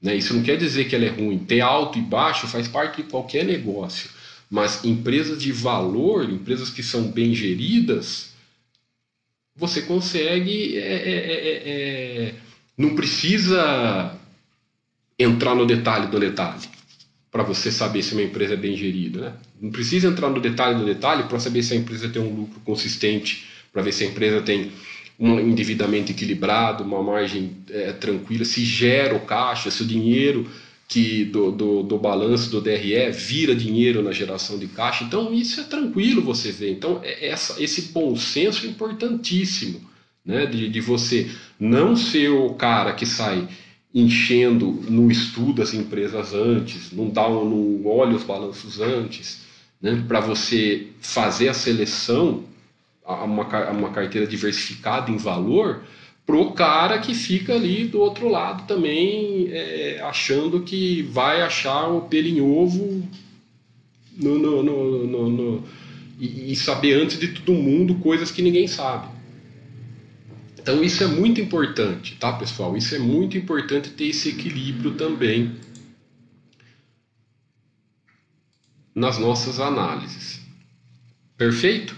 Né? 0.00 0.16
Isso 0.16 0.34
não 0.34 0.42
quer 0.42 0.56
dizer 0.56 0.84
que 0.88 0.96
ela 0.96 1.04
é 1.04 1.10
ruim. 1.10 1.38
Ter 1.38 1.60
alto 1.60 1.98
e 1.98 2.02
baixo 2.02 2.46
faz 2.48 2.66
parte 2.66 3.02
de 3.02 3.08
qualquer 3.08 3.44
negócio. 3.44 4.10
Mas 4.50 4.84
empresas 4.84 5.40
de 5.40 5.52
valor, 5.52 6.28
empresas 6.28 6.70
que 6.70 6.82
são 6.82 7.04
bem 7.04 7.34
geridas, 7.34 8.31
você 9.56 9.82
consegue. 9.82 10.78
É, 10.78 10.80
é, 10.80 11.14
é, 11.14 11.48
é, 11.48 12.28
é 12.28 12.34
não 12.76 12.94
precisa 12.94 14.18
entrar 15.18 15.54
no 15.54 15.66
detalhe 15.66 16.06
do 16.08 16.18
detalhe 16.18 16.68
para 17.30 17.42
você 17.42 17.70
saber 17.70 18.02
se 18.02 18.12
uma 18.12 18.22
empresa 18.22 18.54
é 18.54 18.56
bem 18.56 18.76
gerida. 18.76 19.20
Né? 19.20 19.32
Não 19.60 19.70
precisa 19.70 20.08
entrar 20.08 20.28
no 20.28 20.40
detalhe 20.40 20.78
do 20.78 20.84
detalhe 20.84 21.24
para 21.24 21.38
saber 21.38 21.62
se 21.62 21.74
a 21.74 21.76
empresa 21.76 22.08
tem 22.08 22.20
um 22.20 22.34
lucro 22.34 22.60
consistente, 22.60 23.46
para 23.72 23.82
ver 23.82 23.92
se 23.92 24.04
a 24.04 24.06
empresa 24.06 24.42
tem 24.42 24.72
um 25.18 25.38
endividamento 25.38 26.10
equilibrado, 26.10 26.82
uma 26.82 27.02
margem 27.02 27.56
é, 27.70 27.92
tranquila, 27.92 28.44
se 28.44 28.64
gera 28.64 29.14
o 29.14 29.20
caixa, 29.20 29.70
se 29.70 29.82
o 29.82 29.86
dinheiro 29.86 30.50
que 30.92 31.24
do, 31.24 31.50
do, 31.50 31.82
do, 31.82 31.98
balanço 31.98 32.50
do 32.50 32.60
DRE 32.60 33.10
vira 33.12 33.54
dinheiro 33.54 34.02
na 34.02 34.12
geração 34.12 34.58
de 34.58 34.66
caixa. 34.66 35.04
Então, 35.04 35.32
isso 35.32 35.58
é 35.58 35.64
tranquilo 35.64 36.20
você 36.20 36.52
ver. 36.52 36.70
Então, 36.70 37.00
é 37.02 37.28
essa, 37.28 37.62
esse 37.62 37.92
bom 37.92 38.14
senso 38.14 38.66
é 38.66 38.68
importantíssimo, 38.68 39.80
né? 40.22 40.44
de, 40.44 40.68
de 40.68 40.80
você 40.82 41.30
não 41.58 41.96
ser 41.96 42.28
o 42.28 42.52
cara 42.52 42.92
que 42.92 43.06
sai 43.06 43.48
enchendo, 43.94 44.84
não 44.86 45.10
estuda 45.10 45.62
as 45.62 45.72
empresas 45.72 46.34
antes, 46.34 46.92
não 46.92 47.08
dá 47.08 47.26
não 47.26 47.86
olha 47.86 48.14
os 48.14 48.24
balanços 48.24 48.78
antes, 48.78 49.40
né, 49.80 50.02
para 50.06 50.20
você 50.20 50.88
fazer 51.00 51.48
a 51.48 51.54
seleção, 51.54 52.44
uma, 53.06 53.70
uma 53.70 53.90
carteira 53.90 54.26
diversificada 54.26 55.10
em 55.10 55.16
valor, 55.16 55.82
pro 56.24 56.52
cara 56.52 56.98
que 56.98 57.14
fica 57.14 57.54
ali 57.54 57.84
do 57.86 58.00
outro 58.00 58.28
lado 58.28 58.66
também 58.66 59.48
é, 59.50 60.00
achando 60.02 60.62
que 60.62 61.02
vai 61.02 61.42
achar 61.42 61.88
o 61.88 62.02
pelo 62.02 62.28
em 62.28 62.40
ovo 62.40 63.02
no, 64.16 64.38
no, 64.38 64.62
no, 64.62 65.30
no 65.30 65.64
e, 66.18 66.52
e 66.52 66.56
saber 66.56 66.94
antes 66.94 67.18
de 67.18 67.28
todo 67.28 67.52
mundo 67.52 67.96
coisas 67.96 68.30
que 68.30 68.42
ninguém 68.42 68.68
sabe. 68.68 69.08
Então 70.58 70.82
isso 70.82 71.02
é 71.02 71.08
muito 71.08 71.40
importante, 71.40 72.14
tá, 72.16 72.32
pessoal? 72.34 72.76
Isso 72.76 72.94
é 72.94 72.98
muito 72.98 73.36
importante 73.36 73.90
ter 73.90 74.04
esse 74.04 74.28
equilíbrio 74.28 74.92
também 74.92 75.56
nas 78.94 79.18
nossas 79.18 79.58
análises. 79.58 80.40
Perfeito? 81.36 81.96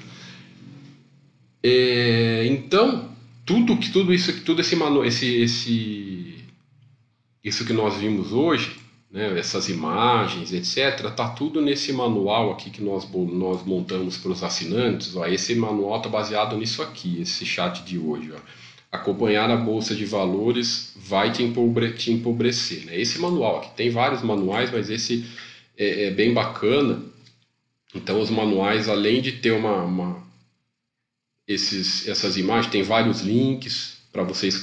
É, 1.63 2.47
então, 2.47 3.14
tudo 3.45 3.77
que 3.77 3.91
tudo 3.91 4.13
isso, 4.13 4.43
tudo 4.43 4.61
esse 4.61 4.77
esse, 5.07 5.43
esse 5.43 6.45
isso 7.43 7.65
que 7.67 7.73
nós 7.73 7.99
vimos 7.99 8.33
hoje, 8.33 8.75
né, 9.11 9.39
essas 9.39 9.69
imagens, 9.69 10.53
etc., 10.53 11.11
tá 11.15 11.29
tudo 11.29 11.61
nesse 11.61 11.93
manual 11.93 12.51
aqui 12.51 12.71
que 12.71 12.83
nós, 12.83 13.09
nós 13.13 13.63
montamos 13.65 14.17
para 14.17 14.33
os 14.33 14.43
assinantes. 14.43 15.15
Ó, 15.15 15.27
esse 15.27 15.55
manual 15.55 15.99
está 15.99 16.09
baseado 16.09 16.57
nisso 16.57 16.83
aqui, 16.83 17.21
esse 17.21 17.45
chat 17.45 17.85
de 17.85 17.99
hoje. 17.99 18.33
Ó. 18.35 18.39
Acompanhar 18.91 19.51
a 19.51 19.57
bolsa 19.57 19.95
de 19.95 20.07
valores 20.07 20.95
vai 20.97 21.31
te 21.31 21.43
empobrecer. 21.43 22.87
Né? 22.87 22.99
Esse 22.99 23.21
manual 23.21 23.59
aqui 23.59 23.77
tem 23.77 23.91
vários 23.91 24.23
manuais, 24.23 24.71
mas 24.73 24.89
esse 24.89 25.25
é, 25.77 26.07
é 26.07 26.11
bem 26.11 26.33
bacana. 26.33 27.03
Então, 27.95 28.21
os 28.21 28.31
manuais, 28.31 28.89
além 28.89 29.21
de 29.21 29.33
ter 29.33 29.53
uma, 29.53 29.83
uma 29.83 30.25
esses, 31.47 32.09
essas 32.09 32.37
imagens, 32.37 32.73
tem 32.73 32.83
vários 32.83 33.21
links 33.21 33.99
para 34.13 34.23
vocês 34.23 34.57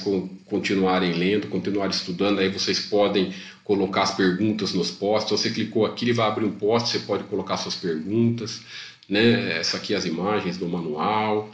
continuarem 0.46 1.12
lendo, 1.12 1.48
continuarem 1.48 1.94
estudando. 1.94 2.38
Aí 2.38 2.48
vocês 2.48 2.80
podem 2.80 3.32
colocar 3.62 4.02
as 4.02 4.14
perguntas 4.14 4.72
nos 4.72 4.90
posts. 4.90 5.30
Você 5.30 5.50
clicou 5.50 5.86
aqui, 5.86 6.06
ele 6.06 6.12
vai 6.12 6.26
abrir 6.26 6.46
um 6.46 6.52
post, 6.52 6.88
você 6.88 7.00
pode 7.00 7.24
colocar 7.24 7.56
suas 7.56 7.76
perguntas. 7.76 8.62
Né? 9.08 9.58
Essa 9.58 9.76
aqui 9.76 9.94
é 9.94 9.96
as 9.96 10.06
imagens 10.06 10.56
do 10.56 10.68
manual. 10.68 11.50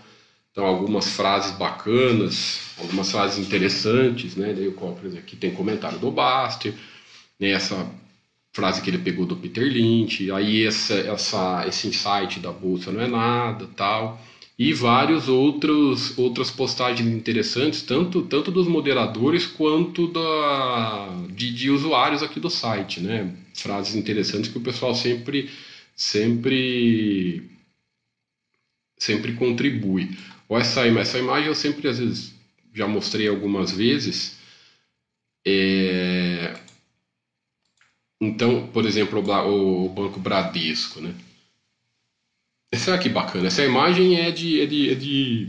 Então, 0.52 0.64
algumas 0.64 1.08
frases 1.08 1.52
bacanas, 1.52 2.60
algumas 2.78 3.10
frases 3.10 3.44
interessantes. 3.44 4.36
Né? 4.36 4.54
Daí, 4.54 4.72
aqui 5.18 5.36
tem 5.36 5.50
comentário 5.50 5.98
do 5.98 6.10
Baster, 6.10 6.72
né? 7.38 7.50
essa 7.50 7.84
frase 8.52 8.80
que 8.80 8.90
ele 8.90 8.98
pegou 8.98 9.26
do 9.26 9.36
Peter 9.36 9.64
Lynch, 9.64 10.32
aí 10.32 10.64
essa, 10.64 10.94
essa, 10.94 11.64
esse 11.68 11.86
insight 11.86 12.40
da 12.40 12.50
bolsa 12.50 12.90
não 12.90 13.00
é 13.00 13.06
nada, 13.06 13.68
tal 13.76 14.20
e 14.59 14.72
vários 14.72 15.28
outros 15.28 16.18
outras 16.18 16.50
postagens 16.50 17.09
interessantes 17.09 17.82
tanto 17.82 18.22
tanto 18.22 18.50
dos 18.50 18.66
moderadores 18.66 19.46
quanto 19.46 20.09
da 20.09 21.26
de, 21.30 21.54
de, 21.54 21.70
usuários 21.70 22.22
aqui 22.22 22.40
do 22.40 22.50
site 22.50 23.00
né? 23.00 23.32
Frases 23.54 23.94
interessantes 23.94 24.50
que 24.50 24.59
o 24.59 24.62
pessoal 24.62 24.94
sempre 24.94 25.48
sempre 25.94 27.48
sempre 28.98 29.34
contribui. 29.34 30.16
Ou 30.48 30.59
essa 30.59 30.86
essa 30.86 31.18
imagem 31.18 31.48
eu 31.48 31.54
sempre 31.54 31.88
às 31.88 31.98
vezes 31.98 32.34
já 32.74 32.86
mostrei 32.86 33.28
algumas 33.28 33.70
vezes. 33.72 34.38
É... 35.46 36.61
então 38.20 38.66
por 38.68 38.84
exemplo 38.84 39.20
o, 39.20 39.88
banco 39.88 40.18
Bradesco 40.20 41.00
né 41.00 41.14
essa 42.70 42.98
que 42.98 43.08
bacana. 43.08 43.46
Essa 43.46 43.64
imagem 43.64 44.20
é 44.20 44.30
de, 44.30 44.60
é 44.60 44.66
de, 44.66 44.90
é 44.90 44.94
de 44.94 45.48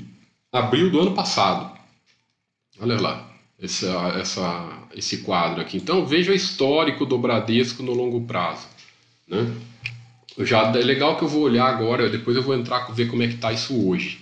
abril 0.52 0.90
do 0.90 1.00
ano 1.00 1.14
passado. 1.14 1.78
Olha 2.80 3.00
lá, 3.00 3.30
essa, 3.62 3.88
essa, 4.20 4.88
esse 4.96 5.18
quadro 5.18 5.62
aqui. 5.62 5.78
Então 5.78 6.06
veja 6.06 6.32
o 6.32 6.36
histórico 6.36 7.06
do 7.06 7.18
Bradesco 7.18 7.84
no 7.84 7.94
longo 7.94 8.22
prazo. 8.22 8.68
Né? 9.28 9.54
Já 10.40 10.70
é 10.70 10.82
legal 10.82 11.18
que 11.18 11.24
eu 11.24 11.28
vou 11.28 11.42
olhar 11.42 11.66
agora, 11.66 12.10
depois 12.10 12.38
eu 12.38 12.44
vou 12.44 12.56
entrar 12.56 12.90
ver 12.94 13.10
como 13.10 13.22
é 13.22 13.28
que 13.28 13.36
está 13.36 13.52
isso 13.52 13.88
hoje. 13.88 14.20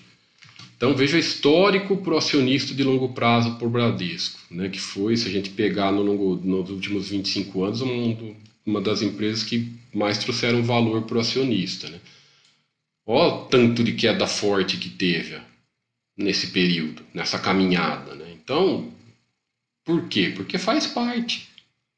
Então 0.75 0.95
veja 0.95 1.17
o 1.17 1.19
histórico 1.19 1.97
para 1.97 2.13
o 2.13 2.17
acionista 2.17 2.73
de 2.73 2.83
longo 2.83 3.09
prazo 3.09 3.55
por 3.55 3.69
Bradesco, 3.69 4.39
né, 4.49 4.69
que 4.69 4.79
foi, 4.79 5.17
se 5.17 5.27
a 5.27 5.31
gente 5.31 5.49
pegar 5.49 5.91
no 5.91 6.03
longo, 6.03 6.35
nos 6.35 6.69
últimos 6.69 7.09
25 7.09 7.63
anos, 7.63 7.81
uma 8.63 8.79
das 8.79 9.01
empresas 9.01 9.43
que 9.43 9.71
mais 9.91 10.19
trouxeram 10.19 10.61
valor 10.61 11.01
para 11.03 11.17
o 11.17 11.19
acionista. 11.19 11.89
Né. 11.89 11.99
Olha 13.09 13.33
o 13.35 13.45
tanto 13.45 13.85
de 13.85 13.93
queda 13.93 14.27
forte 14.27 14.75
que 14.75 14.89
teve 14.89 15.39
nesse 16.17 16.47
período, 16.47 17.03
nessa 17.13 17.39
caminhada. 17.39 18.13
Né? 18.15 18.33
Então, 18.33 18.91
por 19.85 20.09
quê? 20.09 20.33
Porque 20.35 20.57
faz 20.57 20.85
parte. 20.87 21.47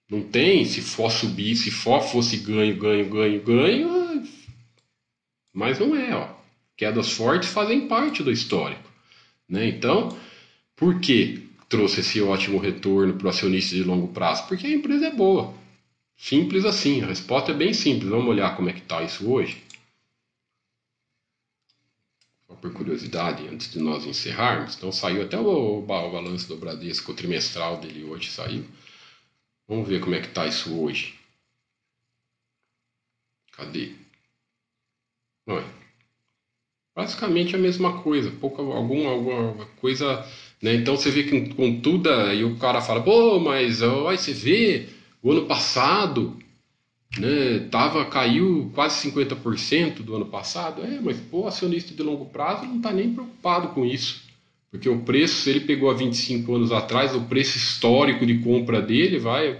Não 0.07 0.21
tem, 0.21 0.65
se 0.65 0.81
for 0.81 1.11
subir, 1.11 1.55
se 1.55 1.71
for 1.71 2.01
fosse 2.01 2.37
ganho, 2.37 2.77
ganho, 2.77 3.09
ganho, 3.09 3.41
ganho, 3.41 4.23
Mas 5.51 5.79
não 5.79 5.95
é, 5.95 6.15
ó. 6.15 6.29
Quedas 6.77 7.11
fortes 7.11 7.49
fazem 7.49 7.87
parte 7.87 8.21
do 8.21 8.31
histórico. 8.31 8.87
Né? 9.47 9.67
Então, 9.67 10.15
por 10.75 10.99
que 10.99 11.49
trouxe 11.67 12.01
esse 12.01 12.21
ótimo 12.21 12.59
retorno 12.59 13.15
para 13.15 13.27
o 13.27 13.29
acionista 13.29 13.75
de 13.75 13.83
longo 13.83 14.09
prazo? 14.09 14.47
Porque 14.47 14.67
a 14.67 14.71
empresa 14.71 15.07
é 15.07 15.11
boa. 15.11 15.55
Simples 16.15 16.65
assim. 16.65 17.01
A 17.01 17.07
resposta 17.07 17.51
é 17.51 17.55
bem 17.55 17.73
simples. 17.73 18.09
Vamos 18.11 18.29
olhar 18.29 18.55
como 18.55 18.69
é 18.69 18.73
que 18.73 18.79
está 18.79 19.01
isso 19.01 19.29
hoje. 19.29 19.68
Por 22.61 22.73
curiosidade, 22.73 23.47
antes 23.47 23.71
de 23.71 23.79
nós 23.79 24.05
encerrarmos. 24.05 24.75
Então 24.75 24.91
saiu 24.91 25.23
até 25.23 25.37
o, 25.37 25.79
o, 25.79 25.81
balanço 25.81 26.47
do 26.47 26.57
Bradesco, 26.57 27.11
o 27.11 27.15
trimestral 27.15 27.77
dele 27.77 28.03
hoje 28.03 28.29
saiu. 28.29 28.65
Vamos 29.67 29.87
ver 29.87 30.01
como 30.01 30.15
é 30.15 30.21
que 30.21 30.27
está 30.27 30.45
isso 30.47 30.77
hoje. 30.79 31.15
Cadê? 33.51 33.93
Olha, 35.47 35.65
basicamente 36.95 37.55
a 37.55 37.59
mesma 37.59 38.01
coisa, 38.01 38.31
pouca 38.31 38.61
alguma, 38.61 39.09
alguma 39.11 39.65
coisa, 39.81 40.25
né? 40.61 40.75
Então 40.75 40.97
você 40.97 41.09
vê 41.09 41.23
que 41.23 41.53
com 41.53 41.81
tudo 41.81 42.09
aí 42.09 42.43
o 42.43 42.57
cara 42.57 42.81
fala, 42.81 43.01
pô, 43.01 43.39
mas 43.39 43.81
olha, 43.81 44.17
você 44.17 44.33
vê, 44.33 44.89
o 45.21 45.31
ano 45.31 45.45
passado, 45.45 46.37
né, 47.17 47.67
tava 47.71 48.05
caiu 48.05 48.71
quase 48.75 49.09
50% 49.09 50.01
do 50.03 50.15
ano 50.15 50.25
passado. 50.25 50.83
É, 50.83 50.99
mas 51.01 51.17
pô, 51.17 51.47
acionista 51.47 51.93
de 51.93 52.03
longo 52.03 52.25
prazo 52.25 52.65
não 52.65 52.77
está 52.77 52.91
nem 52.91 53.13
preocupado 53.13 53.69
com 53.69 53.85
isso. 53.85 54.27
Porque 54.71 54.87
o 54.87 54.99
preço, 54.99 55.41
se 55.41 55.49
ele 55.49 55.61
pegou 55.61 55.89
há 55.89 55.93
25 55.93 56.55
anos 56.55 56.71
atrás, 56.71 57.15
o 57.15 57.21
preço 57.21 57.57
histórico 57.57 58.25
de 58.25 58.37
compra 58.39 58.81
dele 58.81 59.17
vai 59.17 59.59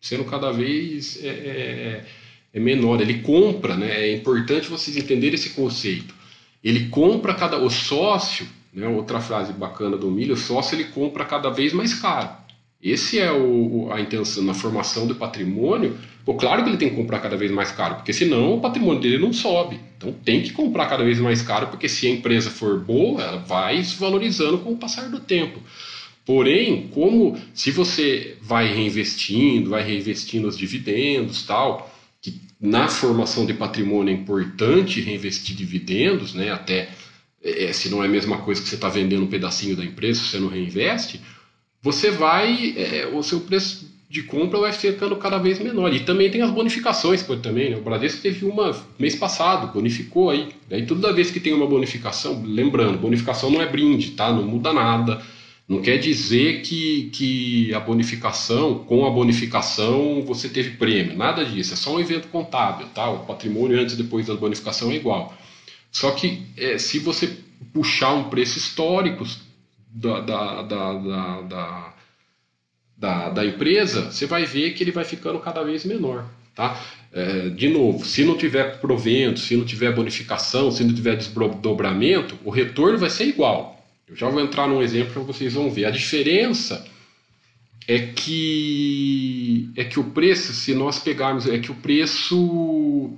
sendo 0.00 0.24
cada 0.24 0.52
vez 0.52 1.22
é, 1.24 1.28
é, 1.28 2.06
é 2.52 2.60
menor. 2.60 3.00
Ele 3.00 3.20
compra, 3.20 3.76
né? 3.76 4.08
É 4.08 4.14
importante 4.14 4.68
vocês 4.68 4.96
entenderem 4.96 5.34
esse 5.34 5.50
conceito. 5.50 6.14
Ele 6.62 6.88
compra 6.88 7.34
cada. 7.34 7.56
O 7.58 7.70
sócio, 7.70 8.46
né? 8.74 8.86
outra 8.86 9.20
frase 9.20 9.52
bacana 9.54 9.96
do 9.96 10.10
milho, 10.10 10.34
o 10.34 10.38
sócio 10.38 10.74
ele 10.74 10.84
compra 10.84 11.24
cada 11.24 11.48
vez 11.48 11.72
mais 11.72 11.94
caro. 11.94 12.28
Esse 12.88 13.18
é 13.18 13.32
o, 13.32 13.88
a 13.90 14.00
intenção 14.00 14.44
na 14.44 14.54
formação 14.54 15.08
do 15.08 15.16
patrimônio. 15.16 15.98
Pô, 16.24 16.34
claro 16.34 16.62
que 16.62 16.70
ele 16.70 16.76
tem 16.76 16.88
que 16.88 16.94
comprar 16.94 17.18
cada 17.18 17.36
vez 17.36 17.50
mais 17.50 17.72
caro, 17.72 17.96
porque 17.96 18.12
senão 18.12 18.54
o 18.54 18.60
patrimônio 18.60 19.00
dele 19.00 19.18
não 19.18 19.32
sobe. 19.32 19.80
Então 19.96 20.12
tem 20.12 20.40
que 20.40 20.52
comprar 20.52 20.86
cada 20.86 21.02
vez 21.02 21.18
mais 21.18 21.42
caro, 21.42 21.66
porque 21.66 21.88
se 21.88 22.06
a 22.06 22.10
empresa 22.10 22.48
for 22.48 22.78
boa, 22.78 23.20
ela 23.22 23.38
vai 23.38 23.82
se 23.82 23.96
valorizando 23.96 24.58
com 24.58 24.70
o 24.70 24.76
passar 24.76 25.08
do 25.08 25.18
tempo. 25.18 25.60
Porém, 26.24 26.88
como 26.92 27.36
se 27.52 27.72
você 27.72 28.36
vai 28.40 28.72
reinvestindo, 28.72 29.70
vai 29.70 29.82
reinvestindo 29.82 30.46
os 30.46 30.56
dividendos, 30.56 31.42
tal, 31.42 31.92
que 32.22 32.40
na 32.60 32.86
formação 32.86 33.44
de 33.44 33.54
patrimônio 33.54 34.12
é 34.12 34.16
importante 34.16 35.00
reinvestir 35.00 35.56
dividendos, 35.56 36.34
né? 36.34 36.52
Até 36.52 36.88
é, 37.42 37.72
se 37.72 37.88
não 37.88 38.02
é 38.02 38.06
a 38.06 38.10
mesma 38.10 38.38
coisa 38.38 38.60
que 38.60 38.68
você 38.68 38.74
está 38.74 38.88
vendendo 38.88 39.24
um 39.24 39.28
pedacinho 39.28 39.76
da 39.76 39.84
empresa, 39.84 40.20
você 40.20 40.38
não 40.38 40.48
reinveste, 40.48 41.20
você 41.82 42.10
vai, 42.10 42.74
é, 42.76 43.06
o 43.12 43.22
seu 43.22 43.40
preço 43.40 43.94
de 44.08 44.22
compra 44.22 44.58
vai 44.60 44.72
ficando 44.72 45.16
cada 45.16 45.38
vez 45.38 45.58
menor. 45.58 45.92
E 45.92 46.00
também 46.00 46.30
tem 46.30 46.42
as 46.42 46.50
bonificações, 46.50 47.22
pô, 47.22 47.36
também, 47.36 47.70
né? 47.70 47.76
O 47.76 47.82
Bradesco 47.82 48.22
teve 48.22 48.44
uma 48.44 48.74
mês 48.98 49.16
passado, 49.16 49.72
bonificou 49.72 50.30
aí. 50.30 50.48
Daí 50.68 50.86
toda 50.86 51.12
vez 51.12 51.30
que 51.30 51.40
tem 51.40 51.52
uma 51.52 51.66
bonificação, 51.66 52.42
lembrando, 52.44 52.98
bonificação 52.98 53.50
não 53.50 53.60
é 53.60 53.66
brinde, 53.66 54.12
tá? 54.12 54.32
Não 54.32 54.44
muda 54.44 54.72
nada 54.72 55.20
não 55.68 55.82
quer 55.82 55.96
dizer 55.98 56.62
que, 56.62 57.10
que 57.12 57.74
a 57.74 57.80
bonificação, 57.80 58.84
com 58.84 59.04
a 59.04 59.10
bonificação, 59.10 60.22
você 60.22 60.48
teve 60.48 60.76
prêmio. 60.76 61.16
Nada 61.16 61.44
disso. 61.44 61.74
É 61.74 61.76
só 61.76 61.96
um 61.96 62.00
evento 62.00 62.28
contábil. 62.28 62.86
Tá? 62.94 63.10
O 63.10 63.26
patrimônio 63.26 63.80
antes 63.80 63.94
e 63.94 64.02
depois 64.02 64.26
da 64.26 64.34
bonificação 64.34 64.92
é 64.92 64.94
igual. 64.94 65.36
Só 65.90 66.12
que 66.12 66.42
é, 66.56 66.78
se 66.78 67.00
você 67.00 67.36
puxar 67.72 68.12
um 68.12 68.24
preço 68.24 68.58
histórico 68.58 69.24
da, 69.86 70.20
da, 70.20 70.62
da, 70.62 71.92
da, 72.96 73.28
da, 73.30 73.44
empresa, 73.46 74.10
você 74.10 74.26
vai 74.26 74.44
ver 74.44 74.72
que 74.72 74.82
ele 74.82 74.92
vai 74.92 75.04
ficando 75.04 75.38
cada 75.38 75.62
vez 75.62 75.84
menor. 75.84 76.24
Tá? 76.54 76.80
É, 77.12 77.50
de 77.50 77.68
novo, 77.68 78.04
se 78.04 78.24
não 78.24 78.36
tiver 78.36 78.80
provento, 78.80 79.40
se 79.40 79.56
não 79.56 79.64
tiver 79.64 79.94
bonificação, 79.94 80.70
se 80.70 80.82
não 80.82 80.94
tiver 80.94 81.16
desdobramento, 81.16 82.38
o 82.44 82.50
retorno 82.50 82.98
vai 82.98 83.10
ser 83.10 83.26
igual. 83.26 83.76
Eu 84.08 84.16
já 84.16 84.28
vou 84.28 84.40
entrar 84.40 84.68
num 84.68 84.82
exemplo 84.82 85.12
para 85.12 85.22
vocês 85.22 85.52
vão 85.52 85.70
ver. 85.70 85.84
A 85.84 85.90
diferença 85.90 86.86
é 87.86 87.98
que 87.98 89.70
é 89.76 89.84
que 89.84 90.00
o 90.00 90.04
preço, 90.04 90.52
se 90.52 90.74
nós 90.74 90.98
pegarmos, 90.98 91.46
é 91.46 91.58
que 91.58 91.70
o 91.70 91.74
preço, 91.74 93.16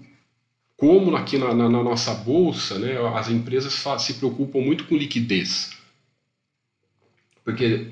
como 0.77 1.15
aqui 1.17 1.39
na, 1.39 1.55
na, 1.55 1.69
na 1.69 1.83
nossa 1.83 2.13
bolsa, 2.15 2.79
né, 2.79 2.97
as 3.15 3.29
empresas 3.29 3.73
se 4.01 4.15
preocupam 4.15 4.61
muito 4.61 4.85
com 4.85 4.97
liquidez, 4.97 5.71
porque 7.49 7.87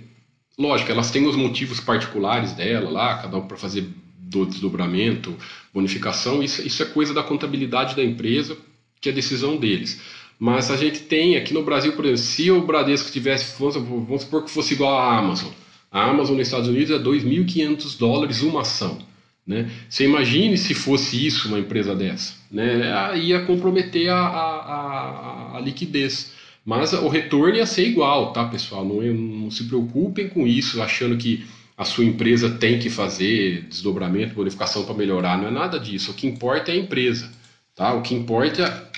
lógico, 0.58 0.92
elas 0.92 1.10
têm 1.10 1.26
os 1.26 1.34
motivos 1.34 1.80
particulares 1.80 2.52
dela 2.52 2.90
lá, 2.90 3.16
cada 3.16 3.38
um 3.38 3.48
para 3.48 3.56
fazer 3.56 3.88
do 4.18 4.44
desdobramento, 4.44 5.34
bonificação, 5.72 6.42
isso, 6.42 6.60
isso 6.66 6.82
é 6.82 6.86
coisa 6.86 7.14
da 7.14 7.22
contabilidade 7.22 7.96
da 7.96 8.04
empresa, 8.04 8.54
que 9.00 9.08
é 9.08 9.12
decisão 9.12 9.56
deles. 9.56 9.98
Mas 10.38 10.70
a 10.70 10.76
gente 10.76 11.00
tem 11.00 11.38
aqui 11.38 11.54
no 11.54 11.62
Brasil, 11.62 11.92
por 11.92 12.04
exemplo, 12.04 12.22
se 12.22 12.50
o 12.50 12.66
Bradesco 12.66 13.10
tivesse, 13.10 13.58
vamos 13.58 14.22
supor 14.22 14.44
que 14.44 14.50
fosse 14.50 14.74
igual 14.74 14.98
à 14.98 15.16
Amazon. 15.16 15.50
A 15.90 16.04
Amazon 16.04 16.36
nos 16.36 16.48
Estados 16.48 16.68
Unidos 16.68 16.90
é 16.90 16.98
2.500 16.98 17.98
dólares 17.98 18.42
uma 18.42 18.60
ação. 18.60 18.98
Né? 19.46 19.70
Você 19.88 20.04
imagine 20.04 20.58
se 20.58 20.74
fosse 20.74 21.26
isso 21.26 21.48
uma 21.48 21.58
empresa 21.58 21.94
dessa. 21.94 22.34
Né? 22.50 23.18
Ia 23.20 23.46
comprometer 23.46 24.10
a, 24.10 24.18
a, 24.18 25.54
a, 25.54 25.56
a 25.56 25.60
liquidez. 25.60 26.35
Mas 26.66 26.92
o 26.92 27.06
retorno 27.06 27.54
ia 27.54 27.64
ser 27.64 27.86
igual, 27.86 28.32
tá, 28.32 28.44
pessoal? 28.44 28.84
Não, 28.84 29.00
não 29.00 29.50
se 29.52 29.62
preocupem 29.68 30.28
com 30.28 30.44
isso, 30.44 30.82
achando 30.82 31.16
que 31.16 31.46
a 31.78 31.84
sua 31.84 32.04
empresa 32.04 32.50
tem 32.50 32.80
que 32.80 32.90
fazer 32.90 33.62
desdobramento, 33.68 34.34
bonificação 34.34 34.84
para 34.84 34.96
melhorar. 34.96 35.38
Não 35.38 35.46
é 35.46 35.50
nada 35.52 35.78
disso. 35.78 36.10
O 36.10 36.14
que 36.14 36.26
importa 36.26 36.72
é 36.72 36.74
a 36.74 36.78
empresa. 36.78 37.30
Tá? 37.72 37.94
O 37.94 38.02
que 38.02 38.16
importa 38.16 38.90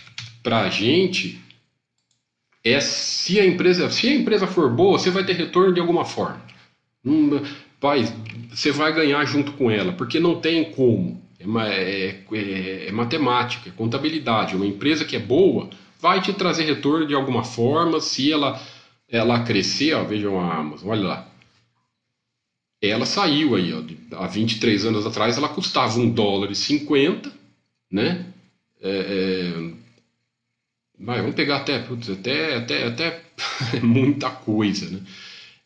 para 0.43 0.61
a 0.63 0.71
gente 0.71 1.39
é 2.65 2.81
se 2.81 3.39
a 3.39 3.45
empresa 3.45 3.91
se 3.91 4.09
a 4.09 4.15
empresa 4.15 4.47
for 4.47 4.71
boa, 4.71 4.99
você 4.99 5.11
vai 5.11 5.25
ter 5.25 5.35
retorno 5.35 5.75
de 5.75 5.81
alguma 5.81 6.07
forma. 6.07 6.41
Hum, 7.05 7.43
vai, 7.79 8.03
você 8.51 8.73
vai 8.73 8.95
ganhar 8.95 9.23
junto 9.27 9.53
com 9.53 9.71
ela, 9.71 9.93
porque 9.93 10.19
não 10.19 10.41
tem 10.41 10.73
como. 10.73 11.23
É, 11.39 11.45
é, 11.45 12.25
é, 12.33 12.87
é, 12.89 12.93
matemática, 12.93 13.69
é 13.69 13.73
contabilidade. 13.73 14.57
Uma 14.57 14.67
empresa 14.67 15.05
que 15.05 15.17
é 15.17 15.21
boa 15.21 15.69
vai 15.99 16.21
te 16.21 16.33
trazer 16.33 16.65
retorno 16.65 17.07
de 17.07 17.15
alguma 17.15 17.45
forma 17.45 18.01
se 18.01 18.33
ela 18.33 18.61
ela 19.09 19.43
crescer. 19.43 19.95
Ó, 19.95 20.05
vejam 20.05 20.39
a 20.39 20.57
Amazon, 20.57 20.91
olha 20.91 21.09
lá. 21.09 21.29
Ela 22.81 23.07
saiu 23.07 23.57
aí, 23.57 23.73
ó, 23.73 23.83
há 24.17 24.27
23 24.27 24.85
anos 24.87 25.05
atrás, 25.05 25.37
ela 25.37 25.49
custava 25.49 25.99
um 25.99 26.09
dólar 26.09 26.51
e 26.51 26.55
50, 26.55 27.33
né? 27.91 28.27
É, 28.81 28.91
é, 28.91 29.79
Vai, 31.01 31.21
vamos 31.21 31.37
pegar 31.37 31.59
até, 31.59 31.79
putz, 31.79 32.11
até, 32.11 32.57
até, 32.57 32.87
até 32.87 33.23
muita 33.83 34.31
coisa, 34.31 34.91
né? 34.91 35.01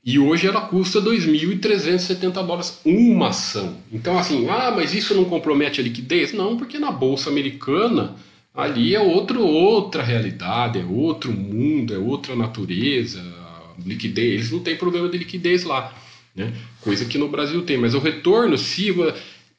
E 0.04 0.18
hoje 0.18 0.48
ela 0.48 0.62
custa 0.62 1.00
2.370 1.00 2.32
dólares 2.32 2.80
uma 2.84 3.28
ação. 3.28 3.76
Então, 3.90 4.18
assim, 4.18 4.48
ah, 4.50 4.72
mas 4.74 4.92
isso 4.94 5.14
não 5.14 5.24
compromete 5.24 5.80
a 5.80 5.84
liquidez? 5.84 6.32
Não, 6.32 6.56
porque 6.56 6.78
na 6.78 6.90
Bolsa 6.90 7.30
Americana 7.30 8.16
ali 8.54 8.94
é 8.94 9.00
outro, 9.00 9.42
outra 9.42 10.02
realidade, 10.02 10.78
é 10.78 10.84
outro 10.84 11.32
mundo, 11.32 11.94
é 11.94 11.98
outra 11.98 12.36
natureza, 12.36 13.22
liquidez, 13.84 14.34
eles 14.34 14.50
não 14.50 14.60
têm 14.60 14.76
problema 14.76 15.08
de 15.08 15.18
liquidez 15.18 15.64
lá, 15.64 15.94
né? 16.34 16.52
Coisa 16.80 17.04
que 17.04 17.18
no 17.18 17.28
Brasil 17.28 17.62
tem. 17.64 17.78
Mas 17.78 17.94
o 17.94 17.98
retorno, 17.98 18.56
se, 18.58 18.90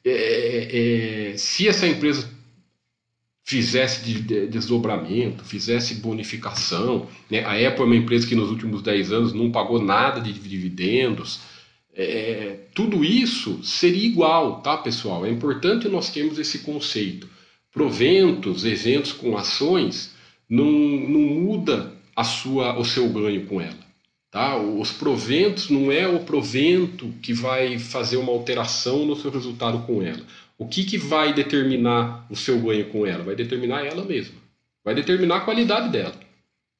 é, 0.04 1.32
é, 1.32 1.36
se 1.36 1.68
essa 1.68 1.86
empresa 1.86 2.28
fizesse 3.44 4.04
de 4.04 4.46
desdobramento, 4.46 5.44
fizesse 5.44 5.96
bonificação. 5.96 7.06
Né? 7.30 7.44
A 7.44 7.52
Apple 7.52 7.82
é 7.82 7.86
uma 7.86 7.96
empresa 7.96 8.26
que 8.26 8.34
nos 8.34 8.50
últimos 8.50 8.80
10 8.80 9.12
anos 9.12 9.32
não 9.34 9.50
pagou 9.50 9.80
nada 9.82 10.18
de 10.18 10.32
dividendos. 10.32 11.40
É, 11.94 12.56
tudo 12.74 13.04
isso 13.04 13.62
seria 13.62 14.06
igual, 14.06 14.62
tá, 14.62 14.78
pessoal? 14.78 15.26
É 15.26 15.30
importante 15.30 15.88
nós 15.88 16.10
termos 16.10 16.38
esse 16.38 16.60
conceito. 16.60 17.28
Proventos, 17.74 18.64
eventos 18.64 19.12
com 19.12 19.36
ações, 19.36 20.14
não, 20.48 20.64
não 20.64 21.20
muda 21.20 21.92
a 22.14 22.22
sua, 22.22 22.78
o 22.78 22.84
seu 22.84 23.08
ganho 23.08 23.46
com 23.46 23.60
ela. 23.60 23.84
Tá? 24.30 24.56
Os 24.56 24.92
proventos 24.92 25.70
não 25.70 25.92
é 25.92 26.08
o 26.08 26.20
provento 26.20 27.12
que 27.20 27.32
vai 27.32 27.78
fazer 27.78 28.16
uma 28.16 28.32
alteração 28.32 29.04
no 29.04 29.16
seu 29.16 29.30
resultado 29.30 29.80
com 29.80 30.02
ela. 30.02 30.22
O 30.56 30.66
que, 30.66 30.84
que 30.84 30.96
vai 30.96 31.32
determinar 31.32 32.26
o 32.30 32.36
seu 32.36 32.60
ganho 32.60 32.86
com 32.86 33.04
ela? 33.04 33.24
Vai 33.24 33.34
determinar 33.34 33.84
ela 33.84 34.04
mesma. 34.04 34.36
Vai 34.84 34.94
determinar 34.94 35.36
a 35.36 35.40
qualidade 35.40 35.88
dela. 35.88 36.14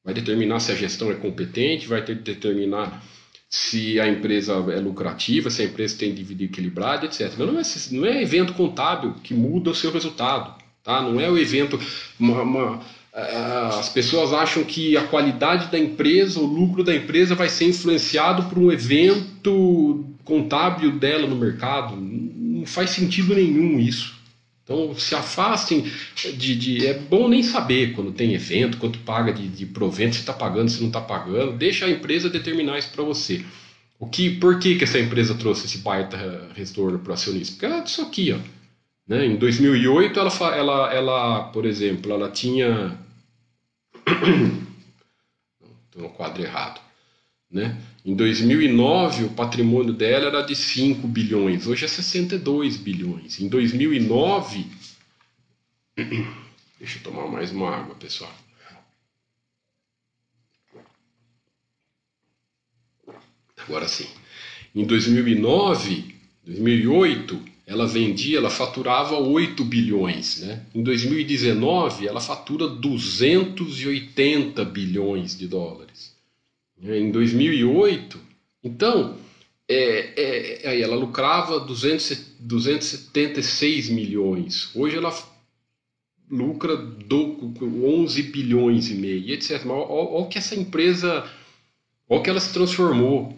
Vai 0.05 0.14
determinar 0.14 0.61
se 0.61 0.70
a 0.70 0.74
gestão 0.74 1.11
é 1.11 1.14
competente, 1.14 1.88
vai 1.88 2.05
ter, 2.05 2.16
determinar 2.16 3.05
se 3.49 3.99
a 4.01 4.09
empresa 4.09 4.53
é 4.72 4.80
lucrativa, 4.80 5.49
se 5.49 5.62
a 5.62 5.64
empresa 5.64 5.97
tem 5.97 6.14
dívida 6.14 6.45
equilibrada, 6.45 7.07
etc. 7.07 7.36
Não 7.38 7.59
é, 7.59 7.62
não 7.92 8.07
é 8.07 8.22
evento 8.22 8.53
contábil 8.55 9.14
que 9.22 9.32
muda 9.32 9.70
o 9.70 9.74
seu 9.74 9.90
resultado. 9.90 10.63
Tá? 10.85 11.03
Não 11.03 11.18
é 11.18 11.28
o 11.28 11.39
evento. 11.39 11.80
Uma, 12.20 12.43
uma, 12.43 12.80
as 13.78 13.89
pessoas 13.89 14.32
acham 14.32 14.62
que 14.62 14.97
a 14.97 15.05
qualidade 15.05 15.72
da 15.72 15.78
empresa, 15.78 16.39
o 16.39 16.47
lucro 16.47 16.85
da 16.85 16.95
empresa 16.95 17.35
vai 17.35 17.49
ser 17.49 17.64
influenciado 17.64 18.45
por 18.45 18.59
um 18.59 18.70
evento 18.70 20.05
contábil 20.22 20.93
dela 20.93 21.26
no 21.26 21.35
mercado. 21.35 21.97
Não 21.97 22.66
faz 22.66 22.91
sentido 22.91 23.35
nenhum 23.35 23.80
isso. 23.80 24.14
Então 24.64 24.95
se 24.97 25.14
afastem 25.14 25.85
de, 26.37 26.57
de, 26.57 26.87
É 26.87 26.95
bom 26.95 27.28
nem 27.28 27.43
saber 27.43 27.93
quando 27.93 28.12
tem 28.12 28.32
evento, 28.32 28.78
quanto 28.78 28.99
paga 29.01 29.32
de, 29.32 29.47
de 29.47 29.66
provento, 29.66 30.14
se 30.14 30.20
está 30.20 30.32
pagando, 30.32 30.70
se 30.70 30.80
não 30.80 30.89
está 30.89 31.01
pagando. 31.01 31.53
Deixa 31.53 31.85
a 31.85 31.91
empresa 31.91 32.30
determinar 32.30 32.78
isso 32.78 32.91
para 32.91 33.05
você. 33.05 33.45
O 33.99 34.07
que, 34.07 34.30
por 34.30 34.59
que, 34.59 34.74
que 34.76 34.85
essa 34.85 34.99
empresa 34.99 35.35
trouxe 35.35 35.66
esse 35.66 35.78
baita 35.78 36.49
retorno 36.55 36.99
para 36.99 37.11
o 37.11 37.14
acionista? 37.14 37.55
Porque 37.55 37.66
é 37.66 37.80
disso 37.80 38.03
aqui, 38.03 38.32
ó. 38.32 38.39
Né? 39.07 39.26
Em 39.26 39.36
2008, 39.36 40.18
ela, 40.18 40.57
ela, 40.57 40.92
ela, 40.92 41.44
por 41.48 41.66
exemplo, 41.66 42.12
ela 42.12 42.30
tinha. 42.30 42.98
Estou 45.86 46.02
no 46.02 46.11
quadro 46.11 46.42
errado. 46.42 46.80
Né? 47.50 47.80
Em 48.05 48.16
2009, 48.16 49.24
o 49.24 49.30
patrimônio 49.30 49.92
dela 49.92 50.26
era 50.26 50.42
de 50.42 50.57
5 50.57 51.07
bilhões, 51.07 51.66
hoje 51.66 51.84
é 51.84 51.88
62 51.88 52.76
bilhões. 52.76 53.40
Em 53.40 53.48
2009. 53.48 54.66
Deixa 56.78 56.98
eu 56.98 57.02
tomar 57.02 57.28
mais 57.28 57.52
uma 57.52 57.70
água, 57.70 57.94
pessoal. 57.94 58.32
Agora 63.57 63.88
sim. 63.88 64.09
Em 64.74 64.84
2009, 64.84 66.14
2008, 66.44 67.53
ela 67.66 67.86
vendia, 67.86 68.38
ela 68.38 68.50
faturava 68.50 69.16
8 69.16 69.64
bilhões. 69.64 70.40
Né? 70.40 70.64
Em 70.74 70.82
2019, 70.82 72.06
ela 72.06 72.20
fatura 72.20 72.68
280 72.68 74.64
bilhões 74.64 75.36
de 75.36 75.48
dólares. 75.48 76.14
Em 76.82 77.10
2008, 77.10 78.20
então, 78.62 79.16
é, 79.68 80.62
é, 80.64 80.68
aí 80.68 80.82
ela 80.82 80.96
lucrava 80.96 81.60
200, 81.60 82.36
276 82.40 83.88
milhões. 83.88 84.70
Hoje 84.74 84.96
ela 84.96 85.14
lucra 86.30 86.76
do, 86.76 87.54
11 87.62 88.22
bilhões 88.24 88.90
e 88.90 88.94
meio, 88.94 89.32
etc. 89.32 89.64
Olha 89.66 90.24
o 90.24 90.26
que 90.26 90.38
essa 90.38 90.54
empresa, 90.54 91.24
olha 92.08 92.22
que 92.22 92.30
ela 92.30 92.40
se 92.40 92.52
transformou. 92.52 93.36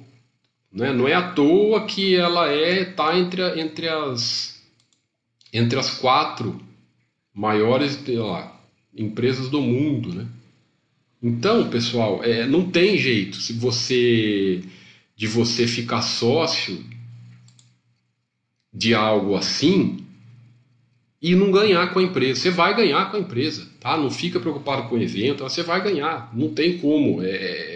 Né? 0.76 0.92
Não 0.92 1.08
é 1.08 1.14
à 1.14 1.32
toa 1.32 1.86
que 1.86 2.14
ela 2.14 2.52
é 2.52 2.84
tá 2.84 3.18
entre, 3.18 3.42
entre 3.58 3.88
as 3.88 4.62
entre 5.50 5.78
as 5.78 5.98
quatro 5.98 6.60
maiores 7.32 8.06
lá, 8.06 8.60
empresas 8.94 9.48
do 9.48 9.62
mundo, 9.62 10.12
né? 10.12 10.26
Então, 11.22 11.70
pessoal, 11.70 12.22
é, 12.22 12.46
não 12.46 12.70
tem 12.70 12.98
jeito 12.98 13.36
se 13.36 13.54
você 13.54 14.62
de 15.16 15.26
você 15.26 15.66
ficar 15.66 16.02
sócio 16.02 16.84
de 18.70 18.94
algo 18.94 19.34
assim 19.34 20.04
e 21.22 21.34
não 21.34 21.50
ganhar 21.50 21.90
com 21.94 22.00
a 22.00 22.02
empresa. 22.02 22.38
Você 22.38 22.50
vai 22.50 22.76
ganhar 22.76 23.10
com 23.10 23.16
a 23.16 23.20
empresa, 23.20 23.66
tá? 23.80 23.96
Não 23.96 24.10
fica 24.10 24.38
preocupado 24.38 24.90
com 24.90 24.96
o 24.96 25.02
evento, 25.02 25.42
você 25.42 25.62
vai 25.62 25.82
ganhar. 25.82 26.30
Não 26.36 26.50
tem 26.52 26.76
como. 26.76 27.22
É, 27.22 27.75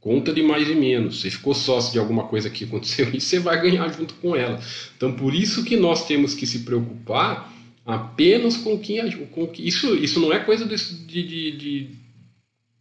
conta 0.00 0.32
de 0.32 0.42
mais 0.42 0.68
e 0.68 0.74
menos. 0.74 1.20
Você 1.20 1.30
ficou 1.30 1.54
sócio 1.54 1.92
de 1.92 1.98
alguma 1.98 2.24
coisa 2.24 2.50
que 2.50 2.64
aconteceu 2.64 3.10
e 3.14 3.20
você 3.20 3.38
vai 3.38 3.60
ganhar 3.60 3.88
junto 3.92 4.14
com 4.14 4.34
ela. 4.34 4.60
Então, 4.96 5.12
por 5.12 5.34
isso 5.34 5.64
que 5.64 5.76
nós 5.76 6.06
temos 6.06 6.34
que 6.34 6.46
se 6.46 6.60
preocupar 6.60 7.52
apenas 7.84 8.56
com 8.56 8.78
quem. 8.78 9.26
Com 9.26 9.46
que, 9.46 9.66
isso, 9.66 9.94
isso 9.94 10.18
não 10.18 10.32
é 10.32 10.40
coisa 10.40 10.64
de. 10.64 10.76
de, 10.76 11.56
de 11.56 12.00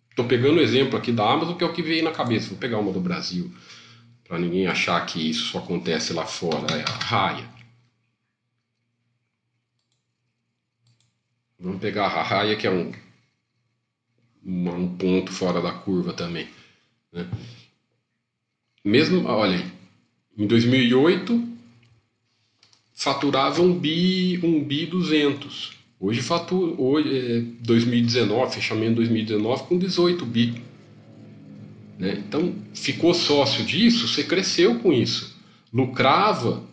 Estou 0.10 0.26
pegando 0.28 0.58
o 0.58 0.62
exemplo 0.62 0.98
aqui 0.98 1.14
da 1.14 1.32
Amazon, 1.32 1.56
que 1.56 1.64
é 1.64 1.68
o 1.68 1.74
que 1.74 1.82
veio 1.82 2.04
na 2.04 2.12
cabeça. 2.12 2.50
Vou 2.50 2.58
pegar 2.58 2.78
uma 2.78 2.92
do 2.92 3.00
Brasil, 3.00 3.54
para 4.28 4.38
ninguém 4.38 4.68
achar 4.68 5.06
que 5.06 5.30
isso 5.30 5.46
só 5.46 5.60
acontece 5.60 6.12
lá 6.12 6.26
fora. 6.26 6.74
É 6.76 6.84
a 6.84 6.94
Raia. 6.94 7.50
Vamos 11.58 11.80
pegar 11.80 12.06
a 12.06 12.24
Raia, 12.24 12.56
que 12.58 12.68
é 12.68 12.72
um, 12.72 12.92
um 14.46 14.98
ponto 14.98 15.32
fora 15.32 15.62
da 15.62 15.72
curva 15.72 16.12
também. 16.12 16.48
Né? 17.12 17.28
Mesmo, 18.84 19.26
olha, 19.28 19.64
em 20.38 20.48
2008 20.48 21.48
faturava 22.94 23.62
um 23.62 23.74
bi, 23.74 24.40
um 24.44 24.64
bi 24.64 24.86
200. 24.86 25.72
Hoje 26.00 26.22
fatura, 26.22 26.74
hoje, 26.78 27.42
2019, 27.62 28.44
é, 28.44 28.50
fechamento 28.50 28.90
de 28.92 28.96
2019 28.96 29.64
com 29.64 29.78
18 29.78 30.26
bi. 30.26 30.62
Né? 31.98 32.24
Então, 32.26 32.56
ficou 32.74 33.14
sócio 33.14 33.66
disso, 33.66 34.08
você 34.08 34.24
cresceu 34.24 34.80
com 34.80 34.94
isso. 34.94 35.38
Lucrava. 35.74 36.64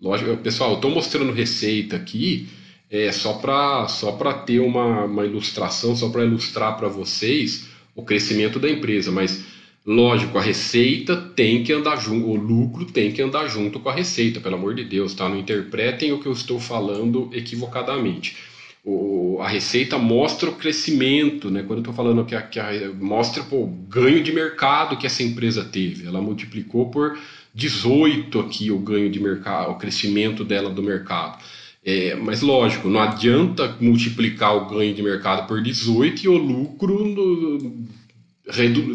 Lógico, 0.00 0.36
pessoal, 0.38 0.74
estou 0.74 0.90
mostrando 0.90 1.32
receita 1.32 1.96
aqui 1.96 2.48
é, 2.90 3.12
só 3.12 3.34
para 3.34 3.86
só 3.88 4.12
ter 4.44 4.60
uma, 4.60 5.04
uma 5.04 5.24
ilustração, 5.24 5.94
só 5.94 6.08
para 6.08 6.24
ilustrar 6.24 6.76
para 6.76 6.88
vocês 6.88 7.67
o 7.98 8.04
crescimento 8.04 8.60
da 8.60 8.70
empresa, 8.70 9.10
mas 9.10 9.44
lógico, 9.84 10.38
a 10.38 10.40
receita 10.40 11.16
tem 11.16 11.64
que 11.64 11.72
andar 11.72 11.96
junto, 11.96 12.28
o 12.28 12.36
lucro 12.36 12.84
tem 12.84 13.10
que 13.10 13.20
andar 13.20 13.48
junto 13.48 13.80
com 13.80 13.88
a 13.88 13.92
receita, 13.92 14.38
pelo 14.38 14.54
amor 14.54 14.72
de 14.76 14.84
Deus, 14.84 15.14
tá? 15.14 15.28
Não 15.28 15.36
interpretem 15.36 16.12
o 16.12 16.20
que 16.20 16.26
eu 16.26 16.32
estou 16.32 16.60
falando 16.60 17.28
equivocadamente. 17.32 18.36
O, 18.84 19.38
a 19.40 19.48
receita 19.48 19.98
mostra 19.98 20.48
o 20.48 20.54
crescimento, 20.54 21.50
né? 21.50 21.64
Quando 21.64 21.78
eu 21.78 21.90
estou 21.90 21.92
falando 21.92 22.24
que, 22.24 22.36
a, 22.36 22.42
que 22.42 22.60
a, 22.60 22.70
mostra 23.00 23.42
pô, 23.42 23.64
o 23.64 23.66
ganho 23.66 24.22
de 24.22 24.30
mercado 24.30 24.96
que 24.96 25.06
essa 25.06 25.24
empresa 25.24 25.64
teve, 25.64 26.06
ela 26.06 26.22
multiplicou 26.22 26.92
por 26.92 27.18
18 27.52 28.38
aqui 28.38 28.70
o 28.70 28.78
ganho 28.78 29.10
de 29.10 29.18
mercado, 29.18 29.72
o 29.72 29.74
crescimento 29.74 30.44
dela 30.44 30.70
do 30.70 30.84
mercado. 30.84 31.42
É, 31.84 32.14
mas 32.16 32.42
lógico, 32.42 32.88
não 32.88 33.00
adianta 33.00 33.76
multiplicar 33.80 34.56
o 34.56 34.66
ganho 34.68 34.94
de 34.94 35.02
mercado 35.02 35.46
por 35.46 35.62
18 35.62 36.24
e 36.24 36.28
o 36.28 36.36
lucro 36.36 37.04
no, 37.04 37.86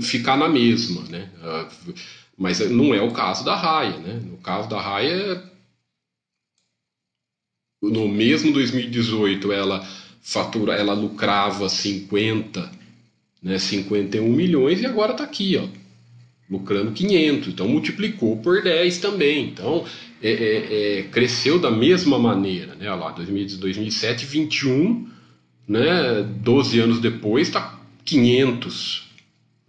ficar 0.02 0.38
na 0.38 0.50
mesma, 0.50 1.02
né? 1.10 1.30
Ah, 1.42 1.68
mas 2.38 2.60
não 2.70 2.94
é 2.94 3.02
o 3.02 3.12
caso 3.12 3.46
da 3.46 3.56
Raia, 3.56 3.98
né? 3.98 4.22
No 4.26 4.38
caso 4.38 4.70
da 4.70 4.82
Raia, 4.82 5.44
no 7.82 8.08
mesmo 8.08 8.52
2018 8.52 9.52
ela 9.52 9.86
fatura, 10.22 10.74
ela 10.74 10.94
lucrava 10.94 11.68
50, 11.68 12.72
né, 13.42 13.60
51 13.60 14.28
milhões 14.32 14.82
e 14.82 14.86
agora 14.86 15.12
está 15.12 15.26
aqui, 15.26 15.58
ó, 15.58 15.68
lucrando 16.50 16.94
500. 16.94 17.50
Então 17.50 17.68
multiplicou 17.68 18.38
por 18.38 18.64
10 18.64 18.98
também. 19.00 19.50
Então 19.50 19.86
é, 20.24 20.32
é, 20.32 20.99
é, 20.99 21.03
cresceu 21.03 21.59
da 21.59 21.69
mesma 21.69 22.17
maneira, 22.17 22.76
né? 22.76 22.89
Olha 22.89 22.95
lá, 22.95 23.11
2007, 23.11 24.26
21, 24.26 25.09
né? 25.67 26.24
12 26.24 26.80
anos 26.80 26.99
depois 26.99 27.49
está 27.49 27.78
500. 28.05 29.09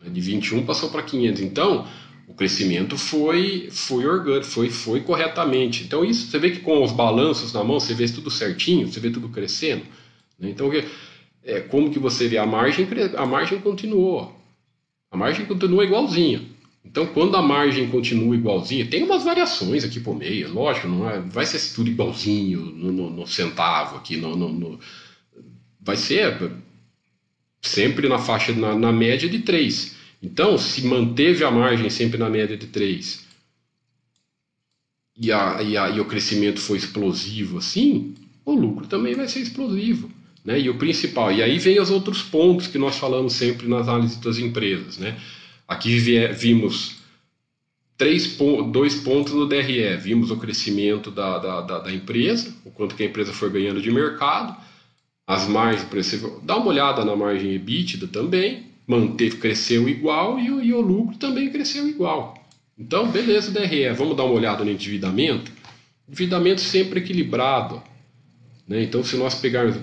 Né? 0.01 0.11
De 0.11 0.21
21 0.21 0.65
passou 0.65 0.91
para 0.91 1.03
500. 1.03 1.43
Então, 1.43 1.85
o 2.29 2.35
crescimento 2.35 2.97
foi 2.97 3.69
foi 3.71 4.07
orgânico, 4.07 4.47
foi 4.47 4.71
foi 4.71 5.01
corretamente. 5.01 5.85
Então 5.85 6.05
isso 6.05 6.31
você 6.31 6.39
vê 6.39 6.51
que 6.51 6.61
com 6.61 6.83
os 6.83 6.93
balanços 6.93 7.53
na 7.53 7.63
mão 7.63 7.79
você 7.79 7.93
vê 7.93 8.07
tudo 8.09 8.31
certinho, 8.31 8.87
você 8.87 9.01
vê 9.01 9.11
tudo 9.11 9.29
crescendo. 9.29 9.83
Né? 10.39 10.51
Então 10.51 10.71
é, 11.45 11.61
como 11.61 11.91
que 11.91 11.99
você 11.99 12.27
vê 12.27 12.39
a 12.39 12.47
margem 12.47 12.87
a 13.17 13.27
margem 13.27 13.61
continuou, 13.61 14.35
a 15.11 15.17
margem 15.17 15.45
continua 15.47 15.85
igualzinha. 15.85 16.43
Então, 16.85 17.07
quando 17.07 17.37
a 17.37 17.43
margem 17.43 17.89
continua 17.89 18.37
igualzinha, 18.37 18.87
tem 18.87 19.03
umas 19.03 19.25
variações 19.25 19.85
aqui 19.85 19.99
por 19.99 20.15
meio, 20.15 20.53
lógico, 20.53 20.87
não 20.87 21.09
é, 21.09 21.19
vai 21.21 21.47
ser 21.47 21.75
tudo 21.75 21.89
igualzinho 21.89 22.61
no, 22.61 22.93
no, 22.93 23.11
no 23.11 23.27
centavo 23.27 23.97
aqui, 23.97 24.17
no, 24.17 24.37
no, 24.37 24.79
vai 25.81 25.97
ser 25.97 26.53
sempre 27.63 28.07
na 28.07 28.19
faixa, 28.19 28.53
na, 28.53 28.75
na, 28.75 28.93
média 28.93 29.29
de 29.29 29.39
3. 29.41 29.97
Então, 30.23 30.59
se 30.59 30.87
manteve 30.87 31.43
a 31.43 31.51
margem 31.51 31.89
sempre 31.89 32.19
na 32.19 32.29
média 32.29 32.57
de 32.57 32.67
3 32.67 33.25
e, 35.17 35.33
a, 35.33 35.63
e, 35.63 35.77
a, 35.77 35.89
e 35.89 36.01
o 36.01 36.05
crescimento 36.05 36.61
foi 36.61 36.77
explosivo 36.77 37.59
assim, 37.59 38.15
o 38.45 38.53
lucro 38.53 38.87
também 38.87 39.15
vai 39.15 39.29
ser 39.29 39.41
explosivo. 39.41 40.11
Né? 40.45 40.61
E 40.61 40.69
o 40.69 40.77
principal, 40.77 41.33
e 41.33 41.43
aí 41.43 41.59
vem 41.59 41.81
os 41.81 41.91
outros 41.91 42.21
pontos 42.21 42.67
que 42.67 42.77
nós 42.77 42.97
falamos 42.97 43.33
sempre 43.33 43.67
nas 43.67 43.89
análises 43.89 44.19
das 44.19 44.37
empresas, 44.39 44.99
né? 44.99 45.19
Aqui 45.67 45.99
vimos 46.33 46.97
três, 47.97 48.37
dois 48.71 48.97
pontos 48.97 49.33
no 49.33 49.47
DRE. 49.47 49.97
Vimos 49.97 50.31
o 50.31 50.37
crescimento 50.37 51.11
da, 51.11 51.39
da, 51.39 51.61
da, 51.61 51.79
da 51.81 51.93
empresa, 51.93 52.55
o 52.65 52.71
quanto 52.71 52.95
que 52.95 53.03
a 53.03 53.07
empresa 53.07 53.33
foi 53.33 53.51
ganhando 53.51 53.81
de 53.81 53.91
mercado, 53.91 54.57
as 55.27 55.49
margens, 55.49 55.87
dá 56.43 56.57
uma 56.57 56.67
olhada 56.67 57.05
na 57.05 57.17
margem 57.17 57.53
EBITDA 57.53 58.07
também, 58.09 58.67
manteve, 58.87 59.39
cresceu 59.39 59.89
igual 59.89 60.39
e, 60.39 60.47
e 60.47 60.73
o 60.73 60.81
lucro 60.81 61.17
também 61.17 61.51
cresceu 61.51 61.89
igual. 61.89 62.35
Então, 62.79 63.09
beleza, 63.11 63.51
DRE. 63.51 63.89
Vamos 63.95 64.17
dar 64.17 64.25
uma 64.25 64.35
olhada 64.35 64.65
no 64.65 64.71
endividamento? 64.71 65.51
Endividamento 66.09 66.61
sempre 66.61 67.01
equilibrado. 67.01 67.83
Né? 68.69 68.83
Então, 68.83 69.03
se 69.03 69.17
nós 69.17 69.35
pegarmos, 69.37 69.77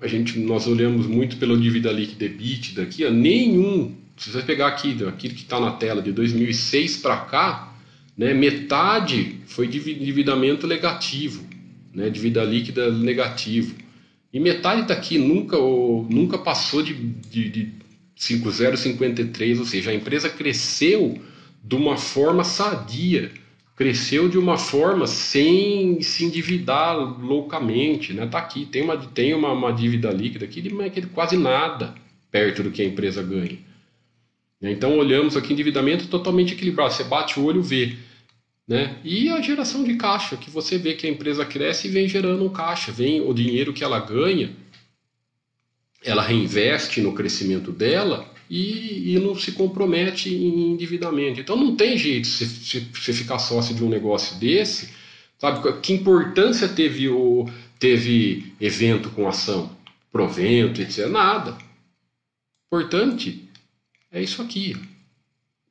a 0.00 0.06
gente, 0.06 0.38
nós 0.38 0.66
olhamos 0.66 1.06
muito 1.06 1.36
pelo 1.36 1.58
dívida 1.58 1.90
líquida 1.90 2.26
EBITDA 2.26 2.82
aqui, 2.82 3.06
ó, 3.06 3.10
nenhum, 3.10 3.94
se 4.18 4.30
você 4.30 4.42
pegar 4.42 4.66
aqui, 4.66 4.96
aquilo 5.06 5.34
que 5.34 5.42
está 5.42 5.60
na 5.60 5.72
tela, 5.72 6.02
de 6.02 6.12
2006 6.12 6.98
para 6.98 7.16
cá, 7.18 7.74
né, 8.16 8.34
metade 8.34 9.36
foi 9.46 9.66
endividamento 9.66 10.66
negativo, 10.66 11.46
né, 11.94 12.10
dívida 12.10 12.42
líquida 12.42 12.90
negativo. 12.92 13.76
E 14.32 14.40
metade 14.40 14.86
daqui 14.86 15.18
nunca, 15.18 15.56
ou, 15.56 16.06
nunca 16.10 16.36
passou 16.36 16.82
de, 16.82 16.94
de, 16.94 17.48
de 17.48 17.72
5053, 18.16 19.60
ou 19.60 19.64
seja, 19.64 19.92
a 19.92 19.94
empresa 19.94 20.28
cresceu 20.28 21.20
de 21.62 21.76
uma 21.76 21.96
forma 21.96 22.42
sadia, 22.42 23.30
cresceu 23.76 24.28
de 24.28 24.36
uma 24.36 24.58
forma 24.58 25.06
sem 25.06 26.02
se 26.02 26.24
endividar 26.24 26.96
loucamente, 26.96 28.12
né? 28.12 28.26
Tá 28.26 28.38
aqui, 28.38 28.66
tem 28.66 28.82
uma, 28.82 28.96
tem 28.96 29.32
uma, 29.32 29.52
uma 29.52 29.72
dívida 29.72 30.10
líquida 30.10 30.44
aqui 30.44 30.60
de 30.60 30.68
é 30.82 31.02
quase 31.14 31.36
nada 31.36 31.94
perto 32.30 32.64
do 32.64 32.72
que 32.72 32.82
a 32.82 32.84
empresa 32.84 33.22
ganha. 33.22 33.67
Então 34.60 34.98
olhamos 34.98 35.36
aqui 35.36 35.52
endividamento 35.52 36.08
totalmente 36.08 36.54
equilibrado, 36.54 36.92
você 36.92 37.04
bate 37.04 37.38
o 37.38 37.44
olho 37.44 37.62
vê. 37.62 37.96
Né? 38.66 38.98
E 39.02 39.30
a 39.30 39.40
geração 39.40 39.82
de 39.82 39.94
caixa, 39.94 40.36
que 40.36 40.50
você 40.50 40.76
vê 40.76 40.94
que 40.94 41.06
a 41.06 41.10
empresa 41.10 41.44
cresce 41.44 41.88
e 41.88 41.90
vem 41.90 42.08
gerando 42.08 42.44
um 42.44 42.50
caixa, 42.50 42.92
vem 42.92 43.20
o 43.20 43.32
dinheiro 43.32 43.72
que 43.72 43.82
ela 43.82 43.98
ganha, 43.98 44.54
ela 46.04 46.22
reinveste 46.22 47.00
no 47.00 47.14
crescimento 47.14 47.72
dela 47.72 48.30
e, 48.50 49.14
e 49.14 49.18
não 49.18 49.34
se 49.34 49.52
compromete 49.52 50.28
em 50.28 50.72
endividamento. 50.72 51.40
Então 51.40 51.56
não 51.56 51.74
tem 51.76 51.96
jeito 51.96 52.26
você, 52.26 52.80
você 52.80 53.12
ficar 53.12 53.38
sócio 53.38 53.74
de 53.74 53.82
um 53.82 53.88
negócio 53.88 54.36
desse. 54.36 54.90
Sabe 55.38 55.80
que 55.80 55.92
importância 55.92 56.68
teve 56.68 57.08
o 57.08 57.48
teve 57.78 58.52
evento 58.60 59.08
com 59.10 59.28
ação, 59.28 59.70
provento, 60.10 60.82
etc. 60.82 61.06
Nada. 61.06 61.56
Importante 62.66 63.47
é 64.10 64.22
isso 64.22 64.42
aqui. 64.42 64.76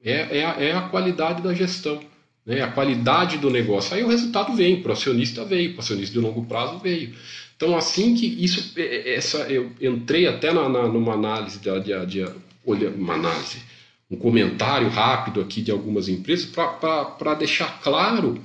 É, 0.03 0.39
é, 0.39 0.45
a, 0.45 0.49
é 0.61 0.71
a 0.73 0.81
qualidade 0.89 1.41
da 1.41 1.53
gestão, 1.53 1.99
né? 2.45 2.61
a 2.61 2.71
qualidade 2.71 3.37
do 3.37 3.49
negócio. 3.49 3.95
Aí 3.95 4.03
o 4.03 4.07
resultado 4.07 4.53
vem, 4.55 4.81
para 4.81 4.89
o 4.89 4.93
acionista 4.93 5.43
veio, 5.43 5.71
para 5.71 5.77
o 5.77 5.81
acionista 5.81 6.13
de 6.13 6.19
longo 6.19 6.45
prazo 6.45 6.79
veio. 6.79 7.13
Então, 7.55 7.75
assim 7.75 8.13
que 8.13 8.25
isso, 8.25 8.73
é, 8.79 8.81
é, 8.83 9.15
essa, 9.15 9.39
eu 9.51 9.71
entrei 9.81 10.27
até 10.27 10.53
na, 10.53 10.69
na 10.69 10.87
numa 10.87 11.13
análise 11.13 11.59
de, 11.59 11.79
de, 11.79 12.05
de, 12.05 12.25
olha, 12.65 12.91
uma 12.91 13.15
análise, 13.15 13.59
um 14.09 14.15
comentário 14.15 14.87
rápido 14.89 15.41
aqui 15.41 15.61
de 15.61 15.71
algumas 15.71 16.07
empresas 16.07 16.45
para 16.45 17.33
deixar 17.33 17.81
claro 17.81 18.39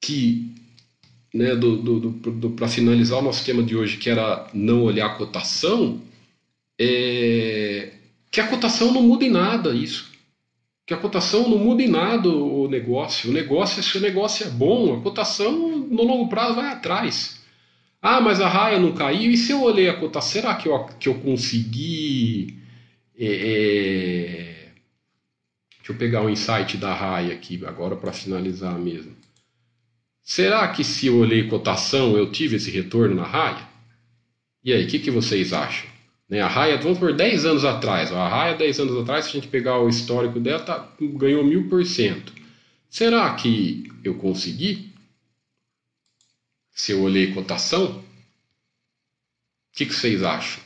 que, 0.00 0.54
né, 1.34 1.54
do, 1.54 1.76
do, 1.76 2.10
do 2.10 2.50
para 2.50 2.66
finalizar 2.66 3.18
o 3.18 3.22
nosso 3.22 3.44
tema 3.44 3.62
de 3.62 3.76
hoje, 3.76 3.98
que 3.98 4.08
era 4.08 4.48
não 4.54 4.82
olhar 4.82 5.06
a 5.06 5.14
cotação, 5.14 6.00
é, 6.80 7.92
que 8.30 8.40
a 8.40 8.46
cotação 8.46 8.92
não 8.92 9.02
muda 9.02 9.24
em 9.24 9.30
nada 9.30 9.74
isso. 9.74 10.10
Que 10.86 10.94
a 10.94 10.96
cotação 10.96 11.48
não 11.48 11.58
muda 11.58 11.82
em 11.82 11.88
nada 11.88 12.28
o 12.28 12.68
negócio. 12.68 13.30
O 13.30 13.32
negócio, 13.32 13.82
se 13.82 13.98
o 13.98 14.00
negócio 14.00 14.46
é 14.46 14.50
bom, 14.50 14.94
a 14.94 15.00
cotação 15.00 15.52
no 15.78 16.02
longo 16.02 16.28
prazo 16.28 16.54
vai 16.54 16.72
atrás. 16.72 17.42
Ah, 18.00 18.20
mas 18.20 18.40
a 18.40 18.48
raia 18.48 18.78
não 18.78 18.92
caiu. 18.92 19.30
E 19.30 19.36
se 19.36 19.52
eu 19.52 19.62
olhei 19.62 19.88
a 19.88 19.98
cotação, 19.98 20.30
será 20.30 20.54
que 20.54 20.68
eu, 20.68 20.84
que 20.98 21.08
eu 21.08 21.14
consegui 21.16 22.58
é, 23.18 23.26
é... 23.26 24.58
Deixa 25.78 25.92
eu 25.92 25.96
pegar 25.96 26.22
o 26.22 26.30
insight 26.30 26.76
da 26.76 26.94
RAI 26.94 27.32
aqui 27.32 27.60
agora 27.66 27.96
para 27.96 28.12
finalizar 28.12 28.78
mesmo. 28.78 29.16
Será 30.22 30.68
que 30.68 30.84
se 30.84 31.06
eu 31.06 31.16
olhei 31.16 31.48
cotação 31.48 32.16
eu 32.16 32.30
tive 32.30 32.56
esse 32.56 32.70
retorno 32.70 33.16
na 33.16 33.24
raia? 33.24 33.66
E 34.62 34.72
aí, 34.72 34.84
o 34.84 34.86
que, 34.86 34.98
que 34.98 35.10
vocês 35.10 35.52
acham? 35.52 35.88
Né, 36.28 36.40
a 36.42 36.48
raia, 36.48 36.76
vamos 36.76 36.98
por 36.98 37.14
10 37.14 37.46
anos 37.46 37.64
atrás. 37.64 38.12
A 38.12 38.28
raia, 38.28 38.56
10 38.56 38.80
anos 38.80 38.98
atrás, 38.98 39.24
se 39.24 39.30
a 39.30 39.34
gente 39.34 39.48
pegar 39.48 39.78
o 39.78 39.88
histórico 39.88 40.38
dela, 40.38 40.62
tá, 40.62 40.92
ganhou 41.00 41.42
mil 41.42 41.68
por 41.68 41.84
cento. 41.86 42.34
Será 42.90 43.32
que 43.34 43.90
eu 44.04 44.14
consegui? 44.16 44.92
Se 46.70 46.92
eu 46.92 47.02
olhei 47.02 47.32
cotação? 47.32 47.98
O 47.98 48.04
que, 49.72 49.86
que 49.86 49.94
vocês 49.94 50.22
acham? 50.22 50.62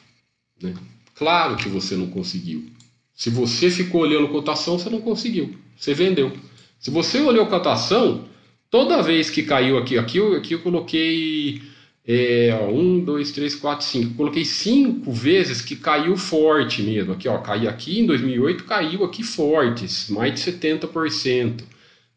Né? 0.60 0.74
Claro 1.14 1.56
que 1.56 1.68
você 1.68 1.94
não 1.94 2.08
conseguiu. 2.10 2.68
Se 3.14 3.30
você 3.30 3.70
ficou 3.70 4.00
olhando 4.00 4.28
cotação, 4.28 4.78
você 4.78 4.90
não 4.90 5.00
conseguiu. 5.00 5.56
Você 5.76 5.94
vendeu. 5.94 6.36
Se 6.80 6.90
você 6.90 7.20
olhou 7.20 7.46
cotação, 7.46 8.28
toda 8.68 9.02
vez 9.02 9.30
que 9.30 9.42
caiu 9.42 9.78
aqui, 9.78 9.96
aqui, 9.96 10.18
aqui 10.18 10.54
eu 10.54 10.62
coloquei 10.62 11.62
é, 12.05 12.55
um, 12.68 12.98
dois, 13.00 13.30
três, 13.30 13.55
quatro, 13.55 13.86
cinco. 13.86 14.14
Coloquei 14.14 14.44
cinco 14.44 15.12
vezes 15.12 15.62
que 15.62 15.76
caiu 15.76 16.16
forte 16.16 16.82
mesmo. 16.82 17.12
Aqui, 17.12 17.28
ó, 17.28 17.38
caiu 17.38 17.68
aqui 17.70 18.00
em 18.00 18.07
2008, 18.07 18.64
caiu 18.64 19.05
aqui 19.05 19.22
forte, 19.22 19.86
mais 20.12 20.34
de 20.34 20.40
70%. 20.40 21.62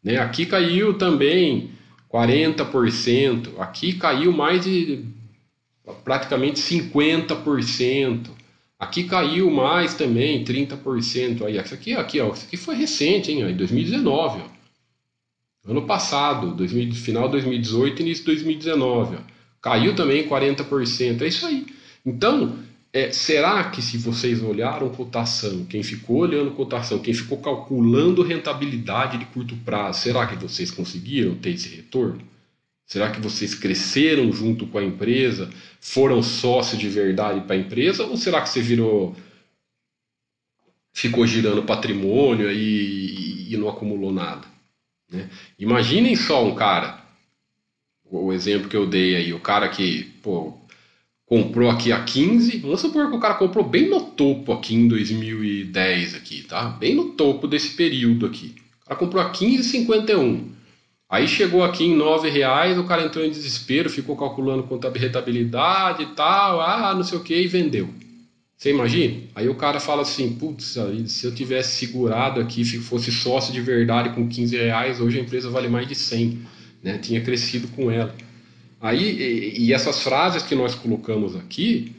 Né? 0.02 0.18
Aqui 0.18 0.44
caiu 0.46 0.94
também 0.94 1.70
40%. 2.12 3.58
Aqui 3.58 3.92
caiu 3.92 4.32
mais 4.32 4.64
de 4.64 5.04
praticamente 6.04 6.60
50%. 6.60 8.30
Aqui 8.78 9.04
caiu 9.04 9.50
mais 9.50 9.94
também, 9.94 10.44
30% 10.44 11.44
aí. 11.44 11.58
Isso 11.58 11.74
aqui, 11.74 11.94
aqui, 11.94 12.20
ó, 12.20 12.32
isso 12.32 12.44
aqui 12.46 12.56
foi 12.56 12.74
recente, 12.74 13.30
hein, 13.32 13.44
ó, 13.44 13.48
em 13.48 13.56
2019, 13.56 14.42
ó. 14.42 14.56
Ano 15.70 15.82
passado, 15.86 16.54
2000, 16.54 16.94
final 16.94 17.24
de 17.24 17.32
2018 17.32 18.02
início 18.02 18.24
de 18.24 18.32
2019, 18.32 19.16
ó. 19.16 19.35
Caiu 19.66 19.96
também 19.96 20.28
40%. 20.28 21.22
É 21.22 21.26
isso 21.26 21.44
aí. 21.44 21.66
Então, 22.04 22.56
é, 22.92 23.10
será 23.10 23.68
que 23.68 23.82
se 23.82 23.98
vocês 23.98 24.40
olharam 24.40 24.88
cotação, 24.90 25.64
quem 25.64 25.82
ficou 25.82 26.18
olhando 26.18 26.52
cotação, 26.52 27.00
quem 27.00 27.12
ficou 27.12 27.38
calculando 27.38 28.22
rentabilidade 28.22 29.18
de 29.18 29.24
curto 29.26 29.56
prazo, 29.64 30.02
será 30.02 30.24
que 30.24 30.36
vocês 30.36 30.70
conseguiram 30.70 31.34
ter 31.34 31.50
esse 31.50 31.68
retorno? 31.74 32.20
Será 32.86 33.10
que 33.10 33.20
vocês 33.20 33.56
cresceram 33.56 34.32
junto 34.32 34.68
com 34.68 34.78
a 34.78 34.84
empresa? 34.84 35.50
Foram 35.80 36.22
sócios 36.22 36.78
de 36.78 36.88
verdade 36.88 37.40
para 37.40 37.56
a 37.56 37.58
empresa? 37.58 38.06
Ou 38.06 38.16
será 38.16 38.40
que 38.42 38.48
você 38.48 38.62
virou. 38.62 39.16
ficou 40.92 41.26
girando 41.26 41.64
patrimônio 41.64 42.52
e, 42.52 43.52
e 43.52 43.56
não 43.56 43.68
acumulou 43.68 44.12
nada? 44.12 44.46
Né? 45.10 45.28
Imaginem 45.58 46.14
só 46.14 46.46
um 46.46 46.54
cara, 46.54 47.04
o 48.10 48.32
exemplo 48.32 48.68
que 48.68 48.76
eu 48.76 48.86
dei 48.86 49.16
aí, 49.16 49.32
o 49.32 49.40
cara 49.40 49.68
que 49.68 50.04
pô, 50.22 50.54
comprou 51.26 51.68
aqui 51.68 51.92
a 51.92 52.02
15, 52.02 52.58
vamos 52.58 52.80
supor 52.80 53.10
que 53.10 53.16
o 53.16 53.20
cara 53.20 53.34
comprou 53.34 53.64
bem 53.64 53.88
no 53.88 54.00
topo 54.00 54.52
aqui 54.52 54.74
em 54.74 54.86
2010, 54.86 56.14
aqui, 56.14 56.42
tá? 56.42 56.68
bem 56.68 56.94
no 56.94 57.10
topo 57.10 57.48
desse 57.48 57.70
período 57.70 58.26
aqui. 58.26 58.54
O 58.84 58.88
cara 58.88 59.00
comprou 59.00 59.22
a 59.22 59.32
15,51. 59.32 60.56
Aí 61.08 61.28
chegou 61.28 61.62
aqui 61.62 61.84
em 61.84 61.96
nove 61.96 62.28
reais, 62.28 62.76
o 62.76 62.84
cara 62.84 63.04
entrou 63.04 63.24
em 63.24 63.30
desespero, 63.30 63.88
ficou 63.88 64.16
calculando 64.16 64.64
quanto 64.64 64.88
a 64.88 64.90
rentabilidade 64.90 66.02
e 66.02 66.06
tal, 66.06 66.60
ah, 66.60 66.92
não 66.94 67.04
sei 67.04 67.18
o 67.18 67.22
que, 67.22 67.34
e 67.34 67.46
vendeu. 67.46 67.88
Você 68.56 68.70
imagina? 68.70 69.22
Aí 69.34 69.48
o 69.48 69.54
cara 69.54 69.78
fala 69.78 70.02
assim, 70.02 70.32
putz, 70.32 70.76
se 71.08 71.26
eu 71.26 71.34
tivesse 71.34 71.76
segurado 71.86 72.40
aqui, 72.40 72.64
se 72.64 72.78
fosse 72.78 73.12
sócio 73.12 73.52
de 73.52 73.60
verdade 73.60 74.10
com 74.10 74.26
15 74.26 74.56
reais, 74.56 75.00
hoje 75.00 75.18
a 75.18 75.22
empresa 75.22 75.50
vale 75.50 75.68
mais 75.68 75.86
de 75.86 75.94
100, 75.94 76.40
né? 76.86 76.98
Tinha 76.98 77.20
crescido 77.20 77.66
com 77.68 77.90
ela. 77.90 78.14
Aí, 78.80 79.56
e, 79.58 79.72
essas 79.72 80.02
frases 80.02 80.44
que 80.44 80.54
nós 80.54 80.76
colocamos 80.76 81.34
aqui, 81.34 81.92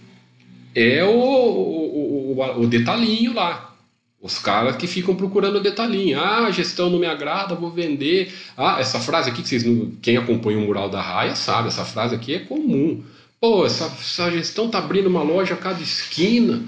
é 0.74 1.04
o, 1.04 1.10
o, 1.10 2.40
o, 2.40 2.62
o 2.62 2.68
detalhinho 2.68 3.34
lá, 3.34 3.76
os 4.22 4.40
caras 4.40 4.78
que 4.78 4.88
ficam 4.88 5.14
procurando 5.14 5.60
detalhinho. 5.60 6.18
Ah, 6.18 6.46
a 6.46 6.52
gestão 6.52 6.90
não 6.90 7.00
me 7.00 7.06
agrada, 7.06 7.54
vou 7.54 7.70
vender. 7.70 8.34
Ah, 8.56 8.78
essa 8.80 8.98
frase 9.00 9.30
aqui 9.30 9.42
que 9.42 9.50
vocês, 9.50 9.66
quem 10.02 10.16
acompanha 10.16 10.58
o 10.58 10.62
mural 10.62 10.90
da 10.90 11.02
raia 11.02 11.36
sabe, 11.36 11.68
essa 11.68 11.84
frase 11.84 12.16
aqui 12.16 12.36
é 12.36 12.40
comum. 12.40 13.04
Pô, 13.42 13.66
essa, 13.66 13.86
essa 13.86 14.32
gestão 14.32 14.70
tá 14.70 14.78
abrindo 14.78 15.08
uma 15.08 15.22
loja 15.22 15.54
a 15.54 15.58
cada 15.58 15.82
esquina. 15.82 16.64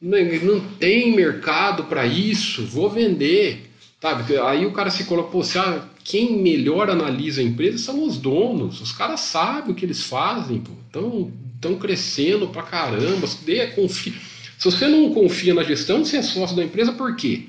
Não, 0.00 0.18
não 0.42 0.60
tem 0.78 1.14
mercado 1.14 1.84
para 1.84 2.06
isso, 2.06 2.64
vou 2.64 2.88
vender. 2.88 3.70
Sabe? 4.00 4.38
Aí 4.38 4.64
o 4.64 4.72
cara 4.72 4.90
se 4.90 5.04
coloca, 5.04 5.30
pô, 5.30 5.42
ah, 5.58 5.91
quem 6.04 6.36
melhor 6.36 6.90
analisa 6.90 7.40
a 7.40 7.44
empresa 7.44 7.78
são 7.78 8.04
os 8.04 8.18
donos. 8.18 8.80
Os 8.80 8.92
caras 8.92 9.20
sabem 9.20 9.72
o 9.72 9.74
que 9.74 9.84
eles 9.84 10.02
fazem, 10.02 10.60
pô. 10.60 10.72
Estão 11.54 11.76
crescendo 11.78 12.48
pra 12.48 12.62
caramba. 12.62 13.26
Se 13.26 14.64
você 14.64 14.86
não 14.88 15.12
confia 15.12 15.54
na 15.54 15.62
gestão, 15.62 16.04
você 16.04 16.18
é 16.18 16.22
sócio 16.22 16.56
da 16.56 16.64
empresa, 16.64 16.92
por 16.92 17.16
quê? 17.16 17.44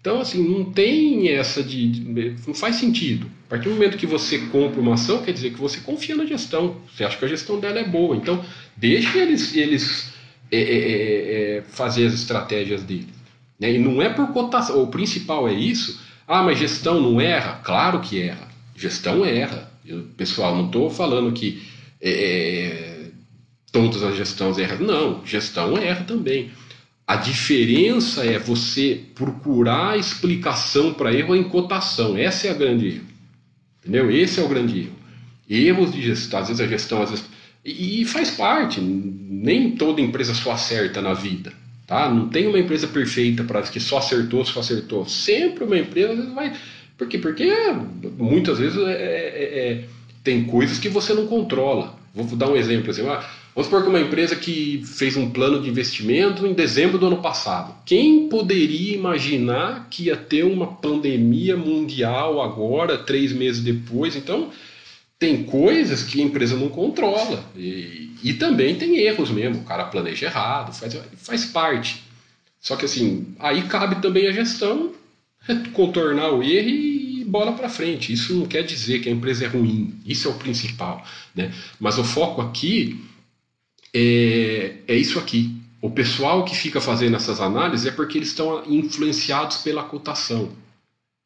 Então, 0.00 0.20
assim, 0.20 0.42
não 0.42 0.64
tem 0.64 1.28
essa 1.28 1.62
de, 1.62 1.88
de, 1.88 2.34
Não 2.46 2.54
faz 2.54 2.76
sentido. 2.76 3.30
A 3.46 3.50
partir 3.50 3.68
do 3.68 3.74
momento 3.74 3.96
que 3.96 4.06
você 4.06 4.38
compra 4.38 4.80
uma 4.80 4.94
ação, 4.94 5.22
quer 5.22 5.32
dizer 5.32 5.52
que 5.52 5.60
você 5.60 5.80
confia 5.80 6.16
na 6.16 6.26
gestão. 6.26 6.76
Você 6.92 7.04
acha 7.04 7.16
que 7.16 7.24
a 7.24 7.28
gestão 7.28 7.60
dela 7.60 7.78
é 7.78 7.84
boa. 7.84 8.16
Então, 8.16 8.44
deixe 8.76 9.16
eles, 9.16 9.54
eles 9.54 10.12
é, 10.50 10.58
é, 10.58 10.62
é, 10.62 11.56
é 11.58 11.62
fazer 11.62 12.06
as 12.06 12.14
estratégias 12.14 12.82
deles. 12.82 13.21
Né? 13.58 13.74
E 13.74 13.78
não 13.78 14.02
é 14.02 14.08
por 14.08 14.28
cotação. 14.28 14.82
O 14.82 14.88
principal 14.88 15.48
é 15.48 15.52
isso. 15.52 16.00
Ah, 16.26 16.42
mas 16.42 16.58
gestão 16.58 17.00
não 17.00 17.20
erra? 17.20 17.60
Claro 17.62 18.00
que 18.00 18.20
erra. 18.20 18.48
Gestão 18.76 19.24
erra. 19.24 19.70
Eu, 19.84 20.04
pessoal, 20.16 20.56
não 20.56 20.66
estou 20.66 20.88
falando 20.88 21.32
que 21.32 21.62
é, 22.00 23.06
todas 23.70 24.02
as 24.02 24.16
gestões 24.16 24.58
erram. 24.58 24.86
Não, 24.86 25.26
gestão 25.26 25.76
erra 25.76 26.04
também. 26.04 26.50
A 27.06 27.16
diferença 27.16 28.24
é 28.24 28.38
você 28.38 29.00
procurar 29.14 29.98
explicação 29.98 30.94
para 30.94 31.12
erro 31.12 31.34
em 31.34 31.42
cotação. 31.42 32.16
Essa 32.16 32.46
é 32.46 32.50
a 32.50 32.54
grande 32.54 32.88
erro. 32.88 33.06
Entendeu? 33.80 34.10
Esse 34.10 34.40
é 34.40 34.42
o 34.42 34.48
grande 34.48 34.80
erro. 34.80 34.96
Erros 35.50 35.92
de 35.92 36.00
gestão, 36.00 36.40
às 36.40 36.48
vezes 36.48 36.60
a 36.60 36.66
gestão, 36.66 37.02
às 37.02 37.10
vezes. 37.10 37.24
E 37.64 38.04
faz 38.04 38.30
parte. 38.30 38.80
Nem 38.80 39.72
toda 39.72 40.00
empresa 40.00 40.34
só 40.34 40.52
acerta 40.52 41.02
na 41.02 41.12
vida. 41.12 41.52
Tá? 41.86 42.08
Não 42.08 42.28
tem 42.28 42.46
uma 42.46 42.58
empresa 42.58 42.86
perfeita 42.86 43.44
para 43.44 43.62
que 43.62 43.80
só 43.80 43.98
acertou, 43.98 44.44
só 44.44 44.60
acertou. 44.60 45.06
Sempre 45.06 45.64
uma 45.64 45.78
empresa 45.78 46.12
às 46.12 46.18
vezes 46.18 46.34
vai. 46.34 46.52
Por 46.96 47.08
quê? 47.08 47.18
Porque 47.18 47.52
muitas 48.16 48.58
vezes 48.58 48.78
é, 48.78 48.92
é, 48.92 49.72
é, 49.72 49.84
tem 50.22 50.44
coisas 50.44 50.78
que 50.78 50.88
você 50.88 51.12
não 51.12 51.26
controla. 51.26 51.96
Vou 52.14 52.26
dar 52.36 52.48
um 52.48 52.56
exemplo 52.56 52.90
assim. 52.90 53.02
Vamos 53.02 53.66
supor 53.66 53.82
que 53.82 53.88
uma 53.88 54.00
empresa 54.00 54.34
que 54.36 54.82
fez 54.86 55.16
um 55.16 55.30
plano 55.30 55.60
de 55.60 55.68
investimento 55.68 56.46
em 56.46 56.54
dezembro 56.54 56.98
do 56.98 57.06
ano 57.06 57.20
passado. 57.20 57.74
Quem 57.84 58.28
poderia 58.28 58.94
imaginar 58.94 59.88
que 59.90 60.04
ia 60.04 60.16
ter 60.16 60.44
uma 60.44 60.66
pandemia 60.66 61.56
mundial 61.56 62.40
agora, 62.40 62.96
três 62.96 63.32
meses 63.32 63.62
depois? 63.62 64.16
Então, 64.16 64.50
tem 65.22 65.44
coisas 65.44 66.02
que 66.02 66.20
a 66.20 66.24
empresa 66.24 66.56
não 66.56 66.68
controla. 66.68 67.48
E, 67.56 68.10
e 68.24 68.34
também 68.34 68.74
tem 68.74 68.98
erros 68.98 69.30
mesmo. 69.30 69.60
O 69.60 69.64
cara 69.64 69.84
planeja 69.84 70.26
errado, 70.26 70.74
faz, 70.74 70.98
faz 71.16 71.44
parte. 71.44 72.02
Só 72.60 72.74
que 72.74 72.86
assim, 72.86 73.32
aí 73.38 73.62
cabe 73.68 74.02
também 74.02 74.26
a 74.26 74.32
gestão 74.32 74.92
contornar 75.74 76.32
o 76.32 76.42
erro 76.42 76.68
e 76.68 77.24
bola 77.24 77.52
para 77.52 77.68
frente. 77.68 78.12
Isso 78.12 78.34
não 78.34 78.46
quer 78.46 78.64
dizer 78.64 78.98
que 78.98 79.08
a 79.08 79.12
empresa 79.12 79.44
é 79.44 79.46
ruim. 79.46 79.94
Isso 80.04 80.26
é 80.26 80.30
o 80.32 80.34
principal. 80.34 81.06
Né? 81.36 81.54
Mas 81.78 81.98
o 81.98 82.02
foco 82.02 82.40
aqui 82.40 83.00
é, 83.94 84.74
é 84.88 84.96
isso 84.96 85.20
aqui. 85.20 85.54
O 85.80 85.90
pessoal 85.90 86.44
que 86.44 86.56
fica 86.56 86.80
fazendo 86.80 87.14
essas 87.14 87.40
análises 87.40 87.86
é 87.86 87.92
porque 87.92 88.18
eles 88.18 88.30
estão 88.30 88.64
influenciados 88.66 89.58
pela 89.58 89.84
cotação. 89.84 90.50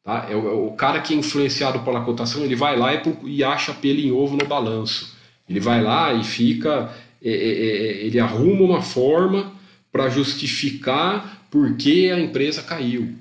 Tá? 0.07 0.25
É, 0.29 0.35
o, 0.37 0.47
é 0.47 0.53
o 0.53 0.71
cara 0.71 1.01
que 1.01 1.13
é 1.13 1.17
influenciado 1.17 1.79
pela 1.79 1.99
cotação, 1.99 2.41
ele 2.45 2.55
vai 2.55 2.77
lá 2.77 2.93
e, 2.93 3.01
e 3.25 3.43
acha 3.43 3.73
pelo 3.73 3.99
em 3.99 4.09
ovo 4.09 4.37
no 4.37 4.47
balanço. 4.47 5.13
Ele 5.49 5.59
vai 5.59 5.83
lá 5.83 6.13
e 6.13 6.23
fica, 6.23 6.89
é, 7.21 7.29
é, 7.29 7.33
é 7.33 8.05
ele 8.05 8.17
arruma 8.17 8.63
uma 8.63 8.81
forma 8.81 9.51
para 9.91 10.07
justificar 10.07 11.45
por 11.51 11.75
que 11.75 12.09
a 12.09 12.17
empresa 12.17 12.63
caiu. 12.63 13.15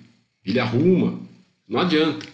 Ele 0.45 0.61
arruma, 0.61 1.19
não 1.69 1.81
adianta. 1.81 2.25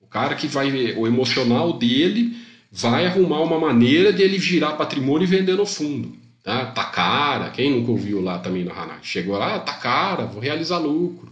O 0.00 0.06
cara 0.06 0.34
que 0.34 0.46
vai, 0.46 0.94
o 0.96 1.06
emocional 1.06 1.74
dele 1.74 2.34
vai 2.72 3.04
arrumar 3.04 3.42
uma 3.42 3.58
maneira 3.58 4.14
de 4.14 4.22
ele 4.22 4.38
girar 4.38 4.78
patrimônio 4.78 5.24
e 5.24 5.30
vender 5.30 5.56
no 5.56 5.66
fundo. 5.66 6.16
Tá, 6.42 6.64
tá 6.64 6.84
cara, 6.84 7.50
quem 7.50 7.70
nunca 7.70 7.90
ouviu 7.90 8.22
lá 8.22 8.38
também 8.38 8.64
no 8.64 8.72
Hanai? 8.72 9.00
Chegou 9.02 9.36
lá, 9.36 9.58
tá 9.58 9.74
cara, 9.74 10.24
vou 10.24 10.40
realizar 10.40 10.78
lucro. 10.78 11.30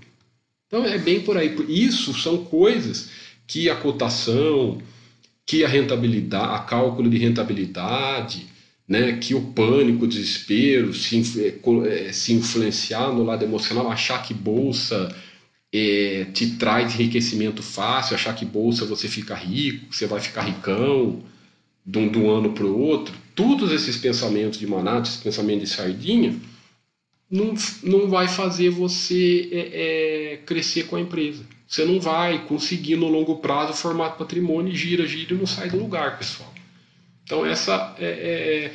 Então 0.68 0.84
é 0.84 0.98
bem 0.98 1.20
por 1.20 1.36
aí. 1.36 1.56
Isso 1.66 2.14
são 2.14 2.44
coisas 2.44 3.10
que 3.46 3.68
a 3.70 3.74
cotação, 3.74 4.80
que 5.44 5.64
a 5.64 5.68
rentabilidade, 5.68 6.54
a 6.54 6.58
cálculo 6.58 7.08
de 7.08 7.16
rentabilidade, 7.16 8.46
né, 8.86 9.14
que 9.18 9.34
o 9.34 9.40
pânico, 9.52 10.04
o 10.04 10.08
desespero 10.08 10.94
se, 10.94 11.22
é, 11.86 12.12
se 12.12 12.32
influenciar 12.34 13.12
no 13.12 13.24
lado 13.24 13.44
emocional, 13.44 13.90
achar 13.90 14.22
que 14.22 14.32
bolsa 14.34 15.14
é, 15.72 16.26
te 16.32 16.56
traz 16.56 16.94
enriquecimento 16.94 17.62
fácil, 17.62 18.14
achar 18.14 18.34
que 18.34 18.44
bolsa 18.44 18.84
você 18.84 19.08
fica 19.08 19.34
rico, 19.34 19.94
você 19.94 20.06
vai 20.06 20.20
ficar 20.20 20.42
ricão 20.42 21.22
de 21.84 21.98
um, 21.98 22.08
de 22.10 22.18
um 22.18 22.30
ano 22.30 22.52
para 22.52 22.64
o 22.64 22.78
outro, 22.78 23.14
todos 23.34 23.72
esses 23.72 23.96
pensamentos 23.96 24.58
de 24.58 24.66
manada, 24.66 25.02
esses 25.06 25.16
pensamentos 25.16 25.70
de 25.70 25.74
sardinha, 25.74 26.36
não, 27.30 27.54
não 27.82 28.08
vai 28.08 28.28
fazer 28.28 28.70
você 28.70 29.48
é, 29.52 29.58
é, 30.32 30.36
crescer 30.38 30.84
com 30.84 30.96
a 30.96 31.00
empresa. 31.00 31.44
Você 31.66 31.84
não 31.84 32.00
vai 32.00 32.46
conseguir 32.46 32.96
no 32.96 33.08
longo 33.08 33.36
prazo 33.36 33.74
formar 33.74 34.10
patrimônio, 34.10 34.74
gira, 34.74 35.06
gira 35.06 35.34
e 35.34 35.36
não 35.36 35.46
sai 35.46 35.68
do 35.68 35.78
lugar, 35.78 36.18
pessoal. 36.18 36.52
Então 37.24 37.44
essa 37.44 37.94
é, 37.98 38.06
é, 38.06 38.64
é 38.64 38.72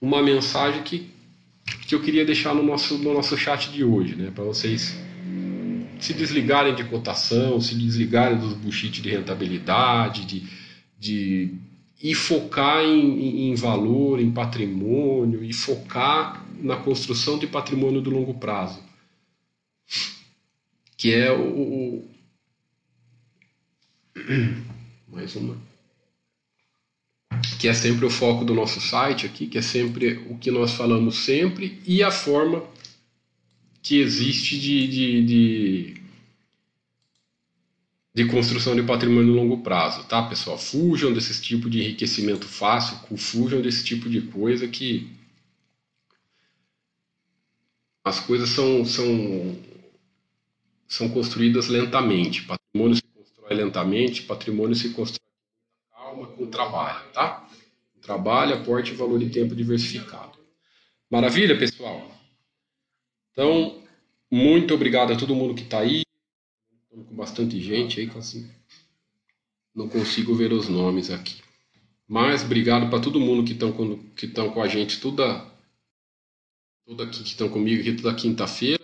uma 0.00 0.22
mensagem 0.22 0.82
que, 0.82 1.10
que 1.86 1.94
eu 1.94 2.00
queria 2.00 2.24
deixar 2.24 2.54
no 2.54 2.62
nosso, 2.62 2.96
no 2.96 3.12
nosso 3.12 3.36
chat 3.36 3.70
de 3.70 3.84
hoje, 3.84 4.14
né? 4.14 4.30
Para 4.34 4.44
vocês 4.44 4.96
se 6.00 6.12
desligarem 6.12 6.74
de 6.74 6.84
cotação, 6.84 7.60
se 7.60 7.74
desligarem 7.74 8.38
dos 8.38 8.52
bullshit 8.52 9.00
de 9.00 9.10
rentabilidade, 9.10 10.24
de, 10.24 10.42
de 10.98 11.54
e 12.02 12.14
focar 12.14 12.84
em, 12.84 13.50
em 13.50 13.54
valor, 13.54 14.20
em 14.20 14.30
patrimônio, 14.30 15.42
e 15.42 15.52
focar 15.52 16.44
na 16.60 16.76
construção 16.76 17.38
de 17.38 17.46
patrimônio 17.46 18.00
do 18.00 18.10
longo 18.10 18.34
prazo, 18.34 18.82
que 20.96 21.12
é 21.12 21.32
o, 21.32 21.42
o 21.42 22.10
mais 25.08 25.34
uma 25.36 25.56
que 27.58 27.68
é 27.68 27.72
sempre 27.74 28.04
o 28.04 28.10
foco 28.10 28.44
do 28.44 28.54
nosso 28.54 28.80
site 28.80 29.26
aqui, 29.26 29.46
que 29.46 29.56
é 29.58 29.62
sempre 29.62 30.18
o 30.28 30.36
que 30.36 30.50
nós 30.50 30.72
falamos 30.72 31.16
sempre 31.16 31.80
e 31.86 32.02
a 32.02 32.10
forma 32.10 32.62
que 33.82 33.98
existe 34.00 34.58
de, 34.58 34.86
de, 34.86 35.24
de, 35.24 35.94
de 38.14 38.24
construção 38.26 38.76
de 38.76 38.82
patrimônio 38.84 39.32
no 39.32 39.34
longo 39.34 39.58
prazo, 39.62 40.04
tá, 40.04 40.22
pessoal? 40.22 40.56
Fujam 40.56 41.12
desse 41.12 41.42
tipo 41.42 41.68
de 41.68 41.80
enriquecimento 41.80 42.46
fácil, 42.46 42.96
fujam 43.18 43.60
desse 43.60 43.84
tipo 43.84 44.08
de 44.08 44.20
coisa 44.20 44.68
que 44.68 45.10
as 48.04 48.20
coisas 48.20 48.50
são, 48.50 48.84
são, 48.84 49.58
são 50.86 51.08
construídas 51.08 51.66
lentamente. 51.66 52.44
Patrimônio 52.44 52.96
se 52.96 53.02
constrói 53.02 53.54
lentamente, 53.56 54.22
patrimônio 54.22 54.76
se 54.76 54.90
constrói 54.90 55.18
com 55.90 55.96
calma, 55.96 56.26
com 56.28 56.46
trabalho, 56.46 57.10
tá? 57.12 57.48
Trabalho, 58.00 58.54
aporte, 58.54 58.94
valor 58.94 59.20
e 59.22 59.30
tempo 59.30 59.56
diversificado. 59.56 60.38
Maravilha, 61.10 61.58
pessoal? 61.58 62.12
Então, 63.32 63.82
muito 64.30 64.72
obrigado 64.72 65.12
a 65.12 65.16
todo 65.16 65.34
mundo 65.34 65.54
que 65.54 65.62
está 65.62 65.80
aí. 65.80 66.04
Com 66.94 67.16
bastante 67.16 67.60
gente 67.60 67.98
aí, 67.98 68.10
assim, 68.16 68.48
não 69.74 69.88
consigo 69.88 70.32
ver 70.34 70.52
os 70.52 70.68
nomes 70.68 71.10
aqui. 71.10 71.42
Mas 72.06 72.44
obrigado 72.44 72.88
para 72.88 73.02
todo 73.02 73.18
mundo 73.18 73.44
que 73.44 73.52
estão 73.52 73.72
com, 73.72 73.98
que 74.10 74.28
com 74.28 74.62
a 74.62 74.68
gente 74.68 75.00
toda 75.00 75.52
todos 76.86 77.06
aqui 77.06 77.22
que 77.22 77.28
estão 77.28 77.48
comigo 77.48 77.80
aqui 77.80 78.00
toda 78.00 78.14
quinta-feira, 78.14 78.82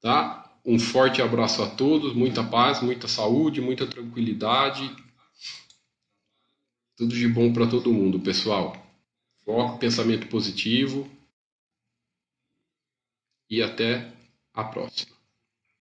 tá? 0.00 0.40
Um 0.64 0.78
forte 0.78 1.22
abraço 1.22 1.62
a 1.62 1.70
todos, 1.70 2.12
muita 2.12 2.44
paz, 2.44 2.82
muita 2.82 3.08
saúde, 3.08 3.62
muita 3.62 3.86
tranquilidade. 3.86 4.94
Tudo 6.96 7.14
de 7.14 7.26
bom 7.26 7.50
para 7.50 7.66
todo 7.66 7.92
mundo, 7.92 8.20
pessoal. 8.20 8.76
Foco, 9.42 9.78
pensamento 9.78 10.26
positivo. 10.28 11.10
E 13.48 13.62
até 13.62 14.12
a 14.52 14.64
próxima. 14.64 15.19